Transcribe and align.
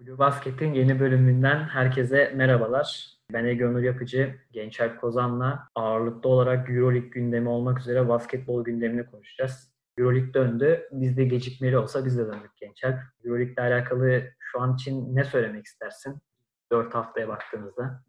Blue 0.00 0.18
Basket'in 0.18 0.74
yeni 0.74 1.00
bölümünden 1.00 1.64
herkese 1.64 2.32
merhabalar. 2.36 3.16
Ben 3.32 3.44
Ege 3.44 3.66
Onur 3.66 3.82
Yapıcı, 3.82 4.34
Gençer 4.52 5.00
Kozan'la 5.00 5.68
ağırlıklı 5.74 6.28
olarak 6.30 6.70
Euroleague 6.70 7.08
gündemi 7.08 7.48
olmak 7.48 7.80
üzere 7.80 8.08
basketbol 8.08 8.64
gündemini 8.64 9.06
konuşacağız. 9.06 9.72
Euroleague 9.98 10.34
döndü. 10.34 10.88
Biz 10.92 11.16
de 11.16 11.24
gecikmeli 11.24 11.78
olsa 11.78 12.04
biz 12.04 12.18
de 12.18 12.26
döndük 12.26 12.56
Gençer. 12.56 12.98
Euroleague 13.24 13.52
ile 13.52 13.62
alakalı 13.62 14.22
şu 14.38 14.60
an 14.60 14.74
için 14.74 15.16
ne 15.16 15.24
söylemek 15.24 15.66
istersin? 15.66 16.18
4 16.72 16.94
haftaya 16.94 17.28
baktığımızda. 17.28 18.04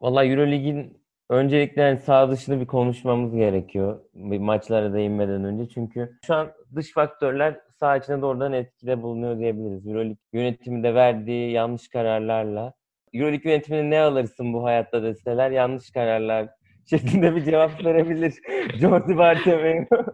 Valla 0.00 0.24
Euroleague'in 0.24 1.02
öncelikle 1.28 1.82
yani 1.82 1.98
sağ 1.98 2.30
dışını 2.30 2.60
bir 2.60 2.66
konuşmamız 2.66 3.34
gerekiyor. 3.34 4.00
Bir 4.14 4.38
maçlara 4.38 4.94
değinmeden 4.94 5.44
önce. 5.44 5.68
Çünkü 5.68 6.18
şu 6.26 6.34
an 6.34 6.52
dış 6.74 6.92
faktörler 6.92 7.60
sağ 7.80 7.96
içine 7.96 8.22
doğrudan 8.22 8.52
etkide 8.52 9.02
bulunuyor 9.02 9.38
diyebiliriz. 9.38 9.86
Euroleague 9.86 10.16
yönetiminde 10.32 10.94
verdiği 10.94 11.52
yanlış 11.52 11.88
kararlarla. 11.88 12.72
Euroleague 13.12 13.52
yönetimine 13.52 13.90
ne 13.90 14.00
alırsın 14.00 14.52
bu 14.52 14.64
hayatta 14.64 15.02
deseler 15.02 15.50
yanlış 15.50 15.90
kararlar 15.90 16.48
şeklinde 16.90 17.36
bir 17.36 17.44
cevap 17.44 17.84
verebilir 17.84 18.34
Jordi 18.74 19.18
Bartomeu. 19.18 19.86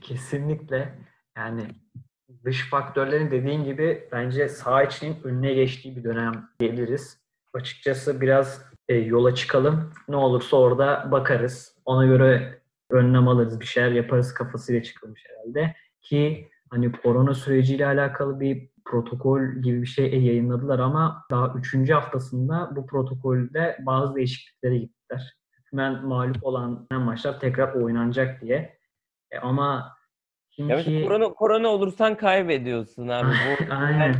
Kesinlikle. 0.00 0.88
Yani 1.36 1.62
dış 2.44 2.70
faktörlerin 2.70 3.30
dediğin 3.30 3.64
gibi 3.64 4.08
bence 4.12 4.48
sağ 4.48 4.82
içinin 4.82 5.16
önüne 5.24 5.54
geçtiği 5.54 5.96
bir 5.96 6.04
dönem 6.04 6.48
diyebiliriz. 6.60 7.18
Açıkçası 7.54 8.20
biraz 8.20 8.64
e, 8.88 8.94
yola 8.94 9.34
çıkalım. 9.34 9.92
Ne 10.08 10.16
olursa 10.16 10.56
orada 10.56 11.08
bakarız. 11.10 11.76
Ona 11.84 12.06
göre 12.06 12.58
önlem 12.90 13.28
alırız, 13.28 13.60
bir 13.60 13.66
şeyler 13.66 13.92
yaparız 13.92 14.34
kafasıyla 14.34 14.82
çıkılmış 14.82 15.24
herhalde. 15.28 15.74
Ki 16.02 16.48
hani 16.70 16.92
korona 16.92 17.34
süreciyle 17.34 17.86
alakalı 17.86 18.40
bir 18.40 18.70
protokol 18.84 19.40
gibi 19.62 19.82
bir 19.82 19.86
şey 19.86 20.24
yayınladılar 20.24 20.78
ama 20.78 21.24
daha 21.30 21.54
üçüncü 21.58 21.92
haftasında 21.92 22.70
bu 22.76 22.86
protokolde 22.86 23.78
bazı 23.86 24.14
değişikliklere 24.14 24.78
gittiler. 24.78 25.36
Hükmen 25.58 26.06
mağlup 26.06 26.44
olan 26.46 26.86
maçlar 26.90 27.40
tekrar 27.40 27.74
oynanacak 27.74 28.42
diye. 28.42 28.78
E 29.30 29.38
ama 29.38 29.96
şimdiki... 30.50 30.90
Evet, 30.90 31.08
korona, 31.08 31.28
korona 31.28 31.68
olursan 31.68 32.16
kaybediyorsun 32.16 33.08
abi. 33.08 33.30
Bu, 33.30 33.74
Aynen. 33.74 34.14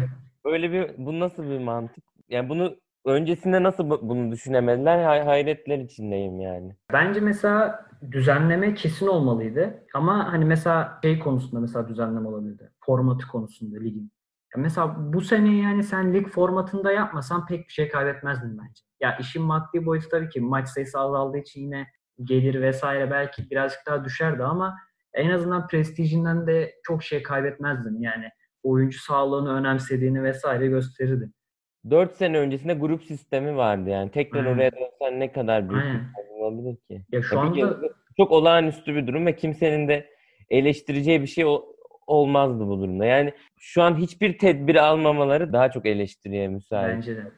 Böyle 0.45 0.73
bir 0.73 0.91
bu 0.99 1.21
nasıl 1.21 1.51
bir 1.51 1.59
mantık? 1.59 2.05
Yani 2.29 2.49
bunu 2.49 2.77
öncesinde 3.05 3.63
nasıl 3.63 3.91
bunu 3.91 4.33
düşünemediler? 4.33 5.05
Hay 5.05 5.21
hayretler 5.21 5.79
içindeyim 5.79 6.41
yani. 6.41 6.77
Bence 6.93 7.21
mesela 7.21 7.87
düzenleme 8.11 8.75
kesin 8.75 9.07
olmalıydı. 9.07 9.85
Ama 9.95 10.33
hani 10.33 10.45
mesela 10.45 10.99
şey 11.03 11.19
konusunda 11.19 11.61
mesela 11.61 11.89
düzenleme 11.89 12.29
olabilirdi. 12.29 12.73
Formatı 12.85 13.29
konusunda 13.29 13.79
ligin. 13.79 14.13
Mesela 14.57 14.95
bu 14.99 15.21
sene 15.21 15.57
yani 15.57 15.83
sen 15.83 16.15
lig 16.15 16.29
formatında 16.29 16.93
yapmasan 16.93 17.47
pek 17.47 17.67
bir 17.67 17.73
şey 17.73 17.89
kaybetmezdin 17.89 18.59
bence. 18.59 18.83
Ya 19.01 19.17
işin 19.21 19.43
maddi 19.43 19.87
boyutu 19.87 20.09
tabii 20.09 20.29
ki 20.29 20.41
maç 20.41 20.69
sayısı 20.69 20.99
azaldığı 20.99 21.39
için 21.39 21.61
yine 21.61 21.87
gelir 22.25 22.61
vesaire 22.61 23.11
belki 23.11 23.51
birazcık 23.51 23.81
daha 23.87 24.05
düşerdi 24.05 24.45
ama 24.45 24.77
en 25.15 25.31
azından 25.31 25.67
prestijinden 25.67 26.47
de 26.47 26.75
çok 26.83 27.03
şey 27.03 27.23
kaybetmezdin. 27.23 28.01
Yani 28.01 28.29
oyuncu 28.63 28.99
sağlığını 28.99 29.53
önemsediğini 29.53 30.23
vesaire 30.23 30.67
gösterirdi. 30.67 31.31
4 31.91 32.17
sene 32.17 32.39
öncesinde 32.39 32.75
grup 32.75 33.05
sistemi 33.05 33.57
vardı 33.57 33.91
yani. 33.91 34.11
Tekrar 34.11 34.41
Aynen. 34.41 34.55
oraya 34.55 34.73
dönsen 34.73 35.21
ne 35.21 35.33
kadar 35.33 35.71
büyük 35.71 35.85
bir 35.85 36.41
olabilir 36.41 36.77
ki? 36.77 37.05
Ya 37.13 37.23
şu 37.23 37.37
ya 37.37 37.41
anda 37.41 37.79
çok 38.17 38.31
olağanüstü 38.31 38.95
bir 38.95 39.07
durum 39.07 39.27
ve 39.27 39.37
kimsenin 39.37 39.89
de 39.89 40.11
eleştireceği 40.51 41.23
bir 41.23 41.27
şey 41.27 41.45
olmazdı 42.07 42.67
bu 42.67 42.81
durumda. 42.81 43.05
Yani 43.05 43.33
şu 43.59 43.83
an 43.83 43.99
hiçbir 43.99 44.39
tedbir 44.39 44.75
almamaları 44.77 45.53
daha 45.53 45.71
çok 45.71 45.87
eleştiriye 45.87 46.49
müsait. 46.49 46.97
Bence 46.97 47.17
de. 47.17 47.33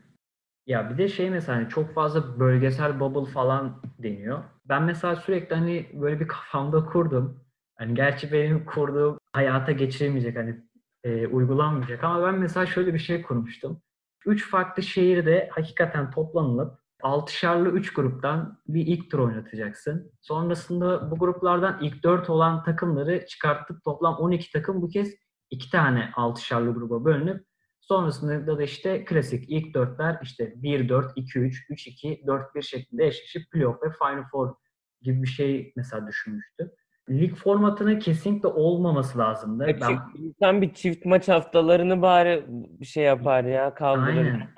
Ya 0.66 0.90
bir 0.90 0.98
de 0.98 1.08
şey 1.08 1.30
mesela 1.30 1.58
hani 1.58 1.68
çok 1.68 1.94
fazla 1.94 2.40
bölgesel 2.40 3.00
bubble 3.00 3.32
falan 3.32 3.82
deniyor. 3.98 4.44
Ben 4.68 4.82
mesela 4.82 5.16
sürekli 5.16 5.56
hani 5.56 5.86
böyle 5.92 6.20
bir 6.20 6.28
kafamda 6.28 6.84
kurdum. 6.84 7.44
Hani 7.78 7.94
gerçi 7.94 8.32
benim 8.32 8.64
kurduğum 8.64 9.18
hayata 9.32 9.72
geçiremeyecek 9.72 10.36
hani 10.36 10.56
e, 11.04 11.26
uygulanmayacak 11.26 12.04
ama 12.04 12.26
ben 12.26 12.38
mesela 12.38 12.66
şöyle 12.66 12.94
bir 12.94 12.98
şey 12.98 13.22
kurmuştum. 13.22 13.82
Üç 14.26 14.50
farklı 14.50 14.82
şehirde 14.82 15.48
hakikaten 15.52 16.10
toplanılıp 16.10 16.78
altışarlı 17.02 17.68
üç 17.68 17.92
gruptan 17.92 18.58
bir 18.68 18.86
ilk 18.86 19.10
tur 19.10 19.18
oynatacaksın. 19.18 20.12
Sonrasında 20.20 21.10
bu 21.10 21.18
gruplardan 21.18 21.78
ilk 21.82 22.02
dört 22.02 22.30
olan 22.30 22.64
takımları 22.64 23.26
çıkarttık. 23.26 23.84
Toplam 23.84 24.14
12 24.14 24.52
takım 24.52 24.82
bu 24.82 24.88
kez 24.88 25.14
iki 25.50 25.70
tane 25.70 26.10
altışarlı 26.16 26.74
gruba 26.74 27.04
bölünüp 27.04 27.44
sonrasında 27.80 28.58
da 28.58 28.62
işte 28.62 29.04
klasik 29.04 29.44
ilk 29.50 29.74
dörtler 29.74 30.18
işte 30.22 30.44
1-4, 30.44 31.14
2-3, 31.16 31.54
3-2, 31.70 32.24
4-1 32.24 32.62
şeklinde 32.62 33.06
eşleşip 33.06 33.50
playoff 33.50 33.82
ve 33.82 33.90
Final 33.90 34.24
Four 34.32 34.54
gibi 35.02 35.22
bir 35.22 35.28
şey 35.28 35.72
mesela 35.76 36.06
düşünmüştü. 36.06 36.72
Lig 37.10 37.34
formatının 37.34 37.98
kesinlikle 37.98 38.48
olmaması 38.48 39.18
lazımdı. 39.18 39.70
E, 39.70 39.80
ben... 39.80 39.98
İnsan 40.14 40.62
bir 40.62 40.74
çift 40.74 41.04
maç 41.06 41.28
haftalarını 41.28 42.02
bari 42.02 42.44
bir 42.48 42.86
şey 42.86 43.04
yapar 43.04 43.44
ya 43.44 43.74
kaldırır. 43.74 44.16
Aynen. 44.16 44.48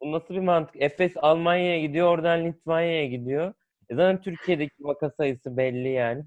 Bu 0.00 0.12
nasıl 0.12 0.34
bir 0.34 0.40
mantık? 0.40 0.82
Efes 0.82 1.12
Almanya'ya 1.16 1.80
gidiyor, 1.80 2.08
oradan 2.08 2.44
Litvanya'ya 2.44 3.06
gidiyor. 3.06 3.54
E 3.90 3.94
zaten 3.94 4.20
Türkiye'deki 4.20 4.74
vaka 4.80 5.10
sayısı 5.10 5.56
belli 5.56 5.88
yani. 5.88 6.24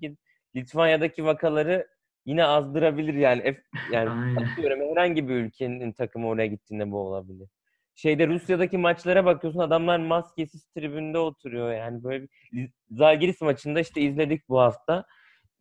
Litvanya'daki 0.55 1.25
vakaları 1.25 1.87
yine 2.25 2.43
azdırabilir 2.43 3.13
yani. 3.13 3.41
F, 3.41 3.61
yani 3.91 4.39
atıyorum 4.39 4.79
herhangi 4.79 5.27
bir 5.27 5.35
ülkenin 5.35 5.91
takımı 5.91 6.27
oraya 6.27 6.47
gittiğinde 6.47 6.91
bu 6.91 6.97
olabilir. 6.97 7.49
Şeyde 7.95 8.27
Rusya'daki 8.27 8.77
maçlara 8.77 9.25
bakıyorsun 9.25 9.59
adamlar 9.59 9.99
maskesiz 9.99 10.65
tribünde 10.65 11.17
oturuyor 11.17 11.73
yani 11.73 12.03
böyle 12.03 12.27
bir 12.51 12.71
Zalgiris 12.91 13.41
maçında 13.41 13.79
işte 13.79 14.01
izledik 14.01 14.49
bu 14.49 14.59
hafta. 14.59 15.05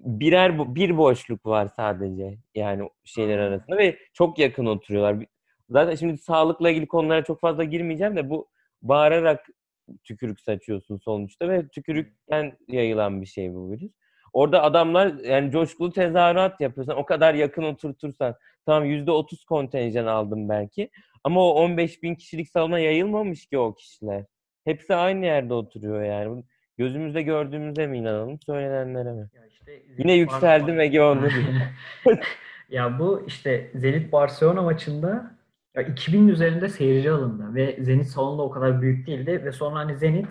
Birer 0.01 0.75
bir 0.75 0.97
boşluk 0.97 1.47
var 1.47 1.69
sadece 1.77 2.39
yani 2.55 2.91
şeyler 3.05 3.39
arasında 3.39 3.79
ve 3.79 3.99
çok 4.13 4.39
yakın 4.39 4.67
oturuyorlar. 4.67 5.27
Zaten 5.71 5.95
şimdi 5.95 6.19
sağlıkla 6.19 6.71
ilgili 6.71 6.87
konulara 6.89 7.25
çok 7.25 7.41
fazla 7.41 7.65
girmeyeceğim 7.65 8.17
de 8.17 8.31
bu 8.31 8.49
bağırarak 8.83 9.47
tükürük 10.05 10.41
saçıyorsun 10.41 10.97
sonuçta 10.97 11.49
ve 11.49 11.69
tükürükten 11.69 12.59
yayılan 12.69 13.21
bir 13.21 13.27
şey 13.27 13.55
bu 13.55 13.71
virüs. 13.71 13.93
Orada 14.33 14.63
adamlar 14.63 15.15
yani 15.25 15.51
coşkulu 15.51 15.93
tezahürat 15.93 16.61
yapıyorsan 16.61 16.97
o 16.97 17.05
kadar 17.05 17.35
yakın 17.35 17.63
oturtursan 17.63 18.35
tamam 18.67 18.85
yüzde 18.85 19.11
otuz 19.11 19.45
kontenjan 19.45 20.07
aldım 20.07 20.49
belki 20.49 20.91
ama 21.25 21.41
o 21.41 21.51
15 21.51 22.03
bin 22.03 22.15
kişilik 22.15 22.49
salona 22.49 22.79
yayılmamış 22.79 23.47
ki 23.47 23.59
o 23.59 23.75
kişiler. 23.75 24.25
Hepsi 24.65 24.95
aynı 24.95 25.25
yerde 25.27 25.55
oturuyor 25.55 26.03
yani. 26.03 26.45
Gözümüzde 26.81 27.23
gördüğümüze 27.23 27.87
mi 27.87 27.99
inanalım 27.99 28.39
söylenenlere 28.41 29.13
mi? 29.13 29.29
Ya 29.35 29.47
işte, 29.47 29.83
Yine 29.99 30.15
yükseldim 30.15 30.81
Ege 30.81 31.03
onu. 31.03 31.29
ya 32.71 32.99
bu 32.99 33.25
işte 33.27 33.71
Zenit 33.75 34.13
Barcelona 34.13 34.63
maçında 34.63 35.37
ya 35.75 35.83
2000'in 35.83 36.29
üzerinde 36.29 36.69
seyirci 36.69 37.11
alındı 37.11 37.55
ve 37.55 37.77
Zenit 37.81 38.07
salonu 38.07 38.43
o 38.43 38.51
kadar 38.51 38.83
büyük 38.83 39.07
değildi 39.07 39.43
ve 39.45 39.53
sonra 39.53 39.79
hani 39.79 39.97
Zenit 39.97 40.29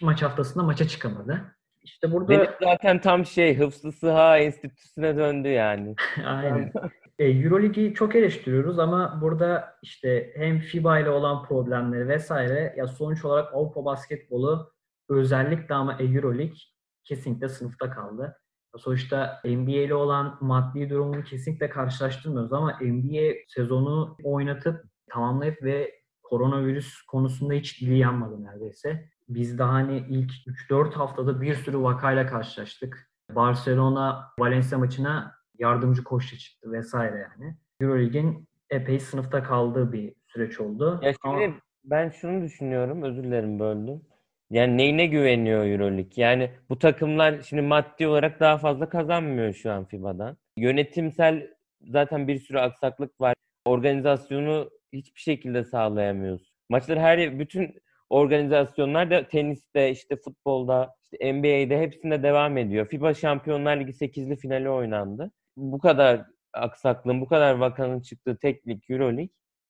maç 0.00 0.22
haftasında 0.22 0.64
maça 0.64 0.88
çıkamadı. 0.88 1.56
İşte 1.82 2.12
burada 2.12 2.34
Zenit 2.34 2.50
zaten 2.62 3.00
tam 3.00 3.26
şey 3.26 3.58
Hıfzı 3.58 3.92
Sıha 3.92 4.38
Enstitüsü'ne 4.38 5.16
döndü 5.16 5.48
yani. 5.48 5.94
Aynen. 6.26 6.72
e, 7.18 7.24
Euroligi 7.24 7.94
çok 7.94 8.16
eleştiriyoruz 8.16 8.78
ama 8.78 9.18
burada 9.22 9.74
işte 9.82 10.30
hem 10.36 10.58
FIBA 10.58 10.98
ile 10.98 11.10
olan 11.10 11.42
problemleri 11.42 12.08
vesaire 12.08 12.74
ya 12.76 12.86
sonuç 12.86 13.24
olarak 13.24 13.54
Avrupa 13.54 13.84
basketbolu 13.84 14.75
özellikle 15.08 15.74
ama 15.74 15.92
Euroleague 16.00 16.56
kesinlikle 17.04 17.48
sınıfta 17.48 17.90
kaldı. 17.90 18.36
Sonuçta 18.76 19.40
NBA 19.44 19.70
ile 19.70 19.94
olan 19.94 20.38
maddi 20.40 20.90
durumunu 20.90 21.22
kesinlikle 21.22 21.68
karşılaştırmıyoruz 21.68 22.52
ama 22.52 22.78
NBA 22.80 23.34
sezonu 23.48 24.16
oynatıp 24.22 24.84
tamamlayıp 25.10 25.62
ve 25.62 25.94
koronavirüs 26.22 27.02
konusunda 27.02 27.54
hiç 27.54 27.80
dili 27.80 27.98
yanmadı 27.98 28.44
neredeyse. 28.44 29.08
Biz 29.28 29.58
daha 29.58 29.72
hani 29.72 30.06
ilk 30.08 30.30
3-4 30.70 30.92
haftada 30.92 31.40
bir 31.40 31.54
sürü 31.54 31.82
vakayla 31.82 32.26
karşılaştık. 32.26 33.10
Barcelona 33.34 34.32
Valencia 34.38 34.78
maçına 34.78 35.34
yardımcı 35.58 36.04
koçla 36.04 36.38
çıktı 36.38 36.72
vesaire 36.72 37.28
yani. 37.30 37.56
Euroleague'in 37.80 38.48
epey 38.70 39.00
sınıfta 39.00 39.42
kaldığı 39.42 39.92
bir 39.92 40.14
süreç 40.26 40.60
oldu. 40.60 41.00
Ya 41.02 41.12
şimdi 41.24 41.44
Ama... 41.44 41.54
ben 41.84 42.10
şunu 42.10 42.42
düşünüyorum, 42.42 43.02
özür 43.02 43.24
dilerim 43.24 43.58
böldüm. 43.58 44.02
Yani 44.50 44.78
neyine 44.78 45.06
güveniyor 45.06 45.66
Euroleague? 45.66 46.12
Yani 46.16 46.50
bu 46.70 46.78
takımlar 46.78 47.42
şimdi 47.42 47.62
maddi 47.62 48.06
olarak 48.06 48.40
daha 48.40 48.58
fazla 48.58 48.88
kazanmıyor 48.88 49.54
şu 49.54 49.72
an 49.72 49.84
FIBA'dan. 49.84 50.36
Yönetimsel 50.56 51.50
zaten 51.80 52.28
bir 52.28 52.38
sürü 52.38 52.58
aksaklık 52.58 53.20
var. 53.20 53.34
Organizasyonu 53.64 54.70
hiçbir 54.92 55.20
şekilde 55.20 55.64
sağlayamıyoruz. 55.64 56.52
Maçlar 56.68 56.98
her 56.98 57.38
bütün 57.38 57.74
organizasyonlar 58.10 59.10
da 59.10 59.28
teniste, 59.28 59.90
işte 59.90 60.16
futbolda, 60.16 60.94
işte 61.02 61.34
NBA'de 61.34 61.80
hepsinde 61.80 62.22
devam 62.22 62.58
ediyor. 62.58 62.86
FIBA 62.86 63.14
Şampiyonlar 63.14 63.76
Ligi 63.76 63.92
8'li 63.92 64.36
finali 64.36 64.70
oynandı. 64.70 65.30
Bu 65.56 65.78
kadar 65.78 66.26
aksaklığın, 66.52 67.20
bu 67.20 67.26
kadar 67.28 67.54
vakanın 67.54 68.00
çıktığı 68.00 68.38
teknik 68.38 68.90
Euroleague 68.90 69.28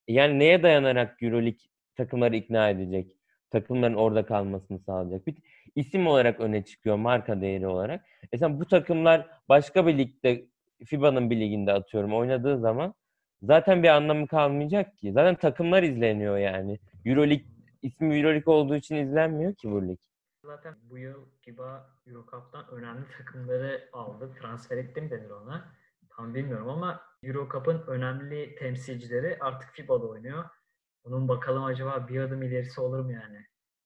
Yani 0.08 0.38
neye 0.38 0.62
dayanarak 0.62 1.22
Euroleague 1.22 1.60
takımları 1.96 2.36
ikna 2.36 2.70
edecek? 2.70 3.16
Takımların 3.50 3.94
orada 3.94 4.26
kalmasını 4.26 4.78
sağlayacak. 4.78 5.26
Bir 5.26 5.36
isim 5.74 6.06
olarak 6.06 6.40
öne 6.40 6.64
çıkıyor, 6.64 6.96
marka 6.96 7.40
değeri 7.40 7.66
olarak. 7.66 8.04
Mesela 8.32 8.60
bu 8.60 8.66
takımlar 8.66 9.26
başka 9.48 9.86
bir 9.86 9.98
ligde, 9.98 10.46
FIBA'nın 10.86 11.30
bir 11.30 11.40
liginde 11.40 11.72
atıyorum 11.72 12.14
oynadığı 12.14 12.58
zaman 12.60 12.94
zaten 13.42 13.82
bir 13.82 13.88
anlamı 13.88 14.26
kalmayacak 14.26 14.98
ki. 14.98 15.12
Zaten 15.12 15.34
takımlar 15.34 15.82
izleniyor 15.82 16.38
yani. 16.38 16.78
Euroleague 17.04 17.46
ismi 17.82 18.18
Euroleague 18.18 18.54
olduğu 18.54 18.76
için 18.76 18.96
izlenmiyor 18.96 19.54
ki 19.54 19.70
bu 19.70 19.88
lig. 19.88 19.98
Zaten 20.44 20.74
bu 20.90 20.98
yıl 20.98 21.24
FIBA 21.40 21.90
Eurocup'tan 22.06 22.68
önemli 22.70 23.04
takımları 23.18 23.88
aldı. 23.92 24.30
Transfer 24.40 24.76
etti 24.76 25.00
mi 25.00 25.10
denir 25.10 25.30
ona? 25.30 25.64
Tam 26.16 26.34
bilmiyorum 26.34 26.68
ama 26.68 27.00
Eurocup'ın 27.22 27.84
önemli 27.86 28.54
temsilcileri 28.54 29.38
artık 29.40 29.70
FIBA'da 29.70 30.06
oynuyor. 30.06 30.44
Bunun 31.06 31.28
bakalım 31.28 31.64
acaba 31.64 32.06
bir 32.08 32.20
adım 32.20 32.42
ilerisi 32.42 32.80
olur 32.80 33.00
mu 33.00 33.12
yani? 33.12 33.38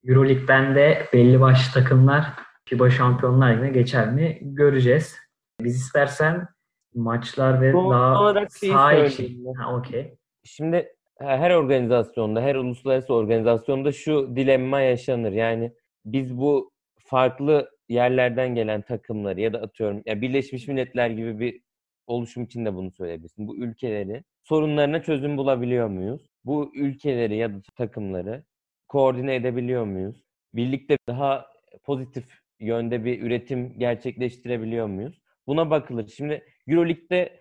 Euroleague'den 0.05 0.75
de 0.75 1.07
belli 1.13 1.41
başlı 1.41 1.81
takımlar 1.81 2.25
FIBA 2.65 2.91
Şampiyonlar 2.91 3.53
Ligi'ne 3.53 3.71
geçer 3.71 4.13
mi 4.13 4.39
göreceğiz. 4.43 5.17
Biz 5.61 5.77
istersen 5.77 6.49
maçlar 6.95 7.61
ve 7.61 7.73
Son 7.73 7.91
daha 7.91 8.23
olarak 8.23 8.53
şeyi 8.61 8.73
saha 8.73 8.91
söyleyeyim 8.91 9.13
içi. 9.13 9.45
ben. 9.45 9.53
Ha, 9.53 9.75
okey. 9.77 10.17
Şimdi 10.45 10.95
her 11.19 11.51
organizasyonda, 11.51 12.41
her 12.41 12.55
uluslararası 12.55 13.15
organizasyonda 13.15 13.93
şu 13.93 14.37
dilemma 14.37 14.81
yaşanır. 14.81 15.33
Yani 15.33 15.73
biz 16.05 16.37
bu 16.39 16.71
farklı 16.99 17.71
yerlerden 17.89 18.55
gelen 18.55 18.83
takımları 18.83 19.41
ya 19.41 19.53
da 19.53 19.59
atıyorum 19.63 20.03
ya 20.07 20.21
Birleşmiş 20.21 20.69
Milletler 20.69 21.11
gibi 21.11 21.41
bir 21.41 21.61
oluşum 22.07 22.45
için 22.45 22.65
de 22.67 22.75
bunu 22.75 22.91
söyleyebilirsin. 22.91 23.49
Bu 23.49 23.57
ülkeleri 23.57 24.25
sorunlarına 24.51 25.03
çözüm 25.03 25.37
bulabiliyor 25.37 25.89
muyuz? 25.89 26.21
Bu 26.45 26.73
ülkeleri 26.75 27.37
ya 27.37 27.55
da 27.55 27.61
takımları 27.77 28.45
koordine 28.89 29.35
edebiliyor 29.35 29.85
muyuz? 29.85 30.23
Birlikte 30.55 30.99
daha 31.09 31.47
pozitif 31.85 32.25
yönde 32.61 33.05
bir 33.05 33.23
üretim 33.23 33.79
gerçekleştirebiliyor 33.79 34.87
muyuz? 34.87 35.21
Buna 35.47 35.71
bakılır. 35.71 36.09
Şimdi 36.09 36.45
EuroLeague'de 36.69 37.41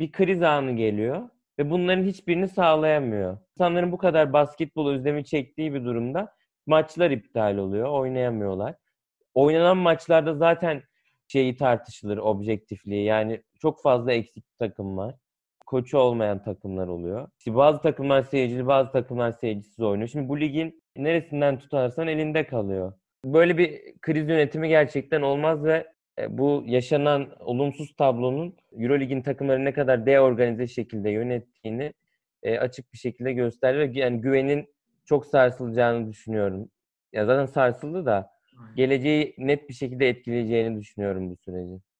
bir 0.00 0.12
kriz 0.12 0.42
anı 0.42 0.72
geliyor 0.76 1.28
ve 1.58 1.70
bunların 1.70 2.04
hiçbirini 2.04 2.48
sağlayamıyor. 2.48 3.38
İnsanların 3.56 3.92
bu 3.92 3.98
kadar 3.98 4.32
basketbol 4.32 4.90
özlemi 4.90 5.24
çektiği 5.24 5.74
bir 5.74 5.84
durumda 5.84 6.34
maçlar 6.66 7.10
iptal 7.10 7.56
oluyor, 7.56 7.88
oynayamıyorlar. 7.88 8.74
Oynanan 9.34 9.76
maçlarda 9.76 10.34
zaten 10.34 10.82
şeyi 11.28 11.56
tartışılır, 11.56 12.18
objektifliği. 12.18 13.04
Yani 13.04 13.42
çok 13.60 13.82
fazla 13.82 14.12
eksik 14.12 14.44
takım 14.58 14.96
var. 14.96 15.14
Koçu 15.72 15.98
olmayan 15.98 16.42
takımlar 16.42 16.88
oluyor. 16.88 17.28
İşte 17.38 17.54
bazı 17.54 17.82
takımlar 17.82 18.22
seyircili, 18.22 18.66
bazı 18.66 18.92
takımlar 18.92 19.32
seyircisiz 19.32 19.80
oynuyor. 19.80 20.08
Şimdi 20.08 20.28
bu 20.28 20.40
ligin 20.40 20.82
neresinden 20.96 21.58
tutarsan 21.58 22.08
elinde 22.08 22.46
kalıyor. 22.46 22.92
Böyle 23.24 23.58
bir 23.58 23.80
kriz 24.00 24.28
yönetimi 24.28 24.68
gerçekten 24.68 25.22
olmaz 25.22 25.64
ve 25.64 25.86
e, 26.18 26.38
bu 26.38 26.64
yaşanan 26.66 27.28
olumsuz 27.40 27.94
tablonun 27.96 28.56
Eurolig'in 28.72 29.22
takımları 29.22 29.64
ne 29.64 29.72
kadar 29.72 30.06
deorganize 30.06 30.66
şekilde 30.66 31.10
yönettiğini 31.10 31.92
e, 32.42 32.58
açık 32.58 32.92
bir 32.92 32.98
şekilde 32.98 33.32
gösteriyor. 33.32 33.94
Yani 33.94 34.20
güvenin 34.20 34.68
çok 35.04 35.26
sarsılacağını 35.26 36.08
düşünüyorum. 36.08 36.68
Ya 37.12 37.26
zaten 37.26 37.46
sarsıldı 37.46 38.06
da 38.06 38.30
geleceği 38.76 39.34
net 39.38 39.68
bir 39.68 39.74
şekilde 39.74 40.08
etkileyeceğini 40.08 40.80
düşünüyorum 40.80 41.30
bu 41.30 41.36
süreci. 41.36 41.91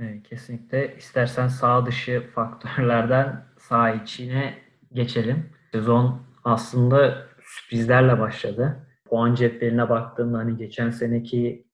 Evet, 0.00 0.22
kesinlikle. 0.22 0.96
İstersen 0.96 1.48
sağ 1.48 1.86
dışı 1.86 2.30
faktörlerden 2.34 3.44
sağ 3.58 3.90
içine 3.90 4.58
geçelim. 4.92 5.50
Sezon 5.72 6.22
aslında 6.44 7.26
sürprizlerle 7.42 8.18
başladı. 8.18 8.86
Puan 9.08 9.34
cetveline 9.34 9.88
baktığımda 9.88 10.38
hani 10.38 10.56
geçen 10.56 10.90
seneki 10.90 11.66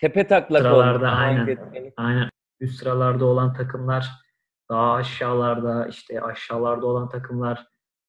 Tepe 0.00 0.26
taklak 0.26 0.62
sıralarda 0.62 0.98
oldu. 1.06 1.14
aynen, 1.16 1.58
aynen 1.96 2.28
üst 2.60 2.78
sıralarda 2.78 3.24
olan 3.24 3.52
takımlar 3.54 4.08
daha 4.70 4.94
aşağılarda 4.94 5.86
işte 5.88 6.20
aşağılarda 6.20 6.86
olan 6.86 7.08
takımlar 7.08 7.66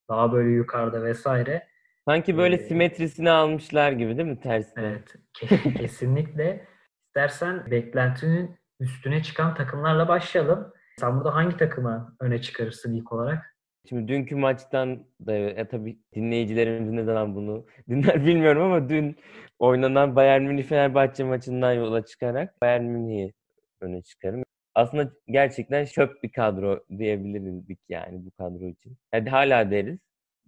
daha 0.08 0.32
böyle 0.32 0.50
yukarıda 0.50 1.02
vesaire. 1.04 1.68
Sanki 2.08 2.36
böyle 2.36 2.54
Ee, 2.54 2.58
simetrisini 2.58 3.30
almışlar 3.30 3.92
gibi 3.92 4.16
değil 4.18 4.28
mi 4.28 4.40
tersine? 4.40 4.84
Evet, 4.84 5.14
ke- 5.38 5.74
kesinlikle. 5.78 6.66
İstersen 7.06 7.70
beklentinin 7.70 8.59
üstüne 8.80 9.22
çıkan 9.22 9.54
takımlarla 9.54 10.08
başlayalım. 10.08 10.72
Sen 11.00 11.16
burada 11.16 11.34
hangi 11.34 11.56
takımı 11.56 12.16
öne 12.20 12.42
çıkarırsın 12.42 12.94
ilk 12.94 13.12
olarak? 13.12 13.56
Şimdi 13.88 14.08
dünkü 14.08 14.36
maçtan 14.36 15.06
da 15.26 15.34
e, 15.34 15.68
tabii 15.68 15.98
dinleyicilerimiz 16.14 16.92
ne 16.92 17.04
zaman 17.04 17.34
bunu 17.34 17.66
dinler 17.88 18.24
bilmiyorum 18.26 18.62
ama 18.62 18.88
dün 18.88 19.16
oynanan 19.58 20.16
Bayern 20.16 20.42
Münih 20.42 20.64
Fenerbahçe 20.64 21.24
maçından 21.24 21.72
yola 21.72 22.04
çıkarak 22.04 22.62
Bayern 22.62 22.84
Münih'i 22.84 23.32
öne 23.80 24.02
çıkarım. 24.02 24.42
Aslında 24.74 25.12
gerçekten 25.28 25.84
çöp 25.84 26.22
bir 26.22 26.32
kadro 26.32 26.84
diyebilirdik 26.98 27.78
yani 27.88 28.24
bu 28.26 28.30
kadro 28.30 28.66
için. 28.66 28.96
Hadi 29.10 29.30
hala 29.30 29.70
deriz. 29.70 29.98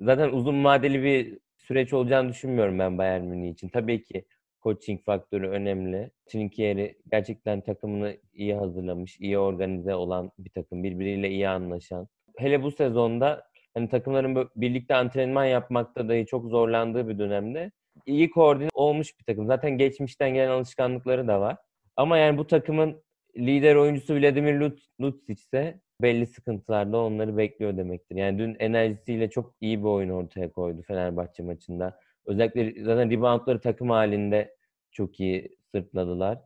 Zaten 0.00 0.28
uzun 0.28 0.64
vadeli 0.64 1.02
bir 1.02 1.38
süreç 1.58 1.92
olacağını 1.92 2.28
düşünmüyorum 2.28 2.78
ben 2.78 2.98
Bayern 2.98 3.24
Münih 3.24 3.52
için. 3.52 3.68
Tabii 3.68 4.04
ki 4.04 4.24
coaching 4.62 5.04
faktörü 5.04 5.48
önemli. 5.48 6.10
Trinkieri 6.26 6.98
gerçekten 7.10 7.60
takımını 7.60 8.16
iyi 8.34 8.54
hazırlamış, 8.54 9.20
iyi 9.20 9.38
organize 9.38 9.94
olan 9.94 10.30
bir 10.38 10.50
takım, 10.50 10.84
birbiriyle 10.84 11.30
iyi 11.30 11.48
anlaşan. 11.48 12.08
Hele 12.36 12.62
bu 12.62 12.70
sezonda 12.70 13.44
hani 13.74 13.88
takımların 13.88 14.50
birlikte 14.56 14.94
antrenman 14.94 15.44
yapmakta 15.44 16.08
dahi 16.08 16.26
çok 16.26 16.46
zorlandığı 16.46 17.08
bir 17.08 17.18
dönemde 17.18 17.70
iyi 18.06 18.30
koordine 18.30 18.68
olmuş 18.74 19.18
bir 19.18 19.24
takım. 19.24 19.46
Zaten 19.46 19.78
geçmişten 19.78 20.34
gelen 20.34 20.48
alışkanlıkları 20.50 21.28
da 21.28 21.40
var. 21.40 21.56
Ama 21.96 22.18
yani 22.18 22.38
bu 22.38 22.46
takımın 22.46 23.02
lider 23.36 23.74
oyuncusu 23.76 24.14
Vladimir 24.14 24.54
Lut- 24.54 24.88
Lucic 25.00 25.32
ise 25.32 25.80
belli 26.02 26.26
sıkıntılarda 26.26 26.98
onları 26.98 27.36
bekliyor 27.36 27.76
demektir. 27.76 28.16
Yani 28.16 28.38
dün 28.38 28.56
enerjisiyle 28.58 29.30
çok 29.30 29.54
iyi 29.60 29.78
bir 29.78 29.88
oyun 29.88 30.08
ortaya 30.08 30.52
koydu 30.52 30.82
Fenerbahçe 30.82 31.42
maçında. 31.42 32.00
Özellikle 32.26 32.84
zaten 32.84 33.10
reboundları 33.10 33.60
takım 33.60 33.90
halinde 33.90 34.54
çok 34.92 35.20
iyi 35.20 35.56
sırtladılar. 35.74 36.38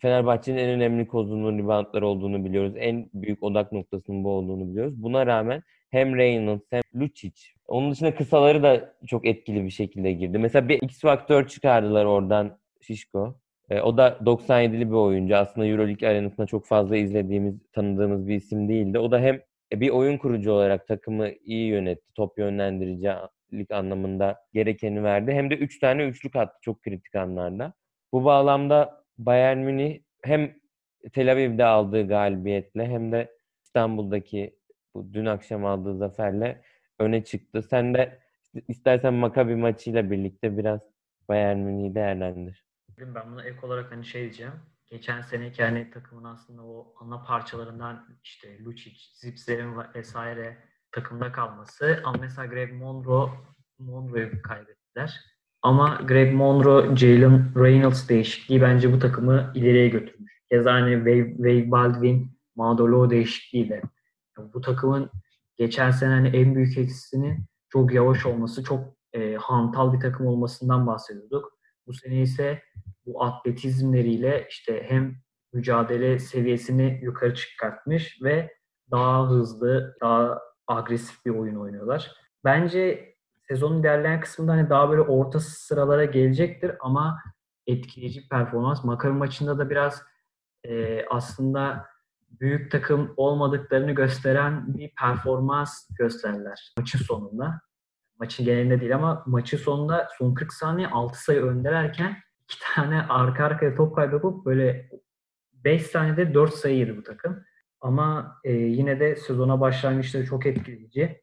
Fenerbahçe'nin 0.00 0.58
en 0.58 0.70
önemli 0.70 1.06
kozunun 1.06 1.58
reboundları 1.58 2.06
olduğunu 2.06 2.44
biliyoruz. 2.44 2.74
En 2.76 3.10
büyük 3.14 3.42
odak 3.42 3.72
noktasının 3.72 4.24
bu 4.24 4.30
olduğunu 4.30 4.70
biliyoruz. 4.70 5.02
Buna 5.02 5.26
rağmen 5.26 5.62
hem 5.90 6.16
Reynolds 6.16 6.64
hem 6.70 6.82
Lucic. 6.94 7.42
Onun 7.66 7.92
dışında 7.92 8.14
kısaları 8.14 8.62
da 8.62 8.94
çok 9.06 9.26
etkili 9.26 9.64
bir 9.64 9.70
şekilde 9.70 10.12
girdi. 10.12 10.38
Mesela 10.38 10.68
bir 10.68 10.82
X 10.82 11.00
faktör 11.00 11.48
çıkardılar 11.48 12.04
oradan 12.04 12.58
Şişko. 12.80 13.38
E, 13.70 13.80
o 13.80 13.96
da 13.96 14.08
97'li 14.08 14.90
bir 14.90 14.96
oyuncu. 14.96 15.36
Aslında 15.36 15.66
Euroleague 15.66 16.08
arenasında 16.08 16.46
çok 16.46 16.66
fazla 16.66 16.96
izlediğimiz, 16.96 17.54
tanıdığımız 17.72 18.28
bir 18.28 18.34
isim 18.34 18.68
değildi. 18.68 18.98
O 18.98 19.10
da 19.10 19.20
hem 19.20 19.40
e, 19.72 19.80
bir 19.80 19.90
oyun 19.90 20.18
kurucu 20.18 20.52
olarak 20.52 20.88
takımı 20.88 21.28
iyi 21.44 21.66
yönetti. 21.68 22.12
Top 22.14 22.38
yönlendiricilik 23.52 23.70
anlamında 23.70 24.44
gerekeni 24.52 25.02
verdi. 25.02 25.32
Hem 25.32 25.50
de 25.50 25.56
3 25.56 25.78
tane 25.78 26.04
üçlük 26.04 26.36
attı 26.36 26.58
çok 26.62 26.82
kritik 26.82 27.14
anlarda. 27.14 27.72
Bu 28.12 28.24
bağlamda 28.24 29.04
Bayern 29.18 29.58
Münih 29.58 30.00
hem 30.24 30.54
Tel 31.12 31.32
Aviv'de 31.32 31.64
aldığı 31.64 32.08
galibiyetle 32.08 32.86
hem 32.86 33.12
de 33.12 33.30
İstanbul'daki 33.64 34.56
bu 34.94 35.12
dün 35.12 35.26
akşam 35.26 35.64
aldığı 35.64 35.96
zaferle 35.96 36.62
öne 36.98 37.24
çıktı. 37.24 37.62
Sen 37.62 37.94
de 37.94 38.18
istersen 38.68 39.14
Maccabi 39.14 39.56
maçıyla 39.56 40.10
birlikte 40.10 40.58
biraz 40.58 40.80
Bayern 41.28 41.58
Münih'i 41.58 41.94
değerlendir. 41.94 42.66
Ben 42.98 43.32
buna 43.32 43.44
ek 43.44 43.66
olarak 43.66 43.92
hani 43.92 44.04
şey 44.04 44.22
diyeceğim. 44.22 44.52
Geçen 44.86 45.20
seneki 45.22 45.62
hani 45.62 45.90
takımın 45.90 46.24
aslında 46.24 46.62
o 46.62 46.94
ana 47.00 47.22
parçalarından 47.22 48.18
işte 48.22 48.64
Lucic, 48.64 48.96
Zipser'in 49.14 49.74
vesaire 49.94 50.71
takımda 50.92 51.32
kalması. 51.32 52.00
Ama 52.04 52.18
mesela 52.20 52.46
Greg 52.46 52.72
Monroe, 52.72 53.30
Monroe'yu 53.78 54.42
kaybettiler. 54.42 55.20
Ama 55.62 56.00
Greg 56.06 56.34
Monroe, 56.34 56.96
Jalen 56.96 57.64
Reynolds 57.64 58.08
değişikliği 58.08 58.60
bence 58.60 58.92
bu 58.92 58.98
takımı 58.98 59.52
ileriye 59.54 59.88
götürmüş. 59.88 60.42
Keza 60.50 60.72
hani 60.72 60.94
Wade, 60.96 61.36
Wade 61.36 61.70
Baldwin, 61.70 62.38
Madolo 62.56 63.10
değişikliğiyle. 63.10 63.82
Bu 64.38 64.60
takımın 64.60 65.10
geçen 65.56 65.90
sene 65.90 66.10
hani 66.10 66.28
en 66.28 66.54
büyük 66.54 66.78
eksisinin 66.78 67.46
çok 67.68 67.92
yavaş 67.92 68.26
olması, 68.26 68.64
çok 68.64 68.84
e, 69.12 69.34
hantal 69.34 69.92
bir 69.92 70.00
takım 70.00 70.26
olmasından 70.26 70.86
bahsediyorduk. 70.86 71.52
Bu 71.86 71.92
sene 71.92 72.22
ise 72.22 72.62
bu 73.06 73.24
atletizmleriyle 73.24 74.46
işte 74.50 74.84
hem 74.88 75.14
mücadele 75.52 76.18
seviyesini 76.18 77.00
yukarı 77.02 77.34
çıkartmış 77.34 78.18
ve 78.22 78.52
daha 78.90 79.30
hızlı, 79.30 79.96
daha 80.00 80.40
agresif 80.66 81.26
bir 81.26 81.30
oyun 81.30 81.56
oynuyorlar. 81.56 82.12
Bence 82.44 83.14
sezonun 83.48 83.80
ilerleyen 83.80 84.20
kısmında 84.20 84.52
hani 84.52 84.70
daha 84.70 84.90
böyle 84.90 85.00
orta 85.00 85.40
sıralara 85.40 86.04
gelecektir 86.04 86.72
ama 86.80 87.22
etkileyici 87.66 88.28
performans. 88.28 88.84
Maccabi 88.84 89.12
maçında 89.12 89.58
da 89.58 89.70
biraz 89.70 90.02
e, 90.64 91.04
aslında 91.10 91.86
büyük 92.40 92.70
takım 92.70 93.14
olmadıklarını 93.16 93.92
gösteren 93.92 94.78
bir 94.78 94.94
performans 94.94 95.88
gösterdiler 95.98 96.72
maçın 96.78 96.98
sonunda. 96.98 97.60
Maçın 98.18 98.44
genelinde 98.46 98.80
değil 98.80 98.94
ama 98.94 99.22
maçın 99.26 99.58
sonunda 99.58 100.08
son 100.18 100.34
40 100.34 100.52
saniye 100.52 100.88
6 100.88 101.22
sayı 101.22 101.42
öndelerken 101.42 102.16
iki 102.44 102.58
tane 102.74 103.02
arka 103.02 103.44
arkaya 103.44 103.74
top 103.74 103.96
kaybedip 103.96 104.44
böyle 104.44 104.90
5 105.52 105.82
saniyede 105.86 106.34
4 106.34 106.54
sayı 106.54 106.76
yedi 106.76 106.96
bu 106.96 107.02
takım. 107.02 107.44
Ama 107.82 108.36
e, 108.44 108.52
yine 108.52 109.00
de 109.00 109.16
sezona 109.16 109.60
başlangıçları 109.60 110.26
çok 110.26 110.46
etkileyici. 110.46 111.22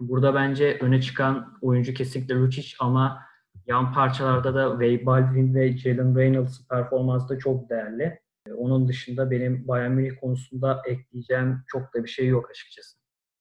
Burada 0.00 0.34
bence 0.34 0.78
öne 0.80 1.00
çıkan 1.00 1.58
oyuncu 1.62 1.94
kesinlikle 1.94 2.34
Lucic 2.34 2.76
ama 2.78 3.22
yan 3.66 3.92
parçalarda 3.92 4.54
da 4.54 4.70
Wade 4.70 5.06
Baldwin 5.06 5.54
ve 5.54 5.76
Jalen 5.76 6.16
Reynolds 6.16 6.68
performansı 6.68 7.28
da 7.28 7.38
çok 7.38 7.70
değerli. 7.70 8.20
E, 8.46 8.52
onun 8.52 8.88
dışında 8.88 9.30
benim 9.30 9.68
Bayern 9.68 9.90
Münih 9.90 10.20
konusunda 10.20 10.82
ekleyeceğim 10.86 11.62
çok 11.66 11.94
da 11.94 12.04
bir 12.04 12.08
şey 12.08 12.26
yok 12.26 12.50
açıkçası. 12.50 12.98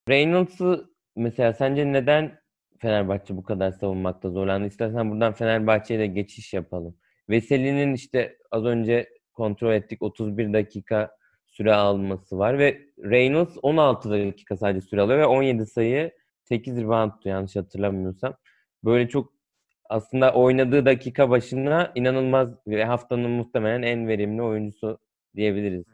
Reynolds'ı 0.09 0.89
mesela 1.15 1.53
sence 1.53 1.93
neden 1.93 2.39
Fenerbahçe 2.79 3.37
bu 3.37 3.43
kadar 3.43 3.71
savunmakta 3.71 4.29
zorlandı? 4.29 4.67
İstersen 4.67 5.11
buradan 5.11 5.33
Fenerbahçe'ye 5.33 5.99
de 5.99 6.07
geçiş 6.07 6.53
yapalım. 6.53 6.97
Veseli'nin 7.29 7.93
işte 7.93 8.37
az 8.51 8.65
önce 8.65 9.09
kontrol 9.33 9.73
ettik 9.73 10.01
31 10.01 10.53
dakika 10.53 11.18
süre 11.59 11.73
alması 11.73 12.37
var 12.37 12.59
ve 12.59 12.81
Reynolds 13.03 13.57
16 13.61 14.11
dakika 14.11 14.57
sadece 14.57 14.87
süre 14.87 15.01
alıyor 15.01 15.19
ve 15.19 15.25
17 15.25 15.65
sayı 15.65 16.11
8 16.43 16.77
rebound 16.77 17.11
yanlış 17.25 17.55
hatırlamıyorsam. 17.55 18.33
Böyle 18.83 19.09
çok 19.09 19.33
aslında 19.89 20.33
oynadığı 20.33 20.85
dakika 20.85 21.29
başına 21.29 21.91
inanılmaz 21.95 22.49
ve 22.67 22.85
haftanın 22.85 23.31
muhtemelen 23.31 23.81
en 23.81 24.07
verimli 24.07 24.41
oyuncusu 24.41 24.99
diyebiliriz. 25.35 25.85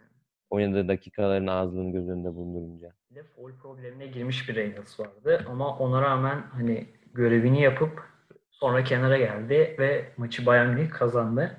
Oynadığı 0.50 0.88
dakikaların 0.88 1.48
azlığını 1.48 1.92
göz 1.92 2.10
önünde 2.10 2.36
bulundurunca. 2.36 2.92
Bir 3.12 3.16
de 3.16 3.24
foul 3.24 3.52
problemine 3.62 4.08
girmiş 4.08 4.50
bir 4.50 4.56
Reynolds 4.56 5.00
vardı 5.00 5.46
ama 5.50 5.78
ona 5.78 6.02
rağmen 6.02 6.42
hani 6.52 6.88
görevini 7.14 7.62
yapıp 7.62 8.04
sonra 8.52 8.84
kenara 8.84 9.18
geldi 9.18 9.76
ve 9.80 10.06
maçı 10.18 10.46
Bayern 10.46 10.88
kazandı. 10.88 11.58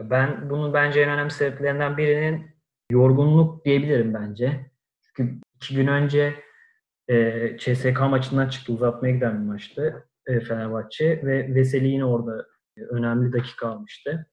Ben 0.00 0.50
bunun 0.50 0.74
bence 0.74 1.00
en 1.00 1.10
önemli 1.10 1.30
sebeplerinden 1.30 1.96
birinin 1.96 2.52
yorgunluk 2.90 3.64
diyebilirim 3.64 4.14
bence. 4.14 4.70
Çünkü 5.02 5.40
iki 5.56 5.74
gün 5.74 5.86
önce 5.86 6.34
e, 7.08 7.56
CSK 7.58 8.00
maçından 8.00 8.48
çıktı. 8.48 8.72
Uzatmaya 8.72 9.14
giden 9.14 9.42
bir 9.42 9.46
maçtı 9.46 10.08
e, 10.26 10.40
Fenerbahçe 10.40 11.22
ve 11.24 11.54
Veseli 11.54 11.88
yine 11.88 12.04
orada 12.04 12.46
önemli 12.90 13.32
dakika 13.32 13.68
almıştı. 13.68 14.26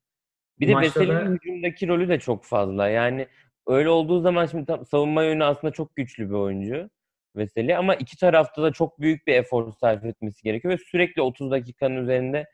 Bir 0.59 0.67
de 0.67 0.77
Veseli'nin 0.77 1.25
da... 1.25 1.31
hücumdaki 1.31 1.87
rolü 1.87 2.09
de 2.09 2.19
çok 2.19 2.45
fazla. 2.45 2.89
Yani 2.89 3.27
öyle 3.67 3.89
olduğu 3.89 4.21
zaman 4.21 4.45
şimdi 4.45 4.65
tam, 4.65 4.85
savunma 4.85 5.23
yönü 5.23 5.43
aslında 5.43 5.73
çok 5.73 5.95
güçlü 5.95 6.29
bir 6.29 6.35
oyuncu 6.35 6.89
Veseli 7.35 7.77
ama 7.77 7.95
iki 7.95 8.17
tarafta 8.17 8.63
da 8.63 8.71
çok 8.71 8.99
büyük 8.99 9.27
bir 9.27 9.33
efor 9.33 9.71
sarf 9.71 10.05
etmesi 10.05 10.43
gerekiyor 10.43 10.73
ve 10.73 10.77
sürekli 10.77 11.21
30 11.21 11.51
dakikanın 11.51 11.95
üzerinde 11.95 12.45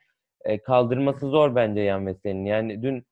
e, 0.46 0.64
kaldırması 0.64 1.30
zor 1.30 1.56
bence 1.56 1.82
Yan 1.82 2.08
Veseli'nin. 2.08 2.46
Yani 2.46 2.82
dün 2.84 3.06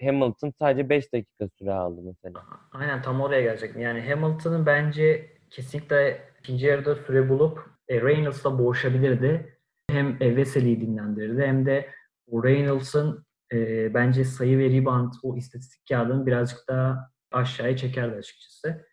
Hamilton 0.00 0.52
sadece 0.60 0.88
5 0.88 1.12
dakika 1.12 1.48
süre 1.58 1.72
aldı 1.72 2.00
mesela. 2.04 2.44
Aynen 2.72 3.02
tam 3.02 3.20
oraya 3.20 3.42
gelecektim. 3.42 3.82
Yani 3.82 4.10
Hamilton'ın 4.10 4.66
bence 4.66 5.30
kesinlikle 5.50 6.28
ikinci 6.40 6.66
yarıda 6.66 6.94
süre 6.94 7.28
bulup 7.28 7.70
e, 7.88 8.00
Reynolds'la 8.00 8.58
boğuşabilirdi. 8.58 9.58
Hem 9.90 10.16
e, 10.20 10.36
Veseli'yi 10.36 10.80
dinlendirirdi 10.80 11.42
hem 11.42 11.66
de 11.66 11.90
o 12.30 12.44
Reynolds'ın 12.44 13.26
e, 13.52 13.94
bence 13.94 14.24
sayı 14.24 14.58
ve 14.58 14.70
rebound 14.70 15.12
o 15.22 15.36
istatistik 15.36 15.88
kağıdını 15.88 16.26
birazcık 16.26 16.68
daha 16.68 17.10
aşağıya 17.32 17.76
çekerdi 17.76 18.16
açıkçası. 18.16 18.86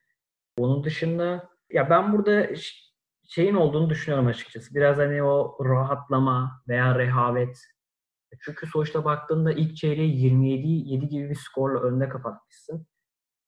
Onun 0.58 0.84
dışında 0.84 1.50
ya 1.72 1.90
ben 1.90 2.14
burada 2.14 2.48
şeyin 3.30 3.56
olduğunu 3.56 3.90
düşünüyorum 3.90 4.28
açıkçası. 4.28 4.76
Biraz 4.76 4.98
hani 4.98 5.24
o 5.24 5.58
rahatlama 5.66 6.64
veya 6.68 7.00
rehavet. 7.00 7.58
Çünkü 8.40 8.68
sonuçta 8.68 9.06
baktığında 9.06 9.52
ilk 9.52 9.76
çeyreği 9.76 10.32
27-7 10.32 11.10
gibi 11.10 11.30
bir 11.30 11.36
skorla 11.36 11.80
önde 11.80 12.10
kapatmışsın. 12.10 12.88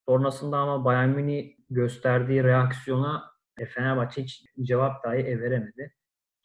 Sonrasında 0.08 0.58
ama 0.58 0.86
Bayern 0.86 1.10
Münih 1.10 1.56
gösterdiği 1.70 2.44
reaksiyona 2.44 3.32
e, 3.58 3.66
Fenerbahçe 3.66 4.24
hiç 4.24 4.46
cevap 4.62 5.04
dahi 5.04 5.42
veremedi. 5.42 5.94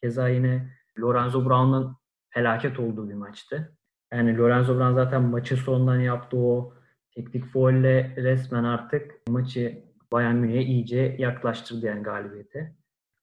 Keza 0.02 0.28
yine 0.28 0.70
Lorenzo 0.98 1.44
Brown'un 1.44 1.96
felaket 2.30 2.80
olduğu 2.80 3.08
bir 3.08 3.14
maçtı. 3.14 3.76
Yani 4.12 4.38
Lorenzo 4.38 4.78
Brown 4.78 4.94
zaten 4.94 5.22
maçı 5.22 5.56
sonundan 5.56 6.00
yaptığı 6.00 6.36
o 6.36 6.74
teknik 7.14 7.44
faulle 7.44 8.14
resmen 8.16 8.64
artık 8.64 9.28
maçı 9.28 9.84
Bayern 10.12 10.34
Münih'e 10.34 10.62
iyice 10.62 11.16
yaklaştırdı 11.18 11.86
yani 11.86 12.02
galibiyete. 12.02 12.74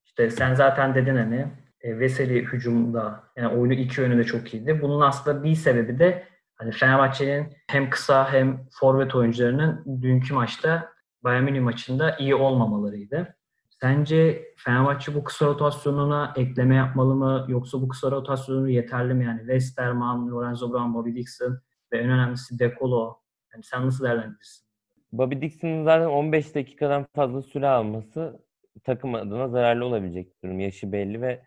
İşte 0.06 0.30
sen 0.30 0.54
zaten 0.54 0.96
dedin 0.96 1.16
hani 1.16 1.36
e, 1.36 1.65
Veseli 1.86 2.42
hücumda 2.42 3.24
yani 3.36 3.48
oyunu 3.48 3.74
iki 3.74 4.02
yönü 4.02 4.18
de 4.18 4.24
çok 4.24 4.54
iyiydi. 4.54 4.80
Bunun 4.82 5.02
aslında 5.02 5.44
bir 5.44 5.56
sebebi 5.56 6.00
de 6.00 6.24
hani 6.56 6.72
Fenerbahçe'nin 6.72 7.54
hem 7.68 7.90
kısa 7.90 8.34
hem 8.34 8.66
forvet 8.72 9.16
oyuncularının 9.16 10.02
dünkü 10.02 10.34
maçta 10.34 10.90
Bayern 11.24 11.44
Münih 11.44 11.62
maçında 11.62 12.16
iyi 12.18 12.36
olmamalarıydı. 12.36 13.36
Sence 13.82 14.46
Fenerbahçe 14.58 15.16
bu 15.16 15.24
kısa 15.24 15.46
rotasyonuna 15.46 16.34
ekleme 16.36 16.76
yapmalı 16.76 17.16
mı? 17.16 17.46
Yoksa 17.48 17.82
bu 17.82 17.88
kısa 17.88 18.12
rotasyonu 18.12 18.70
yeterli 18.70 19.14
mi? 19.14 19.26
Yani 19.26 19.40
Westerman, 19.40 20.32
Lorenzo 20.32 20.74
Brown, 20.74 20.94
Bobby 20.94 21.16
Dixon 21.16 21.60
ve 21.94 21.98
en 21.98 22.10
önemlisi 22.10 22.60
Dekolo. 22.60 23.18
Yani 23.54 23.64
sen 23.64 23.86
nasıl 23.86 24.06
değerlendirirsin? 24.06 24.66
Bobby 25.12 25.42
Dixon'ın 25.42 25.84
zaten 25.84 26.06
15 26.06 26.56
dakikadan 26.56 27.06
fazla 27.16 27.42
süre 27.42 27.68
alması 27.68 28.42
takım 28.84 29.16
adına 29.16 29.48
zararlı 29.48 29.86
olabilecek 29.86 30.44
durum. 30.44 30.60
Yaşı 30.60 30.92
belli 30.92 31.22
ve 31.22 31.42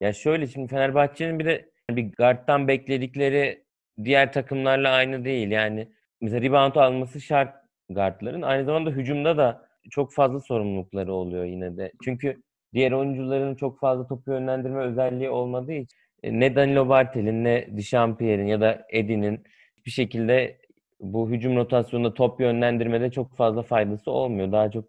ya 0.00 0.12
şöyle 0.12 0.46
şimdi 0.46 0.68
Fenerbahçe'nin 0.68 1.38
bir 1.38 1.44
de 1.44 1.70
bir 1.90 2.12
guard'tan 2.12 2.68
bekledikleri 2.68 3.64
diğer 4.04 4.32
takımlarla 4.32 4.90
aynı 4.90 5.24
değil. 5.24 5.50
Yani 5.50 5.88
mesela 6.20 6.42
rebound 6.42 6.74
alması 6.74 7.20
şart 7.20 7.54
guardların. 7.90 8.42
Aynı 8.42 8.64
zamanda 8.64 8.90
hücumda 8.90 9.36
da 9.36 9.68
çok 9.90 10.12
fazla 10.12 10.40
sorumlulukları 10.40 11.12
oluyor 11.12 11.44
yine 11.44 11.76
de. 11.76 11.92
Çünkü 12.04 12.42
diğer 12.74 12.92
oyuncuların 12.92 13.54
çok 13.54 13.80
fazla 13.80 14.06
topu 14.06 14.30
yönlendirme 14.30 14.80
özelliği 14.80 15.30
olmadığı 15.30 15.72
için 15.72 15.96
e, 16.22 16.40
ne 16.40 16.56
Danilo 16.56 16.88
Bartel'in 16.88 17.44
ne 17.44 17.68
Dişampier'in 17.76 18.46
ya 18.46 18.60
da 18.60 18.86
Edin'in 18.90 19.44
bir 19.86 19.90
şekilde 19.90 20.60
bu 21.00 21.30
hücum 21.30 21.56
rotasyonunda 21.56 22.14
top 22.14 22.40
yönlendirmede 22.40 23.10
çok 23.10 23.36
fazla 23.36 23.62
faydası 23.62 24.10
olmuyor. 24.10 24.52
Daha 24.52 24.70
çok 24.70 24.84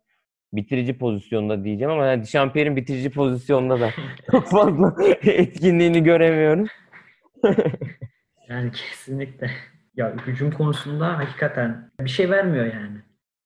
bitirici 0.53 0.97
pozisyonda 0.97 1.63
diyeceğim 1.63 1.91
ama 1.91 2.05
yani 2.05 2.23
Dişampier'in 2.23 2.75
bitirici 2.75 3.09
pozisyonda 3.09 3.79
da 3.79 3.89
çok 4.31 4.47
fazla 4.47 4.95
etkinliğini 5.21 6.03
göremiyorum. 6.03 6.67
yani 8.49 8.71
kesinlikle. 8.71 9.51
Ya 9.95 10.15
hücum 10.27 10.51
konusunda 10.51 11.17
hakikaten 11.17 11.91
bir 11.99 12.09
şey 12.09 12.29
vermiyor 12.29 12.65
yani. 12.65 12.97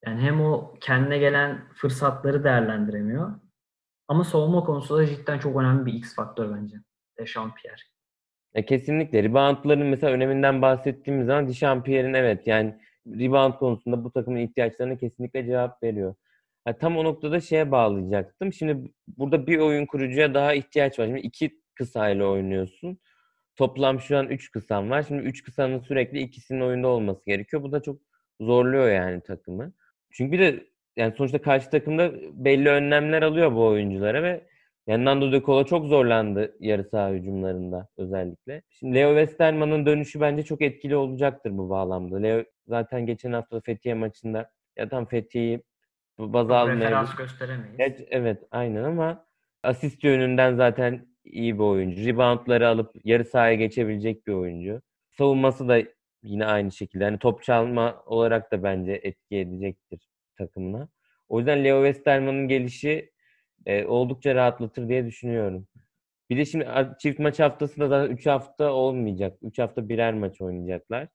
Yani 0.05 0.21
hem 0.21 0.41
o 0.41 0.73
kendine 0.81 1.17
gelen 1.17 1.61
fırsatları 1.73 2.43
değerlendiremiyor. 2.43 3.31
Ama 4.07 4.23
savunma 4.23 4.63
konusunda 4.63 5.01
da 5.01 5.07
cidden 5.07 5.39
çok 5.39 5.61
önemli 5.61 5.85
bir 5.85 5.93
X 5.93 6.15
faktör 6.15 6.55
bence. 6.55 6.75
Dechampierre. 7.19 7.81
E, 8.53 8.65
kesinlikle. 8.65 9.23
Reboundların 9.23 9.87
mesela 9.87 10.13
öneminden 10.13 10.61
bahsettiğimiz 10.61 11.27
zaman 11.27 11.47
Dechampierre'in 11.47 12.13
evet 12.13 12.47
yani 12.47 12.75
rebound 13.07 13.53
konusunda 13.53 14.03
bu 14.03 14.11
takımın 14.11 14.39
ihtiyaçlarına 14.39 14.97
kesinlikle 14.97 15.45
cevap 15.45 15.83
veriyor. 15.83 16.15
Yani 16.67 16.77
tam 16.77 16.97
o 16.97 17.03
noktada 17.03 17.41
şeye 17.41 17.71
bağlayacaktım. 17.71 18.53
Şimdi 18.53 18.91
burada 19.17 19.47
bir 19.47 19.57
oyun 19.59 19.85
kurucuya 19.85 20.33
daha 20.33 20.53
ihtiyaç 20.53 20.99
var. 20.99 21.05
Şimdi 21.05 21.19
iki 21.19 21.59
kısayla 21.75 22.25
oynuyorsun. 22.25 22.97
Toplam 23.55 23.99
şu 23.99 24.17
an 24.17 24.27
üç 24.27 24.51
kısan 24.51 24.89
var. 24.89 25.03
Şimdi 25.03 25.23
üç 25.23 25.43
kısanın 25.43 25.79
sürekli 25.79 26.19
ikisinin 26.19 26.61
oyunda 26.61 26.87
olması 26.87 27.25
gerekiyor. 27.25 27.63
Bu 27.63 27.71
da 27.71 27.81
çok 27.81 27.99
zorluyor 28.41 28.89
yani 28.89 29.21
takımı. 29.21 29.73
Çünkü 30.11 30.31
bir 30.31 30.39
de 30.39 30.65
yani 30.97 31.13
sonuçta 31.17 31.41
karşı 31.41 31.69
takımda 31.69 32.11
belli 32.45 32.69
önlemler 32.69 33.21
alıyor 33.21 33.51
bu 33.55 33.65
oyunculara 33.65 34.23
ve 34.23 34.47
yani 34.87 35.05
Nando 35.05 35.31
De 35.31 35.41
Colo 35.41 35.65
çok 35.65 35.85
zorlandı 35.85 36.55
yarı 36.59 36.83
saha 36.83 37.11
hücumlarında 37.11 37.87
özellikle. 37.97 38.61
Şimdi 38.69 38.95
Leo 38.95 39.09
Westerman'ın 39.19 39.85
dönüşü 39.85 40.21
bence 40.21 40.43
çok 40.43 40.61
etkili 40.61 40.95
olacaktır 40.95 41.57
bu 41.57 41.69
bağlamda. 41.69 42.17
Leo 42.17 42.43
zaten 42.67 43.05
geçen 43.05 43.33
hafta 43.33 43.61
Fethiye 43.61 43.95
maçında 43.95 44.51
ya 44.77 44.89
tam 44.89 45.05
Fethiye'yi 45.05 45.61
baz 46.17 46.51
almayabilir. 46.51 46.85
Referans 46.85 47.15
gösteremeyiz. 47.15 47.75
Evet, 47.79 48.07
evet 48.11 48.43
aynen 48.51 48.83
ama 48.83 49.25
asist 49.63 50.03
yönünden 50.03 50.55
zaten 50.55 51.07
iyi 51.23 51.55
bir 51.55 51.63
oyuncu. 51.63 52.05
Reboundları 52.05 52.67
alıp 52.67 52.91
yarı 53.03 53.25
sahaya 53.25 53.55
geçebilecek 53.55 54.27
bir 54.27 54.33
oyuncu. 54.33 54.81
Savunması 55.11 55.67
da 55.67 55.81
yine 56.23 56.45
aynı 56.45 56.71
şekilde. 56.71 57.03
Hani 57.03 57.19
top 57.19 57.43
çalma 57.43 58.03
olarak 58.05 58.51
da 58.51 58.63
bence 58.63 58.91
etki 59.03 59.37
edecektir 59.37 60.07
takımına. 60.37 60.89
O 61.29 61.39
yüzden 61.39 61.63
Leo 61.63 61.85
Westerman'ın 61.85 62.47
gelişi 62.47 63.11
e, 63.65 63.85
oldukça 63.85 64.35
rahatlatır 64.35 64.89
diye 64.89 65.05
düşünüyorum. 65.05 65.67
Bir 66.29 66.37
de 66.37 66.45
şimdi 66.45 66.67
çift 66.99 67.19
maç 67.19 67.39
haftası 67.39 67.79
da 67.79 67.87
zaten 67.87 68.13
3 68.13 68.25
hafta 68.25 68.71
olmayacak. 68.71 69.37
3 69.41 69.59
hafta 69.59 69.89
birer 69.89 70.13
maç 70.13 70.41
oynayacaklar. 70.41 71.07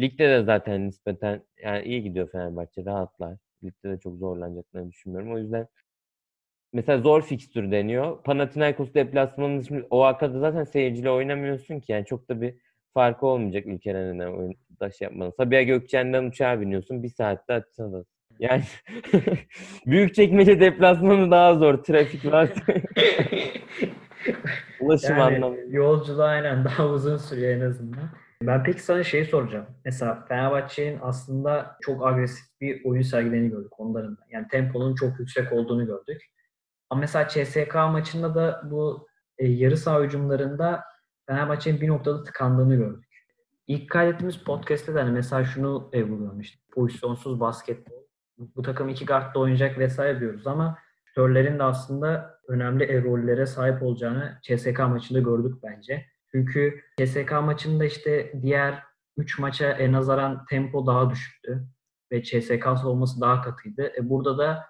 Ligde 0.00 0.28
de 0.28 0.44
zaten 0.44 0.86
nispeten 0.86 1.42
yani 1.62 1.84
iyi 1.84 2.02
gidiyor 2.02 2.30
Fenerbahçe 2.30 2.84
rahatlar. 2.84 3.38
Ligde 3.64 3.90
de 3.90 3.98
çok 4.00 4.16
zorlanacaklarını 4.18 4.90
düşünmüyorum. 4.90 5.32
O 5.34 5.38
yüzden 5.38 5.66
mesela 6.72 6.98
zor 7.02 7.22
fikstür 7.22 7.70
deniyor. 7.70 8.22
Panathinaikos 8.22 8.94
deplasmanında 8.94 9.62
şimdi 9.64 9.86
o 9.90 10.02
arkada 10.02 10.38
zaten 10.40 10.64
seyirciyle 10.64 11.10
oynamıyorsun 11.10 11.80
ki. 11.80 11.92
Yani 11.92 12.06
çok 12.06 12.28
da 12.28 12.40
bir 12.40 12.54
farkı 12.94 13.26
olmayacak 13.26 13.66
ülkelerine 13.66 14.28
oyunda 14.28 14.90
şey 14.98 15.04
yapmanın. 15.08 15.30
Sabiha 15.30 15.62
Gökçen'den 15.62 16.24
uçağa 16.24 16.60
biniyorsun. 16.60 17.02
Bir 17.02 17.08
saatte 17.08 17.54
Atina'da. 17.54 18.04
Yani 18.38 18.62
büyük 19.86 20.14
çekmece 20.14 20.60
deplasmanı 20.60 21.30
daha 21.30 21.54
zor. 21.54 21.82
Trafik 21.82 22.24
var. 22.32 22.50
Ulaşım 24.80 25.10
Yani 25.10 25.22
anlamında. 25.22 25.60
yolculuğu 25.68 26.22
aynen 26.22 26.64
daha 26.64 26.88
uzun 26.88 27.16
sürüyor 27.16 27.50
en 27.56 27.60
azından. 27.60 28.10
Ben 28.46 28.62
peki 28.62 28.82
sana 28.82 29.04
şeyi 29.04 29.24
soracağım. 29.24 29.66
Mesela 29.84 30.24
Fenerbahçe'nin 30.28 30.98
aslında 31.02 31.76
çok 31.80 32.06
agresif 32.06 32.44
bir 32.60 32.84
oyun 32.84 33.02
sergilediğini 33.02 33.50
gördük 33.50 33.80
onların. 33.80 34.18
Yani 34.30 34.48
temponun 34.48 34.94
çok 34.94 35.18
yüksek 35.18 35.52
olduğunu 35.52 35.86
gördük. 35.86 36.22
Ama 36.90 37.00
mesela 37.00 37.28
CSK 37.28 37.74
maçında 37.74 38.34
da 38.34 38.62
bu 38.64 39.08
e, 39.38 39.48
yarı 39.48 39.76
saha 39.76 40.02
hücumlarında 40.02 40.84
Fenerbahçe'nin 41.26 41.80
bir 41.80 41.88
noktada 41.88 42.24
tıkandığını 42.24 42.76
gördük. 42.76 43.12
İlk 43.66 43.90
kaydettiğimiz 43.90 44.36
podcast'te 44.36 44.94
de 44.94 45.00
hani 45.00 45.12
mesela 45.12 45.44
şunu 45.44 45.90
e, 45.92 46.02
vurgulamıştık. 46.02 46.70
Pozisyonsuz 46.72 47.40
basketbol. 47.40 48.02
Bu 48.38 48.62
takım 48.62 48.88
iki 48.88 49.06
guardla 49.06 49.40
oynayacak 49.40 49.78
vesaire 49.78 50.20
diyoruz 50.20 50.46
ama 50.46 50.78
şütörlerin 51.04 51.58
de 51.58 51.62
aslında 51.62 52.38
önemli 52.48 52.84
e, 52.84 53.02
rollere 53.02 53.46
sahip 53.46 53.82
olacağını 53.82 54.38
CSK 54.42 54.78
maçında 54.78 55.18
gördük 55.18 55.54
bence. 55.62 56.06
Çünkü 56.34 56.82
CSK 56.96 57.32
maçında 57.32 57.84
işte 57.84 58.32
diğer 58.42 58.82
3 59.16 59.38
maça 59.38 59.70
en 59.70 59.92
nazaran 59.92 60.44
tempo 60.50 60.86
daha 60.86 61.10
düşüktü. 61.10 61.66
Ve 62.12 62.22
CSK 62.22 62.64
savunması 62.64 63.20
daha 63.20 63.42
katıydı. 63.42 63.92
E 63.96 64.08
burada 64.08 64.38
da 64.38 64.66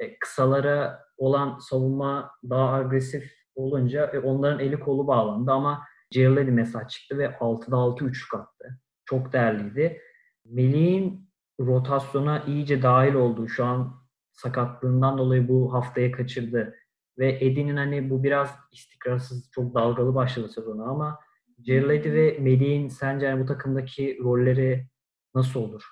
e, 0.00 0.18
kısalara 0.18 1.04
olan 1.16 1.58
savunma 1.58 2.30
daha 2.50 2.72
agresif 2.74 3.32
olunca 3.54 4.06
e, 4.06 4.18
onların 4.18 4.60
eli 4.60 4.80
kolu 4.80 5.06
bağlandı 5.06 5.52
ama 5.52 5.84
Cirledi 6.14 6.50
mesaj 6.50 6.88
çıktı 6.88 7.18
ve 7.18 7.26
6'da 7.26 7.76
6 7.76 8.04
üçlük 8.04 8.34
attı. 8.34 8.80
Çok 9.04 9.32
değerliydi. 9.32 10.00
Melih'in 10.44 11.30
rotasyona 11.60 12.44
iyice 12.46 12.82
dahil 12.82 13.14
olduğu 13.14 13.48
şu 13.48 13.64
an 13.64 13.94
sakatlığından 14.32 15.18
dolayı 15.18 15.48
bu 15.48 15.74
haftaya 15.74 16.12
kaçırdı. 16.12 16.76
Ve 17.18 17.38
Eddie'nin 17.40 17.76
hani 17.76 18.10
bu 18.10 18.22
biraz 18.22 18.50
istikrarsız, 18.72 19.50
çok 19.50 19.74
dalgalı 19.74 20.14
başladı 20.14 20.48
sezonu 20.48 20.82
ama 20.82 21.18
Cirledi 21.60 22.14
ve 22.14 22.38
Melih'in 22.40 22.88
sence 22.88 23.26
yani 23.26 23.42
bu 23.42 23.46
takımdaki 23.46 24.18
rolleri 24.22 24.86
nasıl 25.34 25.60
olur? 25.60 25.82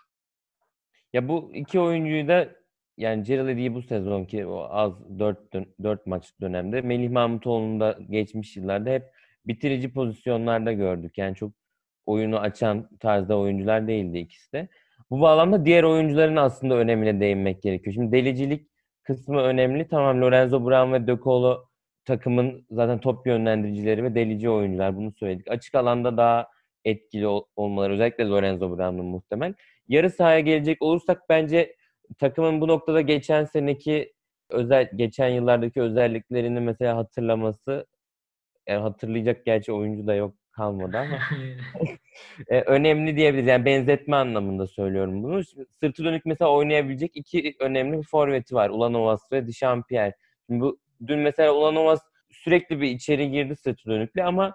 Ya 1.12 1.28
bu 1.28 1.50
iki 1.54 1.80
oyuncuyu 1.80 2.28
da 2.28 2.48
yani 2.96 3.24
Cereledi'yi 3.24 3.74
bu 3.74 3.82
sezonki 3.82 4.46
o 4.46 4.66
az 4.70 5.18
4 5.18 5.38
4 5.82 6.06
maç 6.06 6.40
dönemde 6.40 6.80
Melih 6.80 7.10
Mahmutoğlu'nu 7.10 7.80
da 7.80 7.98
geçmiş 8.10 8.56
yıllarda 8.56 8.90
hep 8.90 9.02
bitirici 9.46 9.92
pozisyonlarda 9.92 10.72
gördük. 10.72 11.18
Yani 11.18 11.34
çok 11.34 11.52
oyunu 12.06 12.38
açan 12.38 12.88
tarzda 13.00 13.38
oyuncular 13.38 13.88
değildi 13.88 14.18
ikisi 14.18 14.52
de. 14.52 14.68
Bu 15.10 15.20
bağlamda 15.20 15.64
diğer 15.64 15.82
oyuncuların 15.82 16.36
aslında 16.36 16.74
önemine 16.74 17.20
değinmek 17.20 17.62
gerekiyor. 17.62 17.94
Şimdi 17.94 18.12
delicilik 18.12 18.71
kısmı 19.02 19.40
önemli. 19.40 19.88
Tamam 19.88 20.20
Lorenzo 20.20 20.66
Brown 20.66 20.92
ve 20.92 21.06
De 21.06 21.16
takımın 22.04 22.66
zaten 22.70 23.00
top 23.00 23.26
yönlendiricileri 23.26 24.04
ve 24.04 24.14
delici 24.14 24.50
oyuncular. 24.50 24.96
Bunu 24.96 25.12
söyledik. 25.12 25.50
Açık 25.50 25.74
alanda 25.74 26.16
daha 26.16 26.48
etkili 26.84 27.26
ol- 27.26 27.44
olmaları 27.56 27.92
özellikle 27.92 28.26
Lorenzo 28.26 28.70
Brown'un 28.78 29.04
muhtemel. 29.04 29.54
Yarı 29.88 30.10
sahaya 30.10 30.40
gelecek 30.40 30.82
olursak 30.82 31.22
bence 31.28 31.76
takımın 32.18 32.60
bu 32.60 32.68
noktada 32.68 33.00
geçen 33.00 33.44
seneki 33.44 34.12
özel 34.50 34.90
geçen 34.96 35.28
yıllardaki 35.28 35.82
özelliklerini 35.82 36.60
mesela 36.60 36.96
hatırlaması 36.96 37.86
yani 38.68 38.80
hatırlayacak 38.82 39.44
gerçi 39.46 39.72
oyuncu 39.72 40.06
da 40.06 40.14
yok 40.14 40.34
kalmadı 40.52 40.98
ama 40.98 41.18
e, 42.48 42.60
önemli 42.60 43.16
diyebiliriz. 43.16 43.48
Yani 43.48 43.64
benzetme 43.64 44.16
anlamında 44.16 44.66
söylüyorum 44.66 45.22
bunu. 45.22 45.44
Şimdi 45.44 45.66
sırtı 45.80 46.04
dönük 46.04 46.26
mesela 46.26 46.50
oynayabilecek 46.52 47.10
iki 47.14 47.54
önemli 47.60 47.98
bir 47.98 48.06
forveti 48.06 48.54
var. 48.54 48.70
Ulanovas 48.70 49.32
ve 49.32 49.46
Dişampier. 49.46 50.12
Şimdi 50.46 50.60
bu 50.60 50.78
dün 51.06 51.18
mesela 51.18 51.52
Ulanovas 51.52 52.00
sürekli 52.30 52.80
bir 52.80 52.90
içeri 52.90 53.30
girdi 53.30 53.56
sırtı 53.56 53.90
dönükle 53.90 54.24
ama 54.24 54.54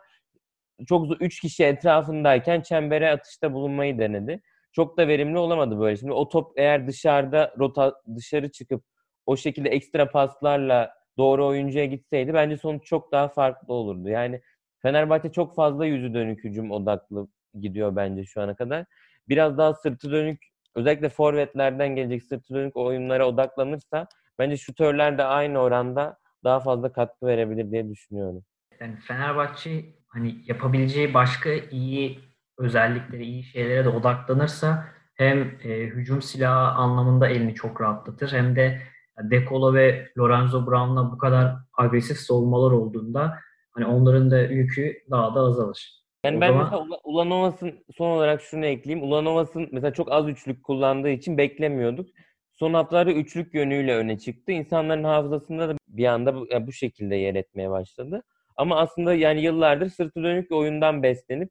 çok 0.87 1.21
üç 1.21 1.39
kişi 1.39 1.63
etrafındayken 1.65 2.61
çembere 2.61 3.11
atışta 3.11 3.53
bulunmayı 3.53 3.99
denedi. 3.99 4.41
Çok 4.71 4.97
da 4.97 5.07
verimli 5.07 5.37
olamadı 5.37 5.79
böyle. 5.79 5.97
Şimdi 5.97 6.13
o 6.13 6.29
top 6.29 6.51
eğer 6.59 6.87
dışarıda 6.87 7.53
rota 7.59 8.01
dışarı 8.15 8.51
çıkıp 8.51 8.83
o 9.25 9.37
şekilde 9.37 9.69
ekstra 9.69 10.09
paslarla 10.09 10.93
doğru 11.17 11.47
oyuncuya 11.47 11.85
gitseydi 11.85 12.33
bence 12.33 12.57
sonuç 12.57 12.85
çok 12.85 13.11
daha 13.11 13.27
farklı 13.27 13.73
olurdu. 13.73 14.09
Yani 14.09 14.41
Fenerbahçe 14.81 15.31
çok 15.31 15.55
fazla 15.55 15.85
yüzü 15.85 16.13
dönük 16.13 16.43
hücum 16.43 16.71
odaklı 16.71 17.27
gidiyor 17.61 17.95
bence 17.95 18.23
şu 18.23 18.41
ana 18.41 18.55
kadar. 18.55 18.85
Biraz 19.29 19.57
daha 19.57 19.73
sırtı 19.73 20.11
dönük 20.11 20.47
özellikle 20.75 21.09
forvetlerden 21.09 21.95
gelecek 21.95 22.23
sırtı 22.23 22.53
dönük 22.53 22.75
oyunlara 22.77 23.27
odaklanırsa 23.27 24.07
bence 24.39 24.57
şutörler 24.57 25.17
de 25.17 25.23
aynı 25.23 25.59
oranda 25.59 26.17
daha 26.43 26.59
fazla 26.59 26.91
katkı 26.91 27.25
verebilir 27.25 27.71
diye 27.71 27.89
düşünüyorum. 27.89 28.43
Yani 28.79 28.95
Fenerbahçe 28.95 29.85
hani 30.07 30.35
yapabileceği 30.45 31.13
başka 31.13 31.49
iyi 31.71 32.19
özellikleri, 32.57 33.25
iyi 33.25 33.43
şeylere 33.43 33.85
de 33.85 33.89
odaklanırsa 33.89 34.85
hem 35.15 35.57
e, 35.63 35.69
hücum 35.69 36.21
silahı 36.21 36.71
anlamında 36.71 37.27
elini 37.27 37.55
çok 37.55 37.81
rahatlatır 37.81 38.31
hem 38.31 38.55
de 38.55 38.81
Dekolo 39.23 39.73
ve 39.73 40.07
Lorenzo 40.17 40.67
Brown'la 40.67 41.11
bu 41.11 41.17
kadar 41.17 41.55
agresif 41.77 42.17
savunmalar 42.17 42.71
olduğunda 42.71 43.39
hani 43.71 43.85
onların 43.85 44.31
da 44.31 44.41
yükü 44.41 44.97
daha 45.11 45.35
da 45.35 45.39
azalır. 45.39 46.06
Yani 46.23 46.37
O 46.37 46.41
ben 46.41 46.47
zaman- 46.47 46.63
mesela 46.63 46.81
Ula- 46.81 47.01
Ulanovas'ın 47.03 47.85
son 47.97 48.09
olarak 48.09 48.41
şunu 48.41 48.65
ekleyeyim. 48.65 49.07
Ulanovas'ın 49.07 49.69
mesela 49.71 49.93
çok 49.93 50.11
az 50.11 50.27
üçlük 50.27 50.63
kullandığı 50.63 51.09
için 51.09 51.37
beklemiyorduk. 51.37 52.09
Son 52.55 52.73
haftalarda 52.73 53.11
üçlük 53.11 53.53
yönüyle 53.53 53.95
öne 53.95 54.17
çıktı. 54.19 54.51
İnsanların 54.51 55.03
hafızasında 55.03 55.69
da 55.69 55.75
bir 55.87 56.05
anda 56.05 56.35
bu, 56.35 56.47
yani 56.51 56.67
bu 56.67 56.71
şekilde 56.71 57.15
yer 57.15 57.35
etmeye 57.35 57.69
başladı. 57.69 58.23
Ama 58.57 58.77
aslında 58.79 59.13
yani 59.13 59.41
yıllardır 59.41 59.89
sırtı 59.89 60.23
dönük 60.23 60.51
bir 60.51 60.55
oyundan 60.55 61.03
beslenip 61.03 61.49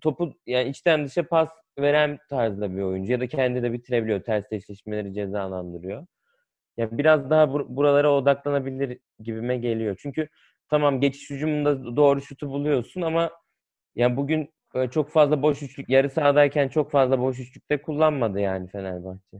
topu 0.00 0.32
yani 0.46 0.68
içten 0.68 1.04
dışa 1.06 1.22
pas 1.22 1.50
veren 1.78 2.18
tarzda 2.30 2.76
bir 2.76 2.82
oyuncu 2.82 3.12
ya 3.12 3.20
da 3.20 3.26
kendi 3.26 3.62
de 3.62 3.72
bitirebiliyor. 3.72 4.20
Ters 4.22 4.52
eşleşmeleri 4.52 5.14
cezalandırıyor. 5.14 6.06
Yani 6.76 6.98
biraz 6.98 7.30
daha 7.30 7.44
bur- 7.44 7.66
buralara 7.76 8.12
odaklanabilir 8.12 8.98
gibime 9.20 9.56
geliyor. 9.56 9.96
Çünkü 10.02 10.28
tamam 10.70 11.00
geçiş 11.00 11.30
hücumunda 11.30 11.96
doğru 11.96 12.20
şutu 12.20 12.48
buluyorsun 12.48 13.02
ama 13.02 13.30
yani 13.96 14.16
bugün 14.16 14.50
böyle 14.74 14.90
çok 14.90 15.10
fazla 15.10 15.42
boş 15.42 15.62
üçlük 15.62 15.88
yarı 15.88 16.10
sahadayken 16.10 16.68
çok 16.68 16.90
fazla 16.90 17.18
boş 17.20 17.38
üçlükte 17.38 17.82
kullanmadı 17.82 18.40
yani 18.40 18.68
Fenerbahçe. 18.68 19.36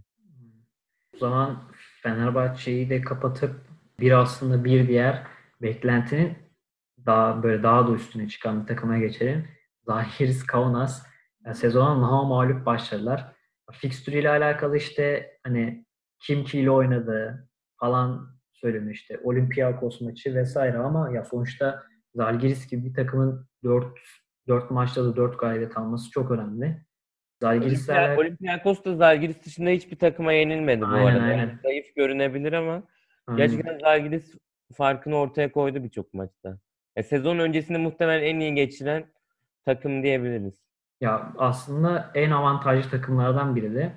O 1.14 1.18
zaman 1.18 1.62
Fenerbahçe'yi 2.02 2.90
de 2.90 3.00
kapatıp 3.00 3.60
bir 4.00 4.12
aslında 4.12 4.64
bir 4.64 4.88
diğer 4.88 5.22
beklentinin 5.62 6.38
daha 7.06 7.42
böyle 7.42 7.62
daha 7.62 7.88
da 7.88 7.92
üstüne 7.92 8.28
çıkan 8.28 8.62
bir 8.62 8.66
takıma 8.66 8.98
geçelim. 8.98 9.48
Zahiris 9.86 10.46
Kaunas 10.46 11.06
yani 11.44 11.54
sezona 11.56 12.02
daha 12.02 12.24
mağlup 12.24 12.66
başladılar. 12.66 13.32
Fikstürü 13.72 14.18
ile 14.18 14.30
alakalı 14.30 14.76
işte 14.76 15.32
hani 15.44 15.86
kim 16.20 16.44
kiyle 16.44 16.70
oynadı 16.70 17.48
falan 17.80 18.36
söyleniyor 18.52 18.94
işte. 18.94 19.20
Olympiakos 19.24 20.00
maçı 20.00 20.34
vesaire 20.34 20.78
ama 20.78 21.10
ya 21.10 21.24
sonuçta 21.24 21.82
Zalgiris 22.14 22.70
gibi 22.70 22.84
bir 22.84 22.94
takımın 22.94 23.48
4 23.64 23.86
4 24.48 24.70
maçta 24.70 25.04
da 25.04 25.16
4 25.16 25.38
galibiyet 25.38 25.76
alması 25.78 26.10
çok 26.10 26.30
önemli. 26.30 26.80
Zalgiris'le 27.42 27.88
Olimpiya- 27.88 27.98
alakalı- 28.00 28.20
Olympiakos 28.20 28.84
da 28.84 28.96
Zalgiris 28.96 29.44
dışında 29.44 29.70
hiçbir 29.70 29.96
takıma 29.98 30.32
yenilmedi 30.32 30.80
bu 30.82 30.86
Aynen, 30.86 31.06
arada. 31.06 31.22
aynen. 31.24 31.38
Yani 31.38 31.58
zayıf 31.62 31.94
görünebilir 31.96 32.52
ama 32.52 32.82
Aynen. 33.26 33.36
gerçekten 33.38 33.78
Zalgiris 33.78 34.34
farkını 34.74 35.16
ortaya 35.16 35.52
koydu 35.52 35.84
birçok 35.84 36.14
maçta. 36.14 36.58
E, 36.96 37.02
sezon 37.02 37.38
öncesinde 37.38 37.78
muhtemelen 37.78 38.22
en 38.24 38.40
iyi 38.40 38.54
geçiren 38.54 39.04
takım 39.64 40.02
diyebiliriz. 40.02 40.54
Ya 41.00 41.32
aslında 41.38 42.10
en 42.14 42.30
avantajlı 42.30 42.90
takımlardan 42.90 43.56
biri 43.56 43.74
de. 43.74 43.92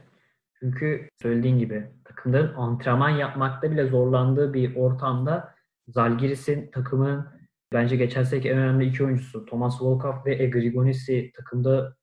Çünkü 0.59 1.09
söylediğin 1.21 1.59
gibi 1.59 1.88
takımların 2.05 2.53
antrenman 2.55 3.09
yapmakta 3.09 3.71
bile 3.71 3.85
zorlandığı 3.85 4.53
bir 4.53 4.75
ortamda 4.75 5.55
Zalgiris'in 5.88 6.71
takımın 6.71 7.27
bence 7.73 7.95
geçen 7.95 8.23
seneki 8.23 8.49
en 8.49 8.58
önemli 8.58 8.86
iki 8.86 9.03
oyuncusu 9.03 9.45
Thomas 9.45 9.82
Volkov 9.82 10.25
ve 10.25 10.43
Egrigonis'i 10.43 11.32
takımda 11.36 11.95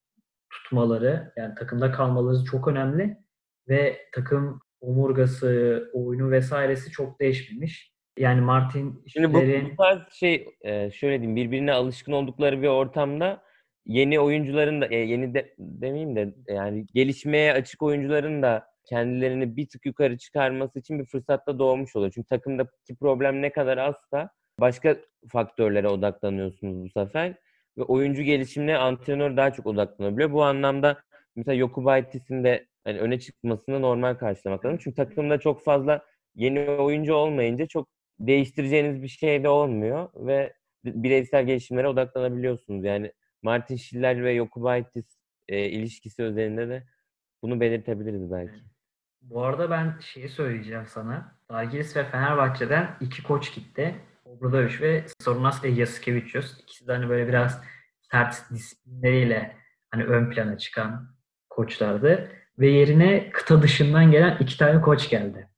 tutmaları 0.50 1.32
yani 1.36 1.54
takımda 1.54 1.92
kalmaları 1.92 2.44
çok 2.44 2.68
önemli 2.68 3.16
ve 3.68 3.98
takım 4.12 4.60
omurgası, 4.80 5.90
oyunu 5.92 6.30
vesairesi 6.30 6.90
çok 6.90 7.20
değişmemiş. 7.20 7.96
Yani 8.18 8.40
Martin 8.40 9.04
Şimdi 9.06 9.34
bu, 9.34 9.42
bu 9.70 9.76
tarz 9.76 10.12
şey 10.12 10.48
e, 10.60 10.90
şöyle 10.90 11.18
diyeyim 11.18 11.36
birbirine 11.36 11.72
alışkın 11.72 12.12
oldukları 12.12 12.62
bir 12.62 12.68
ortamda 12.68 13.42
yeni 13.86 14.20
oyuncuların 14.20 14.80
da 14.80 14.86
e, 14.86 14.96
yeni 14.96 15.34
de 15.34 15.54
demeyeyim 15.58 16.16
de 16.16 16.34
yani 16.48 16.86
gelişmeye 16.94 17.52
açık 17.52 17.82
oyuncuların 17.82 18.42
da 18.42 18.66
kendilerini 18.88 19.56
bir 19.56 19.68
tık 19.68 19.86
yukarı 19.86 20.18
çıkarması 20.18 20.78
için 20.78 20.98
bir 20.98 21.04
fırsat 21.04 21.46
da 21.46 21.58
doğmuş 21.58 21.96
oluyor. 21.96 22.12
Çünkü 22.14 22.28
takımdaki 22.28 22.96
problem 23.00 23.42
ne 23.42 23.52
kadar 23.52 23.78
azsa 23.78 24.30
başka 24.60 24.96
faktörlere 25.28 25.88
odaklanıyorsunuz 25.88 26.84
bu 26.84 26.88
sefer. 26.88 27.34
Ve 27.78 27.82
oyuncu 27.82 28.22
gelişimine 28.22 28.76
antrenör 28.78 29.36
daha 29.36 29.52
çok 29.52 29.66
odaklanabiliyor. 29.66 30.32
Bu 30.32 30.44
anlamda 30.44 31.02
mesela 31.36 31.54
Yokubaitis'in 31.54 32.44
de 32.44 32.66
hani 32.84 32.98
öne 32.98 33.20
çıkmasını 33.20 33.82
normal 33.82 34.14
karşılamak 34.14 34.64
lazım. 34.64 34.78
Çünkü 34.82 34.96
takımda 34.96 35.38
çok 35.38 35.64
fazla 35.64 36.04
yeni 36.34 36.70
oyuncu 36.70 37.14
olmayınca 37.14 37.66
çok 37.66 37.88
değiştireceğiniz 38.18 39.02
bir 39.02 39.08
şey 39.08 39.42
de 39.42 39.48
olmuyor 39.48 40.08
ve 40.14 40.52
bireysel 40.84 41.46
gelişimlere 41.46 41.88
odaklanabiliyorsunuz. 41.88 42.84
Yani 42.84 43.12
Martin 43.42 43.76
Schiller 43.76 44.24
ve 44.24 44.32
Yokubaitis 44.32 45.18
e, 45.48 45.68
ilişkisi 45.68 46.22
üzerinde 46.22 46.68
de 46.68 46.86
bunu 47.42 47.60
belirtebiliriz 47.60 48.30
belki. 48.30 48.60
Bu 49.20 49.44
arada 49.44 49.70
ben 49.70 49.98
şeyi 50.00 50.28
söyleyeceğim 50.28 50.86
sana. 50.86 51.38
Dalgiris 51.50 51.96
ve 51.96 52.04
Fenerbahçe'den 52.04 52.96
iki 53.00 53.22
koç 53.22 53.54
gitti. 53.54 53.94
Obradoviç 54.26 54.80
ve 54.80 55.04
Sorunas 55.20 55.64
Yasikevicius. 55.64 56.60
İkisi 56.60 56.86
de 56.86 56.92
hani 56.92 57.08
böyle 57.08 57.28
biraz 57.28 57.62
sert 58.12 58.50
disiplinleriyle 58.50 59.56
hani 59.90 60.04
ön 60.04 60.30
plana 60.30 60.58
çıkan 60.58 61.16
koçlardı. 61.50 62.30
Ve 62.58 62.68
yerine 62.68 63.30
kıta 63.30 63.62
dışından 63.62 64.10
gelen 64.10 64.36
iki 64.40 64.58
tane 64.58 64.80
koç 64.80 65.10
geldi. 65.10 65.48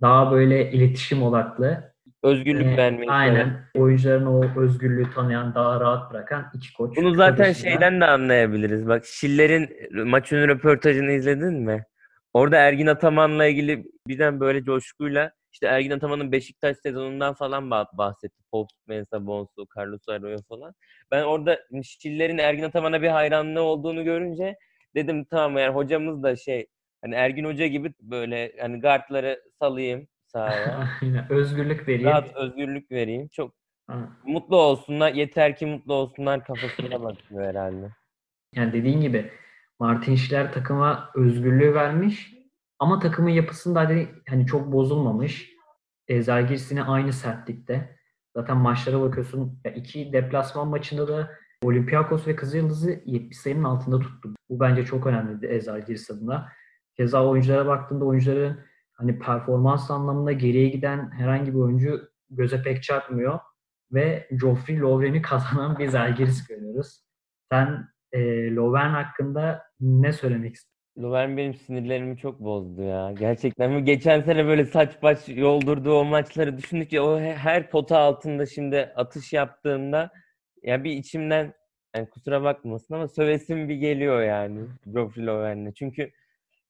Daha 0.00 0.32
böyle 0.32 0.72
iletişim 0.72 1.22
odaklı. 1.22 1.94
Özgürlük 2.22 2.66
ee, 2.66 2.76
vermeyi. 2.76 3.10
Aynen. 3.10 3.64
Oyuncuların 3.74 4.26
o 4.26 4.60
özgürlüğü 4.60 5.10
tanıyan, 5.10 5.54
daha 5.54 5.80
rahat 5.80 6.12
bırakan 6.12 6.50
iki 6.54 6.72
koç. 6.72 6.96
Bunu 6.96 7.14
zaten 7.14 7.52
şeyden 7.52 8.00
de 8.00 8.04
anlayabiliriz. 8.04 8.88
Bak 8.88 9.04
Şiller'in 9.06 9.68
maç 10.08 10.32
önü 10.32 10.48
röportajını 10.48 11.12
izledin 11.12 11.54
mi? 11.54 11.84
Orada 12.32 12.56
Ergin 12.56 12.86
Ataman'la 12.86 13.46
ilgili 13.46 13.84
birden 14.06 14.40
böyle 14.40 14.64
coşkuyla 14.64 15.32
işte 15.52 15.66
Ergin 15.66 15.90
Ataman'ın 15.90 16.32
Beşiktaş 16.32 16.76
sezonundan 16.76 17.34
falan 17.34 17.70
bahsetti. 17.70 18.42
Pop, 18.50 18.68
Mensa, 18.86 19.26
Bonsu, 19.26 19.66
Carlos 19.76 20.08
Arroyo 20.08 20.38
falan. 20.48 20.74
Ben 21.10 21.22
orada 21.22 21.58
Şiller'in 21.82 22.38
Ergin 22.38 22.62
Ataman'a 22.62 23.02
bir 23.02 23.08
hayranlığı 23.08 23.62
olduğunu 23.62 24.04
görünce 24.04 24.56
dedim 24.94 25.24
tamam 25.24 25.58
yani 25.58 25.74
hocamız 25.74 26.22
da 26.22 26.36
şey 26.36 26.66
hani 27.02 27.14
Ergin 27.14 27.44
Hoca 27.44 27.66
gibi 27.66 27.92
böyle 28.00 28.52
hani 28.60 28.80
guardları 28.80 29.42
salayım 29.58 30.08
sahaya. 30.26 30.88
Özgürlük 31.30 31.88
vereyim. 31.88 32.10
Rahat 32.10 32.36
özgürlük 32.36 32.90
vereyim. 32.90 33.28
Çok 33.28 33.54
ha. 33.86 34.08
mutlu 34.24 34.56
olsunlar. 34.56 35.12
Yeter 35.12 35.56
ki 35.56 35.66
mutlu 35.66 35.94
olsunlar 35.94 36.44
kafasına 36.44 37.02
bakıyor 37.02 37.44
herhalde. 37.44 37.90
Yani 38.54 38.72
dediğin 38.72 39.00
gibi 39.00 39.30
Martin 39.78 40.16
Schiller 40.16 40.52
takıma 40.52 41.10
özgürlüğü 41.14 41.74
vermiş 41.74 42.37
ama 42.78 42.98
takımın 42.98 43.30
yapısında 43.30 43.80
hani, 43.80 44.08
hani 44.28 44.46
çok 44.46 44.72
bozulmamış. 44.72 45.52
E, 46.08 46.22
Zalgiris 46.22 46.72
aynı 46.86 47.12
sertlikte. 47.12 47.98
Zaten 48.36 48.56
maçlara 48.56 49.00
bakıyorsun. 49.00 49.60
Ya 49.64 49.72
iki 49.72 50.12
deplasman 50.12 50.68
maçında 50.68 51.08
da 51.08 51.30
Olympiakos 51.62 52.26
ve 52.26 52.36
Kızılyıldız'ı 52.36 53.02
70 53.06 53.38
sayının 53.38 53.64
altında 53.64 54.00
tuttu. 54.00 54.34
Bu 54.50 54.60
bence 54.60 54.84
çok 54.84 55.06
önemliydi 55.06 55.46
Ezalgiris 55.46 56.10
adına. 56.10 56.48
Keza 56.96 57.26
oyunculara 57.26 57.66
baktığında 57.66 58.04
oyuncuların 58.04 58.60
hani 58.94 59.18
performans 59.18 59.90
anlamında 59.90 60.32
geriye 60.32 60.68
giden 60.68 61.10
herhangi 61.10 61.54
bir 61.54 61.58
oyuncu 61.58 62.08
göze 62.30 62.62
pek 62.62 62.82
çarpmıyor 62.82 63.38
ve 63.92 64.28
Joffrey 64.30 64.80
Lovren'i 64.80 65.22
kazanan 65.22 65.78
bir 65.78 65.88
Zalgiris 65.88 66.46
görüyoruz. 66.46 67.00
Sen 67.52 67.88
e, 68.12 68.20
Lovren 68.54 68.90
hakkında 68.90 69.62
ne 69.80 70.12
söylemek 70.12 70.54
istiyorsun? 70.54 70.77
Lovren 70.98 71.36
benim 71.36 71.54
sinirlerimi 71.54 72.16
çok 72.18 72.40
bozdu 72.40 72.82
ya. 72.82 73.12
Gerçekten 73.18 73.84
geçen 73.84 74.20
sene 74.20 74.46
böyle 74.46 74.64
saç 74.64 75.02
baş 75.02 75.28
yoldurduğu 75.28 75.94
o 75.94 76.04
maçları 76.04 76.58
düşündükçe 76.58 77.00
o 77.00 77.20
her 77.20 77.70
pota 77.70 77.98
altında 77.98 78.46
şimdi 78.46 78.92
atış 78.96 79.32
yaptığında 79.32 80.10
ya 80.62 80.84
bir 80.84 80.90
içimden 80.90 81.54
yani 81.96 82.10
kusura 82.10 82.42
bakmasın 82.42 82.94
ama 82.94 83.08
sövesim 83.08 83.68
bir 83.68 83.74
geliyor 83.74 84.22
yani 84.22 84.60
Geoffrey 84.92 85.26
Lovren'le. 85.26 85.72
Çünkü 85.72 86.10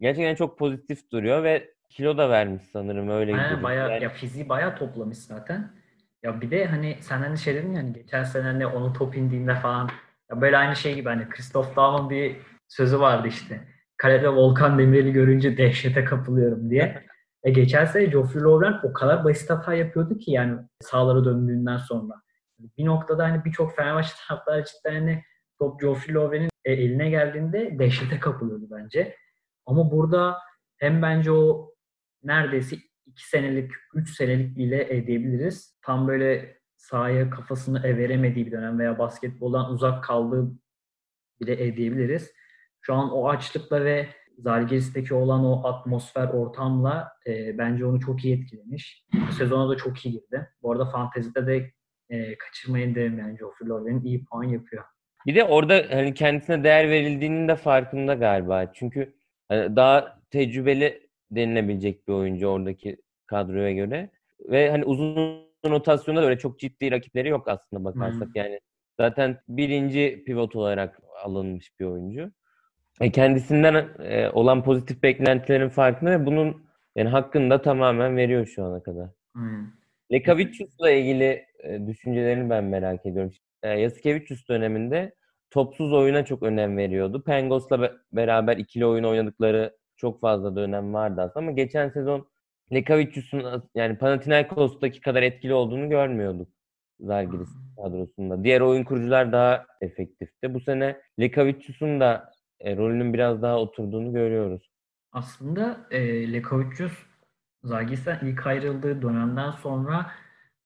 gerçekten 0.01 0.35
çok 0.35 0.59
pozitif 0.59 1.11
duruyor 1.12 1.43
ve 1.43 1.71
kilo 1.88 2.19
da 2.19 2.31
vermiş 2.31 2.62
sanırım 2.73 3.09
öyle 3.09 3.35
Aynen, 3.35 3.62
bayağı, 3.62 3.91
yani... 3.91 4.05
ya 4.05 4.11
fiziği 4.11 4.49
bayağı 4.49 4.77
toplamış 4.77 5.19
zaten. 5.19 5.71
Ya 6.23 6.41
bir 6.41 6.51
de 6.51 6.67
hani 6.67 6.97
sen 7.01 7.19
hani 7.19 7.38
şey 7.38 7.55
dedin 7.55 7.75
yani 7.75 7.93
geçen 7.93 8.25
sene 8.25 8.43
hani 8.43 8.67
onu 8.67 8.93
top 8.93 9.17
indiğinde 9.17 9.55
falan 9.55 9.91
ya 10.31 10.41
böyle 10.41 10.57
aynı 10.57 10.77
şey 10.77 10.95
gibi 10.95 11.09
hani 11.09 11.29
Christoph 11.29 11.77
Daum'un 11.77 12.11
bir 12.11 12.37
sözü 12.69 13.01
vardı 13.01 13.29
işte. 13.29 13.78
Kalede 13.98 14.28
Volkan 14.28 14.78
Demirel'i 14.78 15.12
görünce 15.12 15.56
dehşete 15.56 16.04
kapılıyorum 16.04 16.70
diye. 16.70 17.04
e 17.44 17.50
geçen 17.50 17.84
sene 17.84 18.04
Geoffrey 18.04 18.42
Lovren 18.42 18.80
o 18.82 18.92
kadar 18.92 19.24
basit 19.24 19.50
hata 19.50 19.74
yapıyordu 19.74 20.18
ki 20.18 20.30
yani 20.30 20.58
sağlara 20.80 21.24
döndüğünden 21.24 21.76
sonra. 21.76 22.14
Bir 22.78 22.87
noktada 22.87 23.24
hani 23.24 23.44
birçok 23.44 23.76
Fenerbahçe 23.76 24.12
taraftarı 24.28 24.64
cidden 24.64 24.94
hani 24.94 25.22
top 25.58 25.80
Geoffrey 25.80 26.14
Lovren'in 26.14 26.50
e, 26.64 26.72
eline 26.72 27.11
geldiğinde 27.11 27.78
dehşete 27.78 28.20
kapılıyordu 28.20 28.66
bence. 28.70 29.14
Ama 29.66 29.90
burada 29.90 30.38
hem 30.76 31.02
bence 31.02 31.32
o 31.32 31.74
neredeyse 32.22 32.76
2 33.06 33.28
senelik, 33.28 33.70
3 33.94 34.16
senelik 34.16 34.56
bile 34.56 34.96
edebiliriz. 34.96 35.78
Tam 35.82 36.08
böyle 36.08 36.58
sahaya 36.76 37.30
kafasını 37.30 37.82
veremediği 37.82 38.46
bir 38.46 38.52
dönem 38.52 38.78
veya 38.78 38.98
basketboldan 38.98 39.72
uzak 39.72 40.04
kaldığı 40.04 40.50
bile 41.40 41.64
edebiliriz. 41.66 42.32
Şu 42.88 42.94
an 42.94 43.12
o 43.12 43.29
açlıkla 43.29 43.85
ve 43.85 44.07
Zalgiris'teki 44.38 45.14
olan 45.14 45.44
o 45.44 45.66
atmosfer, 45.66 46.29
ortamla 46.29 47.09
e, 47.27 47.59
bence 47.59 47.87
onu 47.87 48.01
çok 48.01 48.24
iyi 48.24 48.37
etkilemiş. 48.37 49.05
Bu 49.29 49.33
sezona 49.33 49.70
da 49.70 49.77
çok 49.77 50.07
iyi 50.07 50.12
girdi. 50.12 50.48
Bu 50.62 50.72
arada 50.72 50.85
fantezide 50.90 51.46
de 51.46 51.70
e, 52.11 52.38
kaçırmayın 52.38 52.94
derim 52.94 53.18
yani 53.18 53.38
Geoffrey 53.38 53.68
Lovren'in 53.68 54.05
iyi 54.05 54.24
puan 54.24 54.44
yapıyor. 54.44 54.85
Bir 55.27 55.35
de 55.35 55.44
orada 55.44 55.85
hani 55.90 56.14
kendisine 56.14 56.64
değer 56.64 56.90
verildiğinin 56.90 57.48
de 57.48 57.57
farkında 57.57 58.14
galiba. 58.14 58.72
Çünkü 58.72 59.14
hani 59.48 59.77
daha 59.77 60.20
tecrübeli 60.31 61.09
denilebilecek 61.31 62.09
bir 62.09 62.12
oyuncu 62.12 62.46
oradaki 62.46 62.96
kadroya 63.27 63.72
göre. 63.72 64.11
Ve 64.40 64.70
hani 64.70 64.85
uzun 64.85 65.42
rotasyonda 65.66 66.22
da 66.22 66.27
öyle 66.27 66.38
çok 66.38 66.59
ciddi 66.59 66.90
rakipleri 66.90 67.29
yok 67.29 67.48
aslında 67.48 67.85
bakarsak. 67.85 68.29
Hmm. 68.29 68.33
Yani 68.35 68.61
zaten 69.01 69.38
birinci 69.48 70.22
pivot 70.27 70.57
olarak 70.57 71.01
alınmış 71.24 71.81
bir 71.81 71.85
oyuncu. 71.85 72.33
E 73.00 73.12
kendisinden 73.12 73.88
e, 73.98 74.30
olan 74.30 74.64
pozitif 74.64 75.02
beklentilerin 75.02 75.68
farkında 75.68 76.11
ve 76.11 76.26
bunun 76.26 76.62
yani 76.96 77.08
hakkını 77.08 77.50
da 77.50 77.62
tamamen 77.62 78.16
veriyor 78.16 78.46
şu 78.46 78.64
ana 78.64 78.82
kadar. 78.82 79.08
Hmm. 79.34 79.66
Lekavicius'la 80.12 80.90
ilgili 80.90 81.44
e, 81.62 81.87
düşüncelerini 81.87 82.50
ben 82.50 82.64
merak 82.64 83.06
ediyorum. 83.06 83.32
Yasikevicius 83.64 84.48
döneminde 84.48 85.14
topsuz 85.50 85.92
oyuna 85.92 86.24
çok 86.24 86.42
önem 86.42 86.76
veriyordu. 86.76 87.22
Pengos'la 87.24 87.82
be- 87.82 87.92
beraber 88.12 88.56
ikili 88.56 88.87
oyun 88.87 89.04
oynadıkları 89.04 89.76
çok 89.96 90.20
fazla 90.20 90.56
dönem 90.56 90.94
vardı 90.94 91.20
aslında 91.20 91.38
ama 91.46 91.50
geçen 91.50 91.88
sezon 91.88 92.28
Lekavicius'un 92.72 93.62
yani 93.74 93.98
Panathinaikos'taki 93.98 95.00
kadar 95.00 95.22
etkili 95.22 95.54
olduğunu 95.54 95.88
görmüyorduk 95.88 96.48
Zalgiris 97.00 97.48
kadrosunda. 97.82 98.44
Diğer 98.44 98.61
oyun 98.61 98.84
kurucular 98.84 99.32
daha 99.32 99.66
efektifti. 99.80 100.54
Bu 100.54 100.61
sene 100.61 101.00
Lekavicius'un 101.20 102.00
da 102.00 102.30
e, 102.61 102.77
rolünün 102.77 103.14
biraz 103.14 103.42
daha 103.42 103.59
oturduğunu 103.59 104.12
görüyoruz. 104.12 104.71
Aslında 105.12 105.87
e, 105.90 106.33
Lekavicius 106.33 106.92
Zalgiris'ten 107.62 108.18
ilk 108.23 108.47
ayrıldığı 108.47 109.03
dönemden 109.03 109.51
sonra 109.51 110.11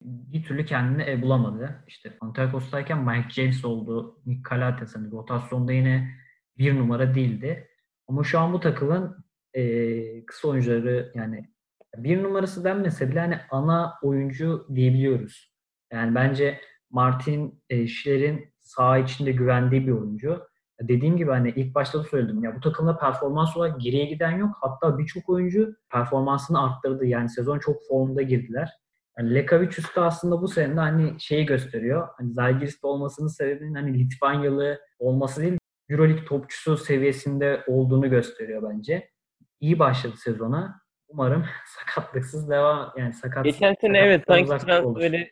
bir 0.04 0.42
türlü 0.42 0.66
kendini 0.66 1.10
e, 1.10 1.22
bulamadı. 1.22 1.84
İşte 1.86 2.16
Panathinaikos'tayken 2.18 2.98
Mike 2.98 3.30
James 3.30 3.64
oldu. 3.64 4.20
Nick 4.26 4.50
Calates 4.50 4.96
rotasyonda 5.12 5.72
yine 5.72 6.10
bir 6.58 6.78
numara 6.78 7.14
değildi. 7.14 7.68
Ama 8.08 8.24
şu 8.24 8.38
an 8.38 8.52
bu 8.52 8.60
takımın 8.60 9.24
e, 9.54 10.26
kısa 10.26 10.48
oyuncuları 10.48 11.12
yani 11.14 11.48
bir 11.96 12.22
numarası 12.22 12.64
denmese 12.64 13.10
bile 13.10 13.20
hani 13.20 13.38
ana 13.50 13.94
oyuncu 14.02 14.66
diyebiliyoruz. 14.74 15.52
Yani 15.92 16.14
bence 16.14 16.60
Martin 16.90 17.62
e, 17.70 17.86
Schiller'in 17.86 18.54
saha 18.60 18.98
içinde 18.98 19.32
güvendiği 19.32 19.86
bir 19.86 19.92
oyuncu. 19.92 20.51
Dediğim 20.88 21.16
gibi 21.16 21.30
hani 21.30 21.52
ilk 21.56 21.74
başta 21.74 21.98
da 21.98 22.04
söyledim 22.04 22.44
ya 22.44 22.56
bu 22.56 22.60
takımda 22.60 22.98
performans 22.98 23.56
olarak 23.56 23.80
geriye 23.80 24.04
giden 24.04 24.30
yok. 24.30 24.50
Hatta 24.60 24.98
birçok 24.98 25.28
oyuncu 25.28 25.74
performansını 25.92 26.64
arttırdı. 26.64 27.06
Yani 27.06 27.28
sezon 27.28 27.58
çok 27.58 27.76
formda 27.88 28.22
girdiler. 28.22 28.70
Yani 29.18 29.34
Lekavicius 29.34 29.96
da 29.96 30.04
aslında 30.04 30.42
bu 30.42 30.48
sene 30.48 30.76
de 30.76 30.80
hani 30.80 31.20
şeyi 31.20 31.46
gösteriyor. 31.46 32.08
Hani 32.16 32.32
Zalgiris'te 32.32 32.86
olmasının 32.86 33.28
sebebinin 33.28 33.74
hani 33.74 33.98
Litvanyalı 33.98 34.80
olması 34.98 35.42
değil, 35.42 35.58
Euroleague 35.88 36.24
topçusu 36.24 36.76
seviyesinde 36.76 37.64
olduğunu 37.66 38.10
gösteriyor 38.10 38.70
bence. 38.70 39.10
İyi 39.60 39.78
başladı 39.78 40.14
sezona. 40.16 40.82
Umarım 41.08 41.44
sakatlıksız 41.66 42.50
devam 42.50 42.92
yani 42.96 43.12
sakat. 43.12 43.44
Geçen 43.44 43.74
sene 43.80 43.98
evet 43.98 44.24
sanki 44.28 44.50
biraz 44.66 44.94
böyle 44.94 45.30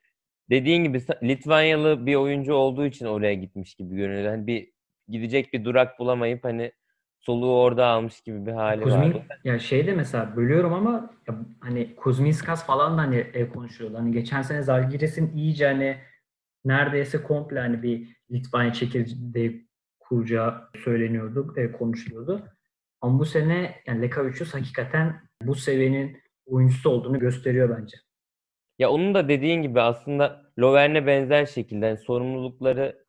dediğin 0.51 0.85
gibi 0.85 1.03
Litvanyalı 1.23 2.07
bir 2.07 2.15
oyuncu 2.15 2.55
olduğu 2.55 2.87
için 2.87 3.07
oraya 3.07 3.35
gitmiş 3.35 3.75
gibi 3.75 3.97
görünüyor. 3.97 4.31
Hani 4.31 4.47
bir 4.47 4.73
gidecek 5.11 5.53
bir 5.53 5.65
durak 5.65 5.99
bulamayıp 5.99 6.45
hani 6.45 6.73
soluğu 7.21 7.61
orada 7.61 7.87
almış 7.87 8.21
gibi 8.21 8.47
bir 8.47 8.53
hali 8.53 8.83
Kuzmin, 8.83 9.15
var. 9.15 9.27
ya 9.45 9.59
şeyde 9.59 9.95
mesela 9.95 10.37
bölüyorum 10.37 10.73
ama 10.73 11.11
ya 11.29 11.35
hani 11.61 11.97
Kuzminskas 11.97 12.67
falan 12.67 12.99
da 12.99 13.03
hani 13.03 13.17
e, 13.17 13.49
konuşuyordu. 13.49 13.99
Hani 13.99 14.13
geçen 14.13 14.43
sene 14.43 14.63
Zalgiris'in 14.63 15.37
iyice 15.37 15.67
hani 15.67 15.97
neredeyse 16.65 17.23
komple 17.23 17.61
hani 17.61 17.83
bir 17.83 18.17
Litvanya 18.31 18.73
çekirdeği 18.73 19.69
kuracağı 20.01 20.71
söyleniyordu, 20.85 21.55
e, 21.57 21.73
konuşuluyordu. 21.73 22.45
Ama 23.01 23.19
bu 23.19 23.25
sene 23.25 23.75
yani 23.87 24.03
Lekavicius 24.03 24.55
hakikaten 24.55 25.21
bu 25.43 25.55
seviyenin 25.55 26.17
oyuncusu 26.47 26.91
olduğunu 26.91 27.19
gösteriyor 27.19 27.79
bence. 27.79 27.97
Ya 28.79 28.91
onun 28.91 29.15
da 29.15 29.29
dediğin 29.29 29.63
gibi 29.63 29.81
aslında 29.81 30.53
Lovern'e 30.59 31.07
benzer 31.07 31.47
şekilde 31.47 31.87
yani 31.87 31.99
sorumlulukları 31.99 33.05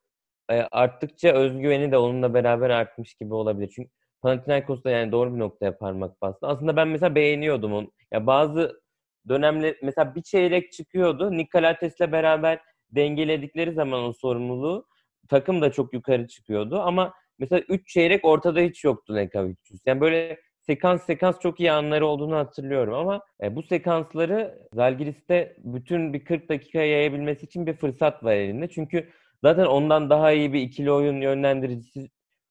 arttıkça 0.71 1.29
özgüveni 1.29 1.91
de 1.91 1.97
onunla 1.97 2.33
beraber 2.33 2.69
artmış 2.69 3.13
gibi 3.13 3.33
olabilir. 3.33 3.71
Çünkü 3.75 3.89
Panathinaikos'ta 4.21 4.89
yani 4.89 5.11
doğru 5.11 5.33
bir 5.35 5.39
noktaya 5.39 5.77
parmak 5.77 6.21
bastı. 6.21 6.47
Aslında 6.47 6.75
ben 6.75 6.87
mesela 6.87 7.15
beğeniyordum 7.15 7.73
onu. 7.73 7.91
Ya 8.11 8.27
bazı 8.27 8.81
dönemler 9.29 9.75
mesela 9.83 10.15
bir 10.15 10.21
çeyrek 10.21 10.71
çıkıyordu. 10.71 11.37
Nikolates'le 11.37 12.11
beraber 12.11 12.59
dengeledikleri 12.91 13.73
zaman 13.73 14.03
o 14.03 14.13
sorumluluğu 14.13 14.87
takım 15.29 15.61
da 15.61 15.71
çok 15.71 15.93
yukarı 15.93 16.27
çıkıyordu 16.27 16.79
ama 16.79 17.13
mesela 17.39 17.61
3 17.69 17.87
çeyrek 17.87 18.25
ortada 18.25 18.59
hiç 18.59 18.83
yoktu 18.83 19.15
Nekavicius. 19.15 19.81
Yani 19.85 20.01
böyle 20.01 20.39
sekans 20.61 21.05
sekans 21.05 21.39
çok 21.39 21.59
iyi 21.59 21.71
anları 21.71 22.05
olduğunu 22.05 22.35
hatırlıyorum 22.35 22.93
ama 22.93 23.21
e, 23.43 23.55
bu 23.55 23.63
sekansları 23.63 24.59
Zalgiris'te 24.73 25.55
bütün 25.57 26.13
bir 26.13 26.25
40 26.25 26.49
dakikaya 26.49 26.85
yayabilmesi 26.85 27.45
için 27.45 27.67
bir 27.67 27.73
fırsat 27.73 28.23
var 28.23 28.33
elinde. 28.33 28.69
Çünkü 28.69 29.09
zaten 29.43 29.65
ondan 29.65 30.09
daha 30.09 30.31
iyi 30.31 30.53
bir 30.53 30.61
ikili 30.61 30.91
oyun 30.91 31.21
yönlendiricisi 31.21 32.09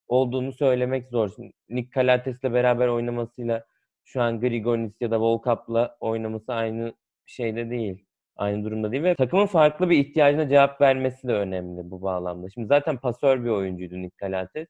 olduğunu 0.09 0.53
söylemek 0.53 1.09
zor. 1.09 1.31
Nick 1.68 1.90
Calates'le 1.94 2.44
beraber 2.44 2.88
oynamasıyla 2.88 3.64
şu 4.05 4.22
an 4.22 4.40
Grigonis 4.40 4.92
ya 5.00 5.11
da 5.11 5.20
Volkap'la 5.20 5.96
oynaması 6.00 6.53
aynı 6.55 6.94
şeyde 7.26 7.70
değil. 7.70 8.07
Aynı 8.37 8.64
durumda 8.64 8.92
değil 8.92 9.03
ve 9.03 9.14
takımın 9.14 9.46
farklı 9.46 9.90
bir 9.90 9.98
ihtiyacına 9.98 10.48
cevap 10.48 10.81
vermesi 10.81 11.29
de 11.29 11.33
önemli 11.33 11.90
bu 11.90 12.03
bağlamda. 12.03 12.50
Şimdi 12.50 12.66
zaten 12.66 12.96
pasör 12.96 13.44
bir 13.44 13.50
oyuncuydu 13.50 13.94
Nick 14.03 14.16
Calates. 14.20 14.68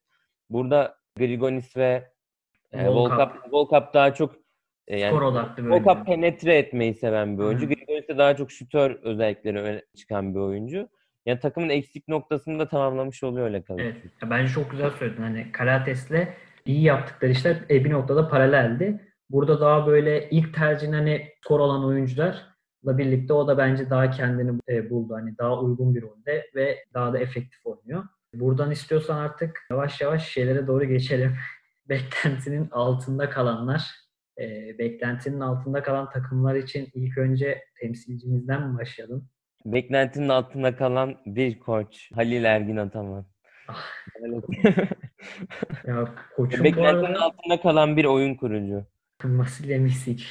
Burada 0.50 0.94
Grigonis 1.16 1.76
ve 1.76 2.10
e, 2.72 2.88
Volkap, 2.88 3.52
Volkap 3.52 3.94
daha 3.94 4.14
çok 4.14 4.34
e, 4.88 4.98
yani 4.98 5.12
skor 5.12 5.22
odaklı 5.22 5.64
bir 5.64 5.70
Volkap 5.70 6.06
penetre 6.06 6.58
etmeyi 6.58 6.94
seven 6.94 7.38
bir 7.38 7.42
oyuncu. 7.42 7.68
Grigonis 7.68 8.08
de 8.08 8.18
daha 8.18 8.36
çok 8.36 8.52
şütör 8.52 8.90
özellikleri 9.02 9.60
öne 9.60 9.82
çıkan 9.96 10.34
bir 10.34 10.40
oyuncu. 10.40 10.88
Yani 11.26 11.40
takımın 11.40 11.68
eksik 11.68 12.08
noktasını 12.08 12.58
da 12.58 12.68
tamamlamış 12.68 13.22
oluyor 13.22 13.46
öyle 13.46 13.62
kalır. 13.62 13.80
Evet. 13.80 13.96
Bence 14.30 14.52
çok 14.52 14.70
güzel 14.70 14.90
söyledin. 14.90 15.22
Hani 15.22 15.52
Kalates'le 15.52 16.28
iyi 16.66 16.82
yaptıkları 16.82 17.30
işler 17.30 17.56
e, 17.70 17.84
bir 17.84 17.90
noktada 17.90 18.28
paraleldi. 18.28 19.00
Burada 19.30 19.60
daha 19.60 19.86
böyle 19.86 20.30
ilk 20.30 20.54
tercihin 20.54 20.92
hani 20.92 21.28
skor 21.44 21.60
olan 21.60 21.84
oyuncularla 21.84 22.44
birlikte 22.84 23.32
o 23.32 23.48
da 23.48 23.58
bence 23.58 23.90
daha 23.90 24.10
kendini 24.10 24.60
e, 24.68 24.90
buldu. 24.90 25.14
Hani 25.14 25.38
daha 25.38 25.60
uygun 25.60 25.94
bir 25.94 26.02
rolde 26.02 26.50
ve 26.54 26.84
daha 26.94 27.12
da 27.12 27.18
efektif 27.18 27.66
oynuyor. 27.66 28.04
Buradan 28.34 28.70
istiyorsan 28.70 29.16
artık 29.16 29.66
yavaş 29.70 30.00
yavaş 30.00 30.28
şeylere 30.28 30.66
doğru 30.66 30.84
geçelim. 30.84 31.36
Beklentinin 31.88 32.68
altında 32.70 33.30
kalanlar, 33.30 33.90
e, 34.40 34.78
beklentinin 34.78 35.40
altında 35.40 35.82
kalan 35.82 36.10
takımlar 36.10 36.54
için 36.54 36.88
ilk 36.94 37.18
önce 37.18 37.64
temsilcimizden 37.80 38.68
mi 38.68 38.78
başlayalım? 38.78 39.28
Beklentinin 39.64 40.28
altında 40.28 40.76
kalan 40.76 41.16
bir 41.26 41.60
koç. 41.60 42.10
Halil 42.14 42.44
Ergin 42.44 42.76
Ataman. 42.76 43.26
Ya 45.86 46.14
koçum 46.36 46.64
Beklentinin 46.64 47.04
arada... 47.04 47.24
altında 47.24 47.60
kalan 47.60 47.96
bir 47.96 48.04
oyun 48.04 48.34
kurucu. 48.34 48.84
Vasilya 49.24 49.78
Misic. 49.78 50.24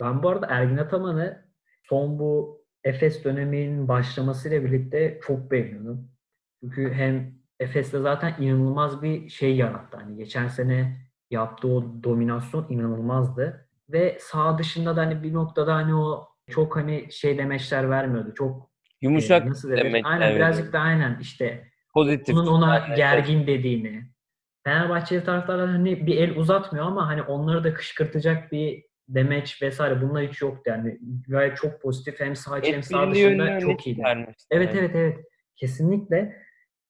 Ben 0.00 0.22
bu 0.22 0.28
arada 0.28 0.46
Ergin 0.50 0.76
Ataman'ı 0.76 1.44
son 1.82 2.18
bu 2.18 2.62
Efes 2.84 3.24
döneminin 3.24 3.88
başlamasıyla 3.88 4.64
birlikte 4.64 5.20
çok 5.26 5.50
beğeniyorum. 5.50 6.08
Çünkü 6.60 6.92
hem 6.92 7.34
Efes'te 7.60 7.98
zaten 7.98 8.34
inanılmaz 8.38 9.02
bir 9.02 9.28
şey 9.28 9.56
yarattı. 9.56 9.96
Hani 9.96 10.16
geçen 10.16 10.48
sene 10.48 10.96
yaptığı 11.30 11.68
o 11.68 12.02
dominasyon 12.02 12.66
inanılmazdı. 12.68 13.68
Ve 13.88 14.18
sağ 14.20 14.58
dışında 14.58 14.96
da 14.96 15.00
hani 15.00 15.22
bir 15.22 15.32
noktada 15.32 15.74
hani 15.74 15.94
o 15.94 16.33
çok 16.50 16.76
hani 16.76 17.06
şey 17.10 17.38
demeçler 17.38 17.90
vermiyordu. 17.90 18.34
Çok 18.34 18.70
yumuşak 19.00 19.46
e, 19.46 19.50
nasıl 19.50 19.70
demek. 19.70 20.06
Aynen 20.06 20.26
evet. 20.26 20.36
birazcık 20.36 20.72
da 20.72 20.78
aynen 20.78 21.18
işte 21.20 21.68
pozitif. 21.94 22.34
Onun 22.34 22.46
ona 22.46 22.78
gergin 22.96 23.46
dediğini. 23.46 24.02
Fenerbahçeli 24.64 25.24
taraftarlar 25.24 25.68
hani 25.68 26.06
bir 26.06 26.16
el 26.16 26.36
uzatmıyor 26.36 26.86
ama 26.86 27.08
hani 27.08 27.22
onları 27.22 27.64
da 27.64 27.74
kışkırtacak 27.74 28.52
bir 28.52 28.84
demeç 29.08 29.62
vesaire 29.62 30.02
bunlar 30.02 30.28
hiç 30.28 30.42
yoktu 30.42 30.62
yani. 30.66 30.98
Gayet 31.28 31.56
çok 31.56 31.82
pozitif 31.82 32.20
hem 32.20 32.36
sağ 32.36 32.62
hem 32.62 32.82
sağ 32.82 33.10
dışında 33.10 33.60
çok 33.60 33.86
iyiydi. 33.86 34.02
Evet 34.50 34.74
evet 34.74 34.90
evet. 34.94 35.18
Kesinlikle. 35.56 36.42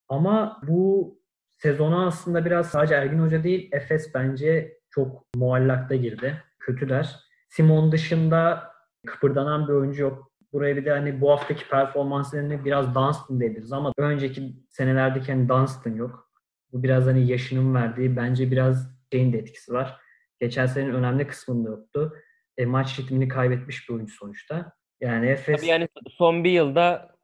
Ama 0.09 0.61
bu 0.67 1.15
sezona 1.57 2.07
aslında 2.07 2.45
biraz 2.45 2.71
sadece 2.71 2.95
Ergin 2.95 3.19
Hoca 3.19 3.45
değil 3.45 3.69
Efes 3.73 4.15
bence 4.15 4.79
çok 4.91 5.27
muallakta 5.37 5.95
girdi. 5.95 6.43
Kötüler. 6.59 7.17
Simon 7.49 7.93
dışında 7.93 8.74
kıpırdanan 9.07 9.69
bir 9.69 9.73
oyuncu 9.73 10.03
yok. 10.03 10.31
Buraya 10.53 10.77
bir 10.77 10.85
de 10.85 10.91
hani 10.91 11.21
bu 11.21 11.31
haftaki 11.31 11.69
performanslarını 11.69 12.65
biraz 12.65 12.95
Dunstan 12.95 13.41
diyebiliriz 13.41 13.73
ama 13.73 13.93
önceki 13.99 14.55
senelerdeki 14.71 15.33
hani 15.33 15.49
Dunstan 15.49 15.95
yok. 15.95 16.31
Bu 16.73 16.83
biraz 16.83 17.07
hani 17.07 17.27
yaşının 17.27 17.75
verdiği 17.75 18.17
bence 18.17 18.51
biraz 18.51 18.95
şeyin 19.13 19.33
de 19.33 19.39
etkisi 19.39 19.73
var. 19.73 20.01
Geçen 20.41 20.67
senenin 20.67 20.95
önemli 20.95 21.27
kısmında 21.27 21.71
yoktu. 21.71 22.17
E, 22.57 22.67
maç 22.67 23.01
ritmini 23.01 23.29
kaybetmiş 23.29 23.89
bir 23.89 23.95
oyuncu 23.95 24.15
sonuçta. 24.15 24.73
Yani 25.01 25.27
Efes... 25.27 25.57
Tabii 25.57 25.71
yani 25.71 25.89
son 26.09 26.45
bir 26.45 26.51
yılda 26.51 27.17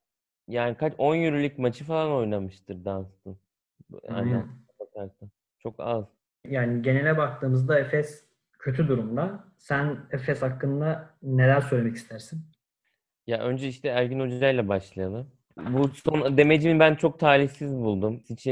yani 0.48 0.76
kaç 0.76 0.92
10 0.98 1.16
Euroleague 1.16 1.62
maçı 1.62 1.84
falan 1.84 2.10
oynamıştır 2.10 2.74
Dunstan. 2.74 3.36
Yani 4.08 4.44
bakarsan. 4.80 5.30
Çok 5.58 5.74
az. 5.78 6.04
Yani 6.46 6.82
genele 6.82 7.16
baktığımızda 7.16 7.78
Efes 7.78 8.29
kötü 8.60 8.88
durumda. 8.88 9.44
Sen 9.58 9.98
Efes 10.10 10.42
hakkında 10.42 11.14
neler 11.22 11.60
söylemek 11.60 11.96
istersin? 11.96 12.40
Ya 13.26 13.38
önce 13.38 13.68
işte 13.68 13.88
Ergin 13.88 14.20
Hoca 14.20 14.50
ile 14.50 14.68
başlayalım. 14.68 15.32
Bu 15.56 15.88
son 15.88 16.36
demecimi 16.36 16.80
ben 16.80 16.94
çok 16.94 17.20
talihsiz 17.20 17.72
buldum. 17.74 18.20
Hiç 18.30 18.46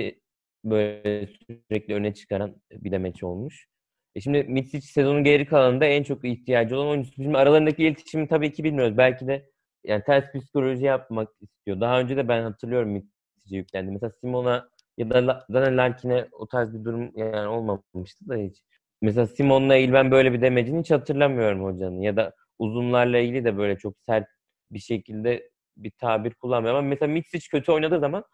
böyle 0.64 1.26
sürekli 1.26 1.94
öne 1.94 2.14
çıkaran 2.14 2.56
bir 2.72 2.92
demeç 2.92 3.22
olmuş. 3.22 3.68
E 4.14 4.20
şimdi 4.20 4.42
Mitsic 4.42 4.86
sezonun 4.86 5.24
geri 5.24 5.46
kalanında 5.46 5.84
en 5.84 6.02
çok 6.02 6.24
ihtiyacı 6.24 6.76
olan 6.76 6.88
oyuncu. 6.88 7.12
Şimdi 7.12 7.38
aralarındaki 7.38 7.82
iletişimi 7.82 8.28
tabii 8.28 8.52
ki 8.52 8.64
bilmiyoruz. 8.64 8.96
Belki 8.96 9.26
de 9.26 9.50
yani 9.84 10.02
ters 10.04 10.32
psikoloji 10.32 10.84
yapmak 10.84 11.28
istiyor. 11.40 11.80
Daha 11.80 12.00
önce 12.00 12.16
de 12.16 12.28
ben 12.28 12.42
hatırlıyorum 12.42 12.90
Mitsic'e 12.90 13.56
yüklendi. 13.56 13.90
Mesela 13.90 14.12
Simon'a 14.20 14.68
ya 14.98 15.10
da 15.10 15.46
zaten 15.50 15.76
Larkin'e 15.76 16.28
o 16.32 16.46
tarz 16.46 16.74
bir 16.74 16.84
durum 16.84 17.12
yani 17.14 17.48
olmamıştı 17.48 18.28
da 18.28 18.36
hiç. 18.36 18.62
Mesela 19.02 19.26
Simon'la 19.26 19.76
ilgili 19.76 19.92
ben 19.92 20.10
böyle 20.10 20.32
bir 20.32 20.40
demecini 20.40 20.80
hiç 20.80 20.90
hatırlamıyorum 20.90 21.64
hocanın. 21.64 22.00
Ya 22.00 22.16
da 22.16 22.34
uzunlarla 22.58 23.18
ilgili 23.18 23.44
de 23.44 23.56
böyle 23.58 23.78
çok 23.78 23.94
sert 24.08 24.28
bir 24.70 24.78
şekilde 24.78 25.50
bir 25.76 25.90
tabir 25.90 26.34
kullanmıyor. 26.34 26.74
Ama 26.74 26.88
mesela 26.88 27.12
Mitsic 27.12 27.48
kötü 27.50 27.72
oynadığı 27.72 28.00
zaman 28.00 28.24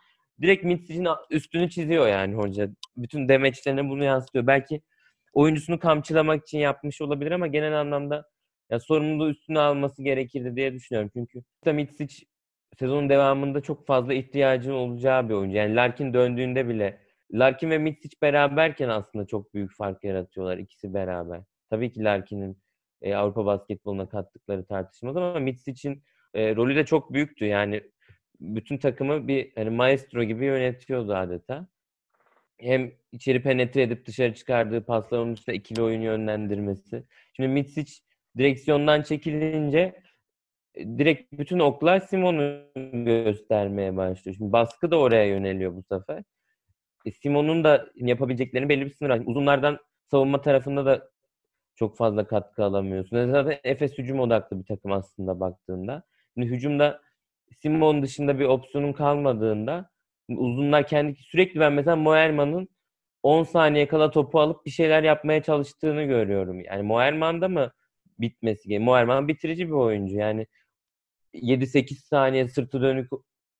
direkt 0.43 0.65
Mitsic'in 0.65 1.07
üstünü 1.31 1.71
çiziyor 1.71 2.09
yani 2.09 2.35
hoca. 2.35 2.69
Bütün 2.97 3.29
demeçlerine 3.29 3.89
bunu 3.89 4.05
yansıtıyor. 4.05 4.47
Belki 4.47 4.81
oyuncusunu 5.33 5.79
kamçılamak 5.79 6.43
için 6.43 6.59
yapmış 6.59 7.01
olabilir 7.03 7.31
ama 7.31 7.47
genel 7.47 7.81
anlamda 7.81 8.25
ya 8.71 8.81
sorumluluğu 8.81 9.31
üstüne 9.31 9.59
alması 9.61 10.03
gerekirdi 10.03 10.57
diye 10.57 10.73
düşünüyorum. 10.75 11.11
Çünkü 11.15 11.43
Mitsic 11.73 12.27
sezonun 12.79 13.09
devamında 13.09 13.61
çok 13.61 13.87
fazla 13.87 14.15
ihtiyacın 14.15 14.73
olacağı 14.73 15.29
bir 15.29 15.35
oyuncu. 15.35 15.57
Yani 15.57 15.77
Larkin 15.77 16.15
döndüğünde 16.15 16.69
bile 16.69 17.04
Larkin 17.35 17.71
ve 17.71 17.79
Mitsic 17.79 18.17
beraberken 18.23 18.89
aslında 18.89 19.27
çok 19.27 19.55
büyük 19.55 19.77
fark 19.77 20.05
yaratıyorlar 20.05 20.59
ikisi 20.59 20.95
beraber. 20.95 21.41
Tabii 21.71 21.93
ki 21.93 22.05
Larkin'in 22.05 22.59
e, 23.03 23.15
Avrupa 23.15 23.47
basketboluna 23.47 24.09
kattıkları 24.09 24.67
tartışmaz 24.67 25.17
ama 25.17 25.39
Mitsic'in 25.39 26.03
e, 26.35 26.57
rolü 26.57 26.77
de 26.77 26.85
çok 26.87 27.13
büyüktü. 27.13 27.45
Yani 27.45 27.83
bütün 28.41 28.79
takımı 28.79 29.29
bir 29.29 29.53
hani 29.55 29.71
maestro 29.71 30.25
gibi 30.25 30.45
yönetiyordu 30.45 31.15
adeta. 31.15 31.69
Hem 32.59 32.93
içeri 33.13 33.43
penetre 33.43 33.83
edip 33.83 34.07
dışarı 34.07 34.35
çıkardığı 34.35 34.85
paslar 34.85 35.19
onun 35.19 35.37
dışında 35.37 35.57
ikili 35.57 35.83
oyun 35.83 36.01
yönlendirmesi. 36.01 37.05
Şimdi 37.33 37.49
Mitsic 37.49 37.93
direksiyondan 38.39 39.03
çekilince 39.03 40.03
e, 40.75 40.99
direkt 40.99 41.33
bütün 41.33 41.59
oklar 41.59 42.01
Simon'u 42.01 42.65
göstermeye 43.05 43.97
başlıyor. 43.97 44.37
Şimdi 44.37 44.53
baskı 44.53 44.91
da 44.91 44.99
oraya 44.99 45.25
yöneliyor 45.27 45.75
bu 45.77 45.83
sefer. 45.83 46.23
E, 47.05 47.11
Simon'un 47.11 47.65
da 47.65 47.87
yapabileceklerini 47.97 48.69
belli 48.69 48.85
bir 48.87 48.91
sınır 48.91 49.11
var. 49.11 49.23
Uzunlardan 49.27 49.79
savunma 50.11 50.41
tarafında 50.41 50.87
da 50.87 51.11
çok 51.77 51.97
fazla 51.97 52.27
katkı 52.27 52.65
alamıyorsun. 52.65 53.31
Zaten 53.31 53.59
Efes 53.65 53.99
hücum 53.99 54.21
odaklı 54.21 54.59
bir 54.59 54.65
takım 54.65 54.93
aslında 54.93 55.41
baktığında. 55.41 56.03
Şimdi 56.35 56.47
hücumda 56.47 57.03
Simon 57.57 58.03
dışında 58.03 58.39
bir 58.39 58.45
opsiyonun 58.45 58.93
kalmadığında 58.93 59.91
uzunlar 60.29 60.87
kendi 60.87 61.23
sürekli 61.23 61.61
ben 61.61 61.73
mesela 61.73 61.97
Moerman'ın 61.97 62.69
10 63.23 63.43
saniye 63.45 63.89
kala 63.89 64.11
topu 64.11 64.41
alıp 64.41 64.67
bir 64.67 64.71
şeyler 64.71 65.03
yapmaya 65.03 65.43
çalıştığını 65.43 66.03
görüyorum. 66.05 66.61
Yani 66.61 66.83
Moerman'da 66.83 67.49
mı 67.49 67.73
bitmesi 68.19 68.69
gerekiyor? 68.69 68.85
Moerman 68.87 69.29
bitirici 69.29 69.67
bir 69.69 69.73
oyuncu. 69.73 70.17
Yani 70.17 70.47
7-8 71.35 71.95
saniye 71.95 72.49
sırtı 72.49 72.83
dönük 72.83 73.11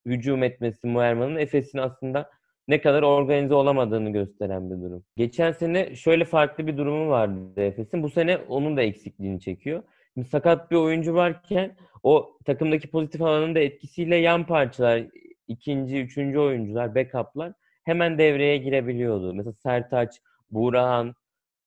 hücum 0.07 0.43
etmesi 0.43 0.87
Moerman'ın 0.87 1.37
Efes'in 1.37 1.79
aslında 1.79 2.31
ne 2.69 2.81
kadar 2.81 3.03
organize 3.03 3.55
olamadığını 3.55 4.11
gösteren 4.11 4.71
bir 4.71 4.77
durum. 4.77 5.05
Geçen 5.17 5.53
sene 5.53 5.97
şöyle 5.97 6.25
farklı 6.25 6.67
bir 6.67 6.77
durumu 6.77 7.11
vardı 7.11 7.61
Efes'in. 7.61 8.03
Bu 8.03 8.11
sene 8.11 8.37
onun 8.37 8.77
da 8.77 8.83
eksikliğini 8.83 9.41
çekiyor. 9.41 9.83
Şimdi 10.15 10.29
sakat 10.29 10.71
bir 10.71 10.77
oyuncu 10.77 11.15
varken 11.15 11.77
o 12.03 12.39
takımdaki 12.45 12.91
pozitif 12.91 13.23
alanın 13.23 13.55
da 13.55 13.61
etkisiyle 13.61 14.17
yan 14.17 14.47
parçalar, 14.47 15.03
ikinci, 15.49 16.01
üçüncü 16.01 16.39
oyuncular, 16.39 16.95
backup'lar 16.95 17.53
hemen 17.85 18.19
devreye 18.19 18.57
girebiliyordu. 18.57 19.35
Mesela 19.35 19.53
Sertaç, 19.53 20.21
Buğrahan 20.51 21.15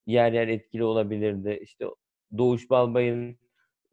yer 0.06 0.32
yer 0.32 0.48
etkili 0.48 0.84
olabilirdi. 0.84 1.60
İşte 1.62 1.86
Doğuş 2.38 2.70
Balbay'ın 2.70 3.38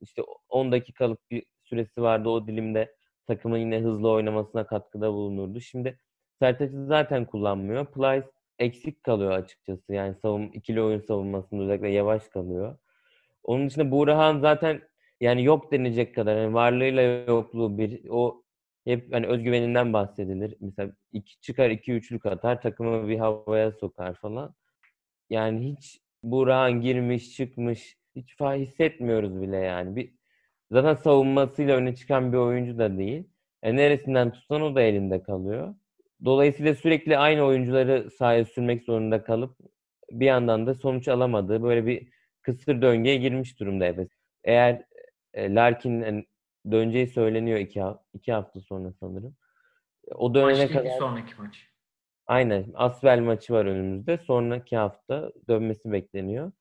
işte 0.00 0.22
10 0.48 0.72
dakikalık 0.72 1.30
bir 1.30 1.42
süresi 1.64 2.02
vardı 2.02 2.28
o 2.28 2.46
dilimde 2.46 2.94
takımın 3.26 3.58
yine 3.58 3.80
hızlı 3.80 4.10
oynamasına 4.10 4.66
katkıda 4.66 5.12
bulunurdu. 5.12 5.60
Şimdi 5.60 5.98
Sertaç'ı 6.38 6.86
zaten 6.86 7.24
kullanmıyor. 7.24 7.86
Plyce 7.86 8.26
eksik 8.58 9.04
kalıyor 9.04 9.30
açıkçası. 9.30 9.94
Yani 9.94 10.14
savun, 10.22 10.42
ikili 10.42 10.82
oyun 10.82 11.00
savunmasında 11.00 11.62
özellikle 11.62 11.88
yavaş 11.88 12.28
kalıyor. 12.28 12.78
Onun 13.44 13.66
dışında 13.68 13.90
Buğrahan 13.90 14.40
zaten 14.40 14.82
yani 15.20 15.44
yok 15.44 15.72
denecek 15.72 16.14
kadar 16.14 16.36
yani 16.36 16.54
varlığıyla 16.54 17.02
yokluğu 17.02 17.78
bir 17.78 18.08
o 18.10 18.42
hep 18.84 19.12
hani 19.14 19.26
özgüveninden 19.26 19.92
bahsedilir. 19.92 20.56
Mesela 20.60 20.92
iki 21.12 21.40
çıkar 21.40 21.70
iki 21.70 21.92
üçlük 21.92 22.26
atar 22.26 22.62
takımı 22.62 23.08
bir 23.08 23.18
havaya 23.18 23.72
sokar 23.72 24.14
falan. 24.14 24.54
Yani 25.30 25.72
hiç 25.72 26.00
Buğrahan 26.22 26.80
girmiş 26.80 27.36
çıkmış 27.36 27.96
hiç 28.16 28.36
fa 28.36 28.54
hissetmiyoruz 28.54 29.42
bile 29.42 29.56
yani. 29.56 29.96
Bir 29.96 30.14
zaten 30.70 30.94
savunmasıyla 30.94 31.76
öne 31.76 31.94
çıkan 31.94 32.32
bir 32.32 32.38
oyuncu 32.38 32.78
da 32.78 32.98
değil. 32.98 33.28
Yani 33.64 33.76
neresinden 33.76 34.32
tutsan 34.32 34.62
o 34.62 34.74
da 34.74 34.82
elinde 34.82 35.22
kalıyor. 35.22 35.74
Dolayısıyla 36.24 36.74
sürekli 36.74 37.18
aynı 37.18 37.42
oyuncuları 37.42 38.10
sahaya 38.10 38.44
sürmek 38.44 38.82
zorunda 38.82 39.24
kalıp 39.24 39.56
bir 40.10 40.26
yandan 40.26 40.66
da 40.66 40.74
sonuç 40.74 41.08
alamadığı 41.08 41.62
böyle 41.62 41.86
bir 41.86 42.08
kısır 42.42 42.82
döngüye 42.82 43.16
girmiş 43.16 43.60
durumda 43.60 43.84
Efes. 43.84 44.08
Eğer 44.44 44.84
e, 45.34 45.54
Larkin'in 45.54 46.28
döneceği 46.70 47.06
söyleniyor 47.06 47.58
iki, 47.58 47.82
iki 48.14 48.32
hafta 48.32 48.60
sonra 48.60 48.92
sanırım. 49.00 49.36
O 50.14 50.34
dönene 50.34 50.64
maç 50.64 50.72
kadar... 50.72 50.90
sonraki 50.98 51.34
maç. 51.38 51.68
Aynen. 52.26 52.66
Asvel 52.74 53.20
maçı 53.20 53.52
var 53.52 53.64
önümüzde. 53.64 54.18
Sonraki 54.18 54.76
hafta 54.76 55.32
dönmesi 55.48 55.92
bekleniyor. 55.92 56.52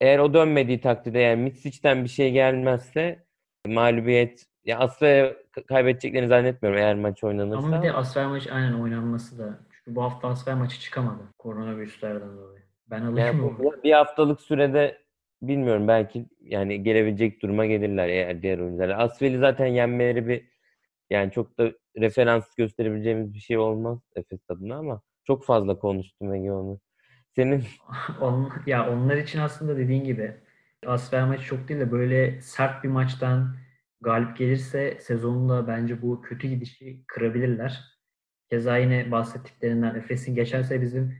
Eğer 0.00 0.18
o 0.18 0.34
dönmediği 0.34 0.80
takdirde 0.80 1.18
yani 1.18 1.42
Mitsic'den 1.42 2.04
bir 2.04 2.08
şey 2.08 2.32
gelmezse 2.32 3.24
mağlubiyet 3.66 4.46
ya 4.68 4.78
Asvel'e 4.78 5.36
kaybedeceklerini 5.68 6.28
zannetmiyorum 6.28 6.80
eğer 6.80 6.96
maç 6.96 7.24
oynanırsa. 7.24 7.58
Ama 7.58 7.82
bir 7.82 7.88
de 7.88 7.92
Asvel 7.92 8.28
maçı 8.28 8.54
aynen 8.54 8.72
oynanması 8.72 9.38
da. 9.38 9.58
Çünkü 9.70 9.96
bu 9.96 10.02
hafta 10.02 10.28
Asvel 10.28 10.56
maçı 10.56 10.80
çıkamadı. 10.80 11.22
Koronavirüslerden 11.38 12.36
dolayı. 12.36 12.62
Ben 12.90 13.02
alışmıyorum. 13.02 13.56
Yani 13.62 13.82
bir 13.84 13.92
haftalık 13.92 14.40
sürede 14.40 14.98
bilmiyorum 15.42 15.88
belki 15.88 16.26
yani 16.40 16.82
gelebilecek 16.82 17.42
duruma 17.42 17.66
gelirler 17.66 18.08
eğer 18.08 18.42
diğer 18.42 18.58
oyuncular. 18.58 18.88
Asvel'i 18.88 19.38
zaten 19.38 19.66
yenmeleri 19.66 20.28
bir 20.28 20.48
yani 21.10 21.32
çok 21.32 21.58
da 21.58 21.72
referans 21.98 22.54
gösterebileceğimiz 22.54 23.34
bir 23.34 23.40
şey 23.40 23.58
olmaz 23.58 23.98
Efes 24.16 24.40
adına 24.48 24.76
ama 24.76 25.00
çok 25.24 25.44
fazla 25.44 25.78
konuştum 25.78 26.34
Ege 26.34 26.52
onu. 26.52 26.80
Senin 27.36 27.64
ya 28.66 28.92
onlar 28.92 29.16
için 29.16 29.38
aslında 29.38 29.76
dediğin 29.76 30.04
gibi 30.04 30.34
Asfer 30.86 31.24
maçı 31.24 31.44
çok 31.44 31.68
değil 31.68 31.80
de 31.80 31.92
böyle 31.92 32.40
sert 32.40 32.84
bir 32.84 32.88
maçtan 32.88 33.56
galip 34.00 34.36
gelirse 34.36 34.98
sezonunda 35.00 35.68
bence 35.68 36.02
bu 36.02 36.22
kötü 36.22 36.48
gidişi 36.48 37.04
kırabilirler. 37.06 37.84
Keza 38.50 38.76
yine 38.76 39.10
bahsettiklerinden 39.10 39.94
Efes'in 39.94 40.34
geçerse 40.34 40.82
bizim 40.82 41.18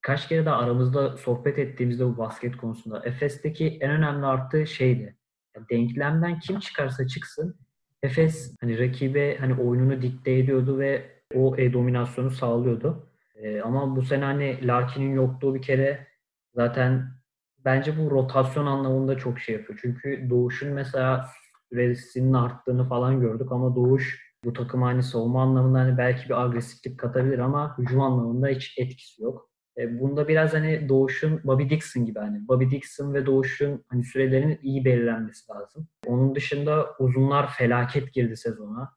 kaç 0.00 0.28
kere 0.28 0.44
de 0.44 0.50
aramızda 0.50 1.16
sohbet 1.16 1.58
ettiğimizde 1.58 2.04
bu 2.06 2.18
basket 2.18 2.56
konusunda 2.56 3.02
Efes'teki 3.04 3.78
en 3.80 3.90
önemli 3.90 4.26
artı 4.26 4.66
şeydi. 4.66 5.16
Yani 5.56 5.66
denklemden 5.70 6.40
kim 6.40 6.58
çıkarsa 6.58 7.06
çıksın 7.06 7.56
Efes 8.02 8.56
hani 8.60 8.78
rakibe 8.78 9.38
hani 9.38 9.54
oyununu 9.54 10.02
dikte 10.02 10.32
ediyordu 10.32 10.78
ve 10.78 11.22
o 11.34 11.56
e, 11.56 11.72
dominasyonu 11.72 12.30
sağlıyordu. 12.30 13.10
E, 13.34 13.60
ama 13.60 13.96
bu 13.96 14.02
sene 14.02 14.24
hani 14.24 14.66
Larkin'in 14.66 15.14
yokluğu 15.14 15.54
bir 15.54 15.62
kere 15.62 16.06
zaten 16.54 17.08
bence 17.64 17.98
bu 17.98 18.10
rotasyon 18.10 18.66
anlamında 18.66 19.18
çok 19.18 19.38
şey 19.38 19.54
yapıyor. 19.54 19.78
Çünkü 19.82 20.30
Doğuş'un 20.30 20.72
mesela 20.72 21.26
süresinin 21.70 22.32
arttığını 22.32 22.88
falan 22.88 23.20
gördük 23.20 23.52
ama 23.52 23.76
Doğuş 23.76 24.30
bu 24.44 24.52
takım 24.52 24.82
hani 24.82 25.02
savunma 25.02 25.42
anlamında 25.42 25.78
hani 25.78 25.98
belki 25.98 26.28
bir 26.28 26.42
agresiflik 26.42 26.98
katabilir 26.98 27.38
ama 27.38 27.78
hücum 27.78 28.00
anlamında 28.00 28.48
hiç 28.48 28.78
etkisi 28.78 29.22
yok. 29.22 29.50
E, 29.78 30.00
bunda 30.00 30.28
biraz 30.28 30.54
hani 30.54 30.88
Doğuş'un 30.88 31.40
Bobby 31.44 31.70
Dixon 31.70 32.04
gibi 32.04 32.18
hani 32.18 32.48
Bobby 32.48 32.70
Dixon 32.70 33.14
ve 33.14 33.26
Doğuş'un 33.26 33.84
hani 33.88 34.04
sürelerinin 34.04 34.58
iyi 34.62 34.84
belirlenmesi 34.84 35.52
lazım. 35.52 35.88
Onun 36.06 36.34
dışında 36.34 36.86
uzunlar 36.98 37.50
felaket 37.50 38.12
girdi 38.12 38.36
sezona. 38.36 38.90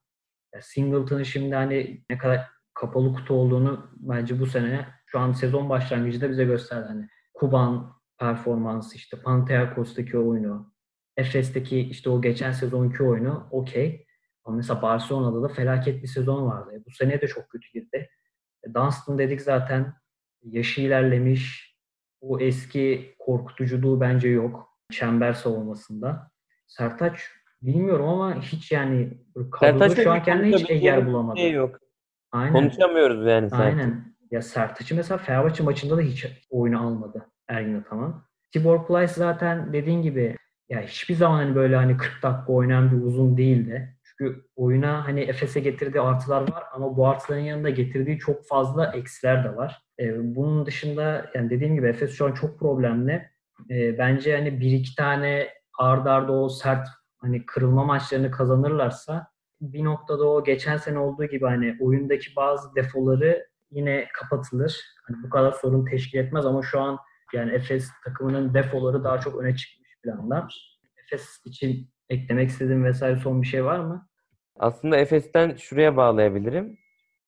Singleton'ın 0.62 1.24
şimdi 1.24 1.56
hani 1.56 2.04
ne 2.10 2.18
kadar 2.18 2.42
kapalı 2.74 3.14
kutu 3.14 3.34
olduğunu 3.34 3.90
bence 3.96 4.40
bu 4.40 4.46
sene 4.46 4.88
şu 5.06 5.20
an 5.20 5.32
sezon 5.32 5.70
başlangıcında 5.70 6.30
bize 6.30 6.44
gösterdi. 6.44 6.86
Hani 6.88 7.08
Kuban 7.34 7.94
performansı 8.20 8.96
işte 8.96 9.22
Panathinaikos'taki 9.22 10.18
oyunu, 10.18 10.73
Efes'teki 11.18 11.80
işte 11.80 12.10
o 12.10 12.22
geçen 12.22 12.52
sezonki 12.52 13.04
oyunu 13.04 13.48
okey. 13.52 14.06
Ama 14.46 14.58
mesela 14.58 14.82
Barcelona'da 14.82 15.44
da 15.44 15.48
felaket 15.48 16.04
bir 16.04 16.08
sezon 16.08 16.46
vardı. 16.46 16.84
Bu 16.86 16.92
sene 16.92 17.22
de 17.22 17.28
çok 17.28 17.50
kötü 17.50 17.72
girdi. 17.74 18.10
E, 18.64 18.74
Dunstan 18.74 19.18
dedik 19.18 19.42
zaten 19.42 19.94
yaşı 20.44 20.82
ilerlemiş. 20.82 21.74
O 22.22 22.40
eski 22.40 23.16
korkutuculuğu 23.20 24.02
bence 24.02 24.30
yok. 24.30 24.70
Çember 24.92 25.34
savunmasında. 25.34 26.32
Sertaç 26.68 27.22
bilmiyorum 27.62 28.08
ama 28.08 28.42
hiç 28.42 28.72
yani 28.72 29.18
kadroda 29.52 29.96
şu 29.96 30.12
an 30.12 30.24
kendine 30.24 30.56
hiç 30.56 30.84
yer 30.84 31.08
bulamadı. 31.08 31.40
Şey 31.40 31.52
yok. 31.52 31.80
Aynen. 32.32 32.54
Konuşamıyoruz 32.54 33.26
yani 33.28 33.50
Sertaç. 33.50 33.68
Aynen. 33.68 34.14
Ya 34.32 34.42
Sertaç'ı 34.42 34.96
mesela 34.96 35.18
Fenerbahçe 35.18 35.64
maçında 35.64 35.98
da 35.98 36.02
hiç 36.02 36.28
oyunu 36.50 36.88
almadı 36.88 37.30
Ergin 37.48 37.80
Ataman. 37.80 38.24
Tibor 38.52 38.88
Plyce 38.88 39.14
zaten 39.14 39.74
dediğin 39.74 40.02
gibi 40.02 40.36
ya 40.70 40.82
hiçbir 40.82 41.16
zaman 41.16 41.38
hani 41.38 41.56
böyle 41.56 41.76
hani 41.76 41.98
40 41.98 42.24
dakika 42.24 42.54
oynayan 42.54 42.92
bir 42.92 43.06
uzun 43.06 43.38
değildi. 43.38 43.98
Çünkü 44.04 44.46
oyuna 44.56 45.08
hani 45.08 45.22
Efes'e 45.22 45.60
getirdiği 45.60 46.02
artılar 46.02 46.42
var 46.42 46.64
ama 46.74 46.98
bu 46.98 47.08
artıların 47.08 47.42
yanında 47.42 47.70
getirdiği 47.70 48.20
çok 48.20 48.48
fazla 48.48 48.92
eksiler 48.92 49.44
de 49.44 49.56
var. 49.56 49.82
E, 50.00 50.36
bunun 50.36 50.66
dışında 50.66 51.32
yani 51.36 51.50
dediğim 51.50 51.76
gibi 51.76 51.88
Efes 51.88 52.18
şu 52.18 52.26
an 52.26 52.32
çok 52.32 52.60
problemli. 52.60 53.30
E, 53.70 53.98
bence 53.98 54.38
hani 54.38 54.60
bir 54.60 54.72
iki 54.72 54.96
tane 54.96 55.50
ard 55.80 56.06
arda 56.06 56.32
o 56.32 56.50
sert 56.50 56.88
hani 57.18 57.46
kırılma 57.46 57.84
maçlarını 57.84 58.32
kazanırlarsa 58.32 59.28
bir 59.62 59.84
noktada 59.84 60.30
o 60.30 60.44
geçen 60.44 60.78
sene 60.78 61.00
olduğu 61.00 61.26
gibi 61.26 61.46
hani 61.46 61.78
oyundaki 61.82 62.36
bazı 62.36 62.76
defoları 62.76 63.48
yine 63.72 64.08
kapatılır. 64.14 64.82
Hani 65.04 65.24
bu 65.24 65.30
kadar 65.30 65.52
sorun 65.52 65.86
teşkil 65.86 66.20
etmez 66.20 66.46
ama 66.46 66.62
şu 66.62 66.80
an 66.82 66.98
yani 67.34 67.52
Efes 67.52 67.90
takımının 68.06 68.54
defoları 68.54 69.04
daha 69.04 69.20
çok 69.20 69.36
öne 69.42 69.56
çıkmış 69.56 69.83
planda. 70.04 70.48
Efes 71.06 71.42
için 71.46 71.90
eklemek 72.10 72.50
istediğim 72.50 72.84
vesaire 72.84 73.20
son 73.20 73.42
bir 73.42 73.48
şey 73.48 73.66
var 73.66 73.80
mı? 73.80 74.08
Aslında 74.60 74.98
Efes'ten 74.98 75.56
şuraya 75.56 75.98
bağlayabilirim. 75.98 76.78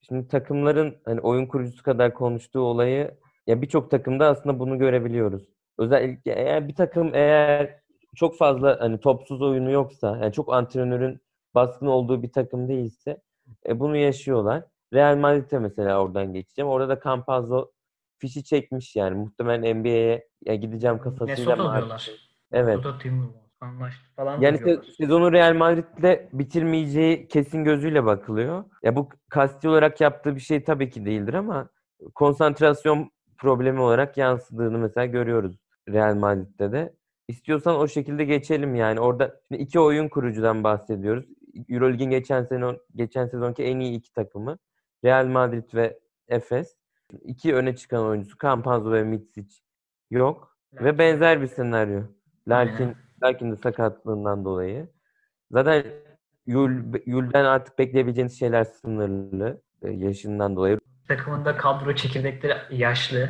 Şimdi 0.02 0.28
takımların 0.28 0.96
hani 1.06 1.22
oyun 1.22 1.46
kurucusu 1.46 1.84
kadar 1.84 2.14
konuştuğu 2.14 2.60
olayı 2.60 3.18
ya 3.48 3.62
birçok 3.62 3.92
takımda 3.92 4.28
aslında 4.28 4.60
bunu 4.60 4.80
görebiliyoruz. 4.80 5.44
Özellikle 5.78 6.32
eğer 6.34 6.68
bir 6.68 6.76
takım 6.76 7.16
eğer 7.16 7.80
çok 8.16 8.38
fazla 8.38 8.78
hani 8.80 9.00
topsuz 9.00 9.42
oyunu 9.42 9.72
yoksa, 9.72 10.18
yani 10.22 10.34
çok 10.34 10.54
antrenörün 10.54 11.22
baskın 11.56 11.88
olduğu 11.88 12.24
bir 12.24 12.32
takım 12.32 12.68
değilse 12.68 13.22
e, 13.68 13.80
bunu 13.80 13.98
yaşıyorlar. 13.98 14.64
Real 14.94 15.18
Madrid'e 15.18 15.60
mesela 15.60 16.02
oradan 16.02 16.34
geçeceğim. 16.34 16.70
Orada 16.70 16.90
da 16.90 17.02
Campazzo 17.04 17.72
fişi 18.20 18.44
çekmiş 18.44 18.96
yani. 18.96 19.16
Muhtemelen 19.16 19.80
NBA'ye 19.80 20.56
gideceğim 20.56 21.00
kafasıyla. 21.00 21.56
Mesut 21.56 21.74
diyorlar. 21.74 22.10
Evet. 22.52 22.76
Mesut 22.86 23.06
anlaştı 23.62 24.06
falan 24.16 24.42
Yani 24.42 24.58
se- 24.58 24.96
sezonu 24.98 25.32
Real 25.32 25.56
Madrid'le 25.56 26.30
bitirmeyeceği 26.34 27.28
kesin 27.28 27.64
gözüyle 27.64 28.06
bakılıyor. 28.06 28.64
Ya 28.84 28.96
bu 28.96 29.10
kasti 29.30 29.70
olarak 29.70 30.02
yaptığı 30.02 30.36
bir 30.36 30.42
şey 30.42 30.64
tabii 30.64 30.90
ki 30.90 31.06
değildir 31.06 31.34
ama 31.34 31.70
konsantrasyon 32.16 33.12
problemi 33.38 33.80
olarak 33.82 34.18
yansıdığını 34.18 34.78
mesela 34.78 35.06
görüyoruz 35.06 35.58
Real 35.90 36.16
Madrid'de 36.16 36.72
de. 36.72 36.94
İstiyorsan 37.28 37.76
o 37.76 37.88
şekilde 37.88 38.26
geçelim 38.26 38.76
yani. 38.76 39.00
Orada 39.00 39.40
şimdi 39.48 39.62
iki 39.62 39.80
oyun 39.80 40.08
kurucudan 40.10 40.64
bahsediyoruz. 40.64 41.26
EuroLeague'in 41.70 42.10
geçen 42.10 42.44
sezon 42.44 42.78
geçen 42.96 43.26
sezonki 43.26 43.64
en 43.64 43.80
iyi 43.80 43.98
iki 43.98 44.14
takımı 44.14 44.58
Real 45.06 45.26
Madrid 45.28 45.74
ve 45.74 46.00
Efes. 46.28 46.76
İki 47.22 47.56
öne 47.56 47.76
çıkan 47.76 48.06
oyuncusu 48.06 48.38
Campazzo 48.42 48.92
ve 48.92 49.04
Mitsic 49.04 49.56
yok. 50.12 50.58
Ve 50.74 50.98
benzer 50.98 51.42
bir 51.42 51.48
senaryo. 51.48 52.02
Larkin. 52.48 52.96
Larkin 53.24 53.52
de 53.52 53.56
sakatlığından 53.56 54.46
dolayı. 54.46 54.88
Zaten 55.52 55.84
Yul, 56.48 56.72
Yul'den 57.06 57.46
artık 57.46 57.80
bekleyebileceğiniz 57.80 58.40
şeyler 58.40 58.64
sınırlı. 58.64 59.62
e, 59.82 59.92
Yaşından 59.92 60.56
dolayı. 60.56 60.80
Takımında 61.08 61.58
kadro 61.58 61.96
çekirdekleri 61.96 62.54
yaşlı. 62.72 63.30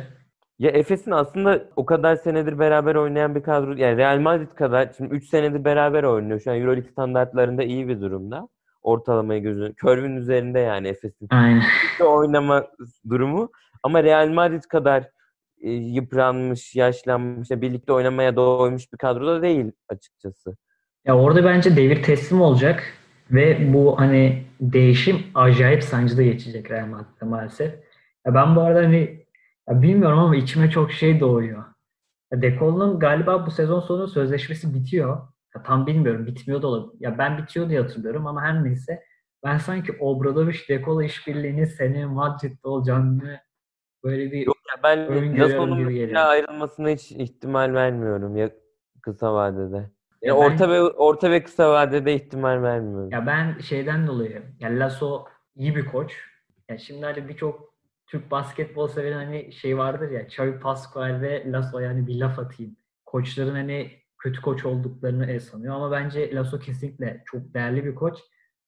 Ya 0.58 0.70
Efes'in 0.70 1.10
aslında 1.10 1.64
o 1.76 1.86
kadar 1.86 2.16
senedir 2.16 2.58
beraber 2.58 2.94
oynayan 2.94 3.34
bir 3.34 3.42
kadro 3.42 3.72
yani 3.72 3.96
Real 3.96 4.18
Madrid 4.18 4.48
kadar 4.54 4.92
şimdi 4.96 5.14
3 5.14 5.28
senedir 5.28 5.64
beraber 5.64 6.02
oynuyor. 6.04 6.40
Şu 6.40 6.50
an 6.50 6.56
EuroLeague 6.56 6.90
standartlarında 6.90 7.62
iyi 7.62 7.88
bir 7.88 8.00
durumda. 8.00 8.48
Ortalamayı 8.82 9.42
gözün 9.42 9.74
Curve'ün 9.80 10.16
üzerinde 10.16 10.58
yani 10.58 10.88
Efes'in 10.88 11.28
oynama 12.04 12.66
durumu. 13.08 13.50
Ama 13.82 14.02
Real 14.02 14.28
Madrid 14.28 14.62
kadar 14.62 15.04
e, 15.66 15.70
yıpranmış, 15.72 16.74
yaşlanmış, 16.74 17.50
ya 17.50 17.60
birlikte 17.60 17.92
oynamaya 17.92 18.36
doymuş 18.36 18.92
bir 18.92 18.98
kadroda 18.98 19.42
değil 19.42 19.72
açıkçası. 19.88 20.56
Ya 21.06 21.16
orada 21.18 21.44
bence 21.44 21.76
devir 21.76 22.02
teslim 22.02 22.40
olacak 22.40 22.82
ve 23.30 23.72
bu 23.74 24.00
hani 24.00 24.44
değişim 24.60 25.16
acayip 25.34 25.84
sancıda 25.84 26.22
geçecek 26.22 26.70
Real 26.70 26.86
Madrid'de 26.86 27.24
maalesef. 27.24 27.74
Ya 28.26 28.34
ben 28.34 28.56
bu 28.56 28.60
arada 28.60 28.78
hani 28.78 29.26
ya 29.68 29.82
bilmiyorum 29.82 30.18
ama 30.18 30.36
içime 30.36 30.70
çok 30.70 30.92
şey 30.92 31.20
doğuyor. 31.20 31.64
Dekol'un 32.32 32.98
galiba 32.98 33.46
bu 33.46 33.50
sezon 33.50 33.80
sonu 33.80 34.08
sözleşmesi 34.08 34.74
bitiyor. 34.74 35.28
Ya 35.56 35.62
tam 35.62 35.86
bilmiyorum 35.86 36.26
bitmiyor 36.26 36.62
da 36.62 36.66
olabilir. 36.66 37.00
Ya 37.00 37.18
ben 37.18 37.38
bitiyor 37.38 37.68
diye 37.68 37.80
hatırlıyorum 37.80 38.26
ama 38.26 38.42
her 38.42 38.64
neyse 38.64 39.02
ben 39.44 39.58
sanki 39.58 39.92
Obradovic 40.00 40.58
Dekol 40.68 41.02
işbirliğinin 41.02 41.64
seneye 41.64 42.06
Madrid'de 42.06 42.68
olacağını 42.68 43.40
böyle 44.04 44.32
bir 44.32 44.48
ya 44.68 44.82
ben 44.82 45.08
geliyor. 45.90 46.22
ayrılmasına 46.26 46.88
hiç 46.88 47.12
ihtimal 47.12 47.74
vermiyorum 47.74 48.36
ya 48.36 48.50
kısa 49.02 49.34
vadede. 49.34 49.90
Ya 50.22 50.34
ben- 50.34 50.40
orta 50.40 50.68
ve 50.70 50.82
orta 50.82 51.30
ve 51.30 51.42
kısa 51.42 51.72
vadede 51.72 52.14
ihtimal 52.14 52.62
vermiyorum. 52.62 53.10
Ya 53.10 53.26
ben 53.26 53.58
şeyden 53.58 54.06
dolayı, 54.06 54.42
ya 54.60 54.70
Lasso 54.70 55.24
iyi 55.54 55.76
bir 55.76 55.86
koç. 55.86 56.16
Ya 56.68 56.78
şimdi 56.78 57.04
hani 57.04 57.28
birçok 57.28 57.74
Türk 58.06 58.30
basketbol 58.30 58.88
severi 58.88 59.14
hani 59.14 59.52
şey 59.52 59.78
vardır 59.78 60.10
ya, 60.10 60.20
Xavi 60.20 60.60
Pascual 60.60 61.20
ve 61.20 61.52
Lasso 61.52 61.78
yani 61.78 62.06
bir 62.06 62.20
laf 62.20 62.38
atayım. 62.38 62.76
Koçların 63.06 63.54
hani 63.54 63.90
kötü 64.18 64.40
koç 64.40 64.64
olduklarını 64.64 65.26
el 65.26 65.40
sanıyor 65.40 65.74
ama 65.74 65.90
bence 65.90 66.34
Lasso 66.34 66.58
kesinlikle 66.58 67.22
çok 67.26 67.54
değerli 67.54 67.84
bir 67.84 67.94
koç. 67.94 68.18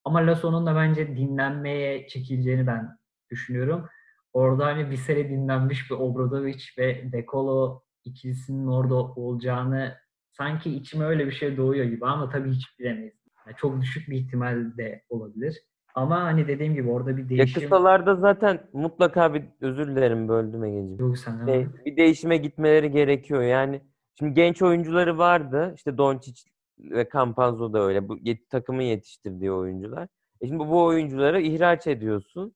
Ama 0.03 0.27
Lasso'nun 0.27 0.65
da 0.65 0.75
bence 0.75 1.07
dinlenmeye 1.07 2.07
çekileceğini 2.07 2.67
ben 2.67 2.97
düşünüyorum. 3.31 3.89
Orada 4.33 4.65
hani 4.65 4.91
bir 4.91 4.97
sene 4.97 5.29
dinlenmiş 5.29 5.91
bir 5.91 5.95
Obradovic 5.95 6.63
ve 6.77 7.11
Dekolo 7.11 7.81
ikilisinin 8.05 8.67
orada 8.67 8.95
olacağını 8.95 9.95
sanki 10.31 10.75
içime 10.75 11.05
öyle 11.05 11.25
bir 11.25 11.31
şey 11.31 11.57
doğuyor 11.57 11.85
gibi 11.85 12.05
ama 12.05 12.29
tabii 12.29 12.51
hiç 12.51 12.79
bilemeyiz. 12.79 13.13
Yani 13.47 13.55
çok 13.57 13.81
düşük 13.81 14.09
bir 14.09 14.17
ihtimal 14.17 14.77
de 14.77 15.03
olabilir. 15.09 15.63
Ama 15.95 16.23
hani 16.23 16.47
dediğim 16.47 16.73
gibi 16.73 16.89
orada 16.89 17.17
bir 17.17 17.29
değişim 17.29 17.61
kısalarda 17.61 18.15
zaten 18.15 18.59
mutlaka 18.73 19.33
bir 19.33 19.43
özür 19.61 19.87
dilerim 19.87 20.27
böldüm 20.27 20.63
Ege'ciğim. 20.63 20.99
yok 20.99 21.17
sen 21.17 21.45
Şey, 21.45 21.67
bir 21.85 21.97
değişime 21.97 22.37
gitmeleri 22.37 22.91
gerekiyor. 22.91 23.41
Yani 23.41 23.81
şimdi 24.19 24.33
genç 24.33 24.61
oyuncuları 24.61 25.17
vardı. 25.17 25.73
İşte 25.75 25.97
Doncic 25.97 26.41
ve 26.79 27.09
Campazzo 27.13 27.73
da 27.73 27.79
öyle. 27.79 28.09
Bu 28.09 28.17
yet- 28.17 28.49
takımın 28.49 28.81
yetiştirdiği 28.81 29.51
oyuncular. 29.51 30.07
E 30.41 30.47
şimdi 30.47 30.59
bu 30.59 30.83
oyuncuları 30.83 31.41
ihraç 31.41 31.87
ediyorsun. 31.87 32.53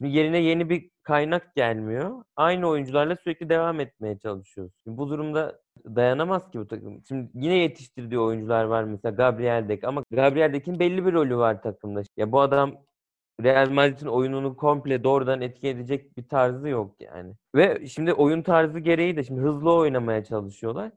Şimdi 0.00 0.16
yerine 0.16 0.38
yeni 0.38 0.70
bir 0.70 0.90
kaynak 1.02 1.54
gelmiyor. 1.56 2.24
Aynı 2.36 2.68
oyuncularla 2.68 3.16
sürekli 3.16 3.48
devam 3.48 3.80
etmeye 3.80 4.18
çalışıyorsun. 4.18 4.74
Şimdi 4.84 4.98
bu 4.98 5.10
durumda 5.10 5.60
dayanamaz 5.86 6.50
ki 6.50 6.58
bu 6.58 6.66
takım. 6.66 7.02
Şimdi 7.08 7.30
yine 7.34 7.54
yetiştirdiği 7.54 8.20
oyuncular 8.20 8.64
var 8.64 8.84
mesela 8.84 9.14
Gabriel 9.14 9.68
Dek 9.68 9.84
ama 9.84 10.04
Gabriel 10.10 10.52
Dek'in 10.52 10.78
belli 10.80 11.06
bir 11.06 11.12
rolü 11.12 11.36
var 11.36 11.62
takımda. 11.62 12.02
Ya 12.16 12.32
bu 12.32 12.40
adam 12.40 12.74
Real 13.42 13.70
Madrid'in 13.70 14.06
oyununu 14.06 14.56
komple 14.56 15.04
doğrudan 15.04 15.40
etki 15.40 15.68
edecek 15.68 16.16
bir 16.18 16.28
tarzı 16.28 16.68
yok 16.68 16.96
yani. 17.00 17.34
Ve 17.54 17.86
şimdi 17.86 18.12
oyun 18.12 18.42
tarzı 18.42 18.78
gereği 18.78 19.16
de 19.16 19.24
şimdi 19.24 19.40
hızlı 19.40 19.72
oynamaya 19.74 20.24
çalışıyorlar. 20.24 20.92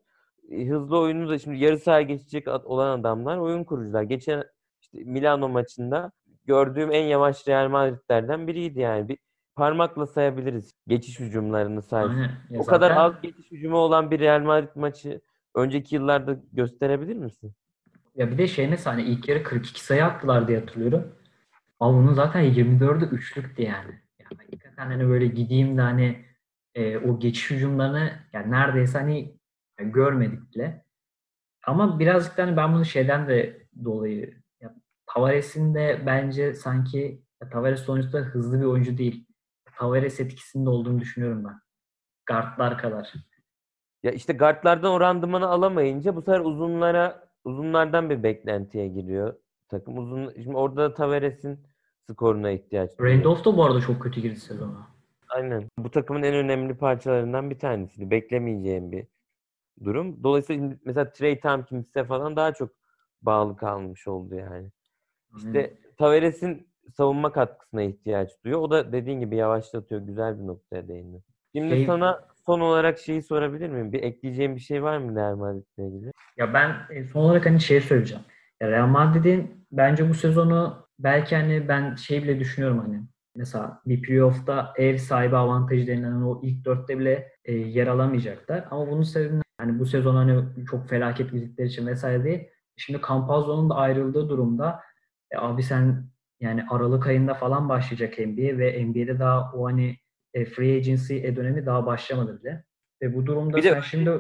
E, 0.52 0.66
Hızlı 0.68 1.00
oyunu 1.00 1.30
da 1.30 1.40
şimdi 1.40 1.58
yarı 1.58 1.80
sahaya 1.80 2.02
geçecek 2.02 2.48
olan 2.48 3.00
adamlar 3.00 3.38
oyun 3.38 3.64
kurucular. 3.64 4.04
Geçen 4.04 4.44
işte 4.82 5.00
Milano 5.04 5.50
maçında 5.50 6.12
gördüğüm 6.52 6.92
en 6.92 7.04
yavaş 7.04 7.48
Real 7.48 7.70
Madrid'lerden 7.70 8.48
biriydi 8.48 8.80
yani. 8.80 9.10
Bir 9.10 9.18
parmakla 9.56 10.08
sayabiliriz 10.08 10.74
geçiş 10.88 11.20
hücumlarını 11.20 11.82
sayesinde. 11.82 12.22
Aynen. 12.22 12.38
Ya 12.50 12.60
O 12.60 12.66
kadar 12.66 12.92
az 12.92 13.22
geçiş 13.22 13.52
hücumu 13.52 13.78
olan 13.78 14.12
bir 14.12 14.20
Real 14.20 14.42
Madrid 14.42 14.76
maçı 14.76 15.22
önceki 15.56 15.96
yıllarda 15.96 16.38
gösterebilir 16.54 17.16
misin? 17.16 17.54
Ya 18.16 18.32
bir 18.32 18.38
de 18.38 18.48
şey 18.48 18.68
mesela 18.68 18.96
hani 18.96 19.04
ilk 19.04 19.30
yarı 19.30 19.44
42 19.44 19.84
sayı 19.86 20.06
attılar 20.06 20.48
diye 20.48 20.60
hatırlıyorum. 20.60 21.16
Ama 21.80 21.98
bunun 21.98 22.14
zaten 22.14 22.44
24'ü 22.44 23.10
üçlüktü 23.10 23.62
yani. 23.62 24.02
Yani 24.20 24.38
hakikaten 24.38 24.86
hani 24.86 25.08
böyle 25.10 25.28
gideyim 25.28 25.78
de 25.78 25.82
hani 25.82 26.26
e, 26.76 26.98
o 26.98 27.20
geçiş 27.20 27.52
hücumlarını 27.52 28.12
yani 28.34 28.52
neredeyse 28.52 28.98
hani 29.00 29.38
ya 29.80 29.86
görmedik 29.86 30.56
bile. 30.56 30.86
Ama 31.68 32.00
birazcık 32.00 32.38
da 32.38 32.44
hani 32.44 32.58
ben 32.58 32.74
bunu 32.74 32.86
şeyden 32.86 33.28
de 33.28 33.68
dolayı 33.86 34.41
Tavares'in 35.14 35.76
de 35.76 36.04
bence 36.06 36.54
sanki 36.54 37.22
Tavares 37.52 37.80
sonuçta 37.80 38.20
hızlı 38.20 38.60
bir 38.60 38.66
oyuncu 38.66 38.98
değil. 38.98 39.26
Tavares 39.78 40.20
etkisinde 40.20 40.70
olduğunu 40.70 41.00
düşünüyorum 41.00 41.46
ben. 41.46 41.62
Guardlar 42.28 42.78
kadar. 42.78 43.14
Ya 44.04 44.12
işte 44.12 44.34
guardlardan 44.34 44.92
o 44.92 45.00
randımanı 45.00 45.48
alamayınca 45.48 46.16
bu 46.16 46.22
sefer 46.22 46.40
uzunlara 46.40 47.30
uzunlardan 47.44 48.10
bir 48.10 48.24
beklentiye 48.24 48.88
giriyor 48.88 49.36
takım. 49.68 49.98
Uzun 49.98 50.34
şimdi 50.36 50.58
orada 50.58 50.82
da 50.82 50.94
Tavares'in 50.94 51.60
skoruna 52.10 52.50
ihtiyaç. 52.52 52.92
Randolph 53.02 53.46
da 53.46 53.58
bu 53.58 53.64
arada 53.64 53.82
çok 53.82 54.02
kötü 54.02 54.22
girdi 54.22 54.40
sezona. 54.40 54.88
Aynen. 55.30 55.70
Bu 55.78 55.92
takımın 55.92 56.24
en 56.24 56.34
önemli 56.34 56.78
parçalarından 56.78 57.50
bir 57.50 57.60
tanesiydi. 57.60 58.12
Beklemeyeceğim 58.12 58.92
bir 58.92 59.08
durum. 59.84 60.24
Dolayısıyla 60.24 60.76
mesela 60.86 61.12
Trey 61.12 61.40
Tompkins'e 61.40 62.04
falan 62.04 62.36
daha 62.36 62.54
çok 62.54 62.70
bağlı 63.22 63.58
kalmış 63.58 64.08
oldu 64.08 64.36
yani. 64.36 64.72
İşte 65.38 65.74
Tavares'in 65.98 66.68
savunma 66.98 67.32
katkısına 67.32 67.82
ihtiyaç 67.82 68.30
duyuyor. 68.44 68.62
O 68.62 68.72
da 68.72 68.92
dediğin 68.92 69.20
gibi 69.20 69.36
yavaşlatıyor. 69.36 70.02
Güzel 70.02 70.40
bir 70.40 70.48
noktaya 70.48 70.88
değindi. 70.88 71.24
Şimdi 71.56 71.76
Şey- 71.76 71.86
sana 71.86 72.20
son 72.46 72.60
olarak 72.60 73.00
şeyi 73.00 73.24
sorabilir 73.24 73.70
miyim? 73.70 73.92
Bir 73.92 74.04
ekleyeceğim 74.04 74.56
bir 74.56 74.62
şey 74.62 74.84
var 74.84 74.98
mı 74.98 75.16
Real 75.16 75.36
Madrid'le 75.36 75.78
ilgili? 75.78 76.12
Ya 76.38 76.54
ben 76.54 76.76
e, 76.90 77.04
son 77.04 77.22
olarak 77.22 77.46
hani 77.46 77.60
şey 77.60 77.82
söyleyeceğim. 77.82 78.24
Ya 78.62 78.72
Real 78.72 78.88
Madrid'in 78.88 79.66
bence 79.72 80.10
bu 80.10 80.14
sezonu 80.14 80.88
belki 81.00 81.36
hani 81.36 81.68
ben 81.68 81.96
şey 81.96 82.24
bile 82.24 82.40
düşünüyorum 82.40 82.80
hani 82.80 83.02
mesela 83.36 83.82
bir 83.86 84.02
playoff'ta 84.02 84.74
ev 84.78 84.98
sahibi 84.98 85.36
avantajı 85.38 85.88
denilen 85.88 86.22
o 86.22 86.42
ilk 86.44 86.66
dörtte 86.66 87.00
bile 87.00 87.32
e, 87.46 87.54
yer 87.54 87.88
alamayacaklar. 87.88 88.66
Ama 88.72 88.88
bunun 88.88 89.04
sebebi 89.04 89.42
hani 89.58 89.80
bu 89.80 89.86
sezon 89.86 90.16
hani 90.16 90.44
çok 90.70 90.90
felaket 90.90 91.32
girdikleri 91.32 91.68
için 91.68 91.88
vesaire 91.88 92.24
değil. 92.24 92.48
Şimdi 92.78 93.02
Campazzo'nun 93.08 93.70
da 93.70 93.76
ayrıldığı 93.76 94.30
durumda 94.30 94.80
e, 95.32 95.38
abi 95.38 95.64
sen 95.64 96.04
yani 96.40 96.66
Aralık 96.70 97.08
ayında 97.08 97.34
falan 97.34 97.70
başlayacak 97.70 98.20
NBA 98.20 98.58
ve 98.58 98.86
NBA'de 98.86 99.20
daha 99.20 99.52
o 99.54 99.66
hani 99.66 99.98
e, 100.34 100.46
free 100.46 100.78
agency 100.78 101.18
e, 101.18 101.36
dönemi 101.36 101.66
daha 101.66 101.86
başlamadı 101.86 102.40
bile. 102.40 102.64
Ve 103.02 103.16
bu 103.16 103.26
durumda 103.26 103.58
Bir 103.58 103.62
sen 103.64 103.76
de 103.76 103.82
şimdi 103.82 104.12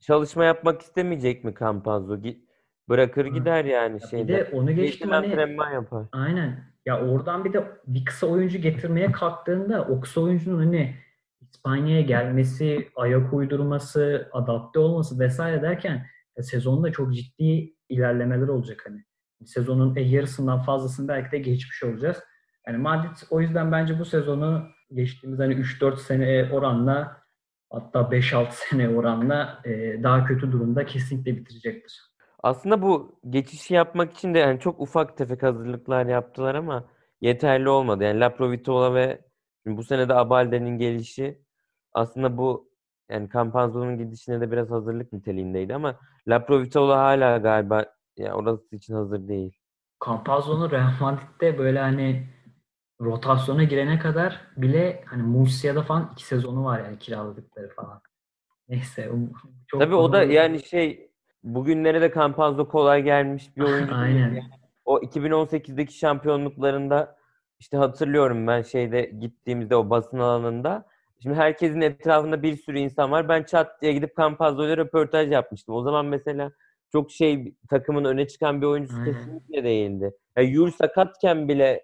çalışma 0.00 0.44
yapmak 0.44 0.82
istemeyecek 0.82 1.44
mi 1.44 1.54
Campazzo? 1.60 2.18
Bırakır 2.88 3.26
Hı. 3.26 3.28
gider 3.28 3.64
yani 3.64 3.92
Ya 3.92 3.98
bir 4.02 4.08
şeyde. 4.08 4.32
de 4.32 4.50
onu 4.52 4.72
geçtim 4.72 5.10
hani 5.10 5.56
yapar. 5.74 6.06
Aynen. 6.12 6.72
Ya 6.86 7.06
oradan 7.06 7.44
bir 7.44 7.52
de 7.52 7.64
bir 7.86 8.04
kısa 8.04 8.26
oyuncu 8.26 8.58
getirmeye 8.58 9.12
kalktığında 9.12 9.84
o 9.88 10.00
kısa 10.00 10.20
oyuncunun 10.20 10.58
hani 10.58 10.94
İspanya'ya 11.40 12.00
gelmesi, 12.00 12.88
ayak 12.96 13.32
uydurması, 13.32 14.28
adapte 14.32 14.78
olması 14.78 15.18
vesaire 15.18 15.62
derken 15.62 16.06
ya 16.36 16.42
sezonda 16.42 16.92
çok 16.92 17.14
ciddi 17.14 17.74
ilerlemeler 17.88 18.48
olacak 18.48 18.82
hani. 18.86 19.04
Sezonun 19.46 19.96
e, 19.96 20.00
yarısından 20.00 20.62
fazlasını 20.62 21.08
belki 21.08 21.32
de 21.32 21.38
geçmiş 21.38 21.82
olacağız. 21.82 22.16
Yani 22.66 22.78
Madrid 22.78 23.16
o 23.30 23.40
yüzden 23.40 23.72
bence 23.72 23.98
bu 23.98 24.04
sezonu 24.04 24.68
geçtiğimiz 24.94 25.38
hani 25.38 25.54
3-4 25.54 25.96
sene 25.96 26.48
oranla 26.52 27.22
hatta 27.70 28.00
5-6 28.00 28.46
sene 28.50 28.88
oranla 28.88 29.62
e, 29.64 30.02
daha 30.02 30.24
kötü 30.24 30.52
durumda 30.52 30.86
kesinlikle 30.86 31.36
bitirecektir. 31.36 32.12
Aslında 32.42 32.82
bu 32.82 33.20
geçişi 33.30 33.74
yapmak 33.74 34.12
için 34.12 34.34
de 34.34 34.38
yani 34.38 34.60
çok 34.60 34.80
ufak 34.80 35.16
tefek 35.16 35.42
hazırlıklar 35.42 36.06
yaptılar 36.06 36.54
ama 36.54 36.88
yeterli 37.20 37.68
olmadı. 37.68 38.04
Yani 38.04 38.20
Laprovitola 38.20 38.94
ve 38.94 39.24
bu 39.66 39.82
sene 39.82 40.08
de 40.08 40.14
Abalde'nin 40.14 40.78
gelişi 40.78 41.42
aslında 41.92 42.36
bu 42.36 42.72
yani 43.10 43.28
Campazzo'nun 43.32 43.98
gidişine 43.98 44.40
de 44.40 44.50
biraz 44.50 44.70
hazırlık 44.70 45.12
niteliğindeydi 45.12 45.74
ama 45.74 45.98
Laprovitola 46.28 46.98
hala 46.98 47.38
galiba 47.38 47.86
ya 48.16 48.34
orası 48.34 48.76
için 48.76 48.94
hazır 48.94 49.28
değil. 49.28 49.56
Campazzo'nun 50.06 50.70
Real 50.70 50.92
Madrid'de 51.00 51.58
böyle 51.58 51.78
hani 51.78 52.26
rotasyona 53.00 53.64
girene 53.64 53.98
kadar 53.98 54.40
bile 54.56 55.04
hani 55.06 55.22
Mursia'da 55.22 55.82
falan 55.82 56.10
iki 56.12 56.24
sezonu 56.26 56.64
var 56.64 56.84
yani 56.84 56.98
kiraladıkları 56.98 57.68
falan. 57.68 58.00
Neyse. 58.68 59.10
Çok 59.66 59.80
Tabii 59.80 59.94
o 59.94 60.12
da 60.12 60.22
yani 60.22 60.62
şey 60.62 61.10
bugünlere 61.42 62.00
de 62.00 62.12
Campazzo 62.14 62.68
kolay 62.68 63.02
gelmiş 63.02 63.56
bir 63.56 63.62
oyuncu. 63.72 63.94
Aynen. 63.94 64.42
O 64.84 64.98
2018'deki 65.00 65.98
şampiyonluklarında 65.98 67.16
işte 67.58 67.76
hatırlıyorum 67.76 68.46
ben 68.46 68.62
şeyde 68.62 69.02
gittiğimizde 69.02 69.76
o 69.76 69.90
basın 69.90 70.18
alanında. 70.18 70.86
Şimdi 71.22 71.36
herkesin 71.36 71.80
etrafında 71.80 72.42
bir 72.42 72.56
sürü 72.56 72.78
insan 72.78 73.10
var. 73.10 73.28
Ben 73.28 73.42
çat 73.42 73.82
diye 73.82 73.92
gidip 73.92 74.16
Campazzo 74.16 74.66
ile 74.66 74.76
röportaj 74.76 75.30
yapmıştım. 75.32 75.74
O 75.74 75.82
zaman 75.82 76.06
mesela 76.06 76.52
çok 76.92 77.10
şey 77.10 77.54
takımın 77.70 78.04
öne 78.04 78.28
çıkan 78.28 78.62
bir 78.62 78.66
oyuncusu 78.66 79.00
Aynen. 79.00 79.14
kesinlikle 79.14 79.64
değildi. 79.64 80.12
Yani 80.36 80.50
Yul 80.50 80.70
sakatken 80.70 81.48
bile 81.48 81.82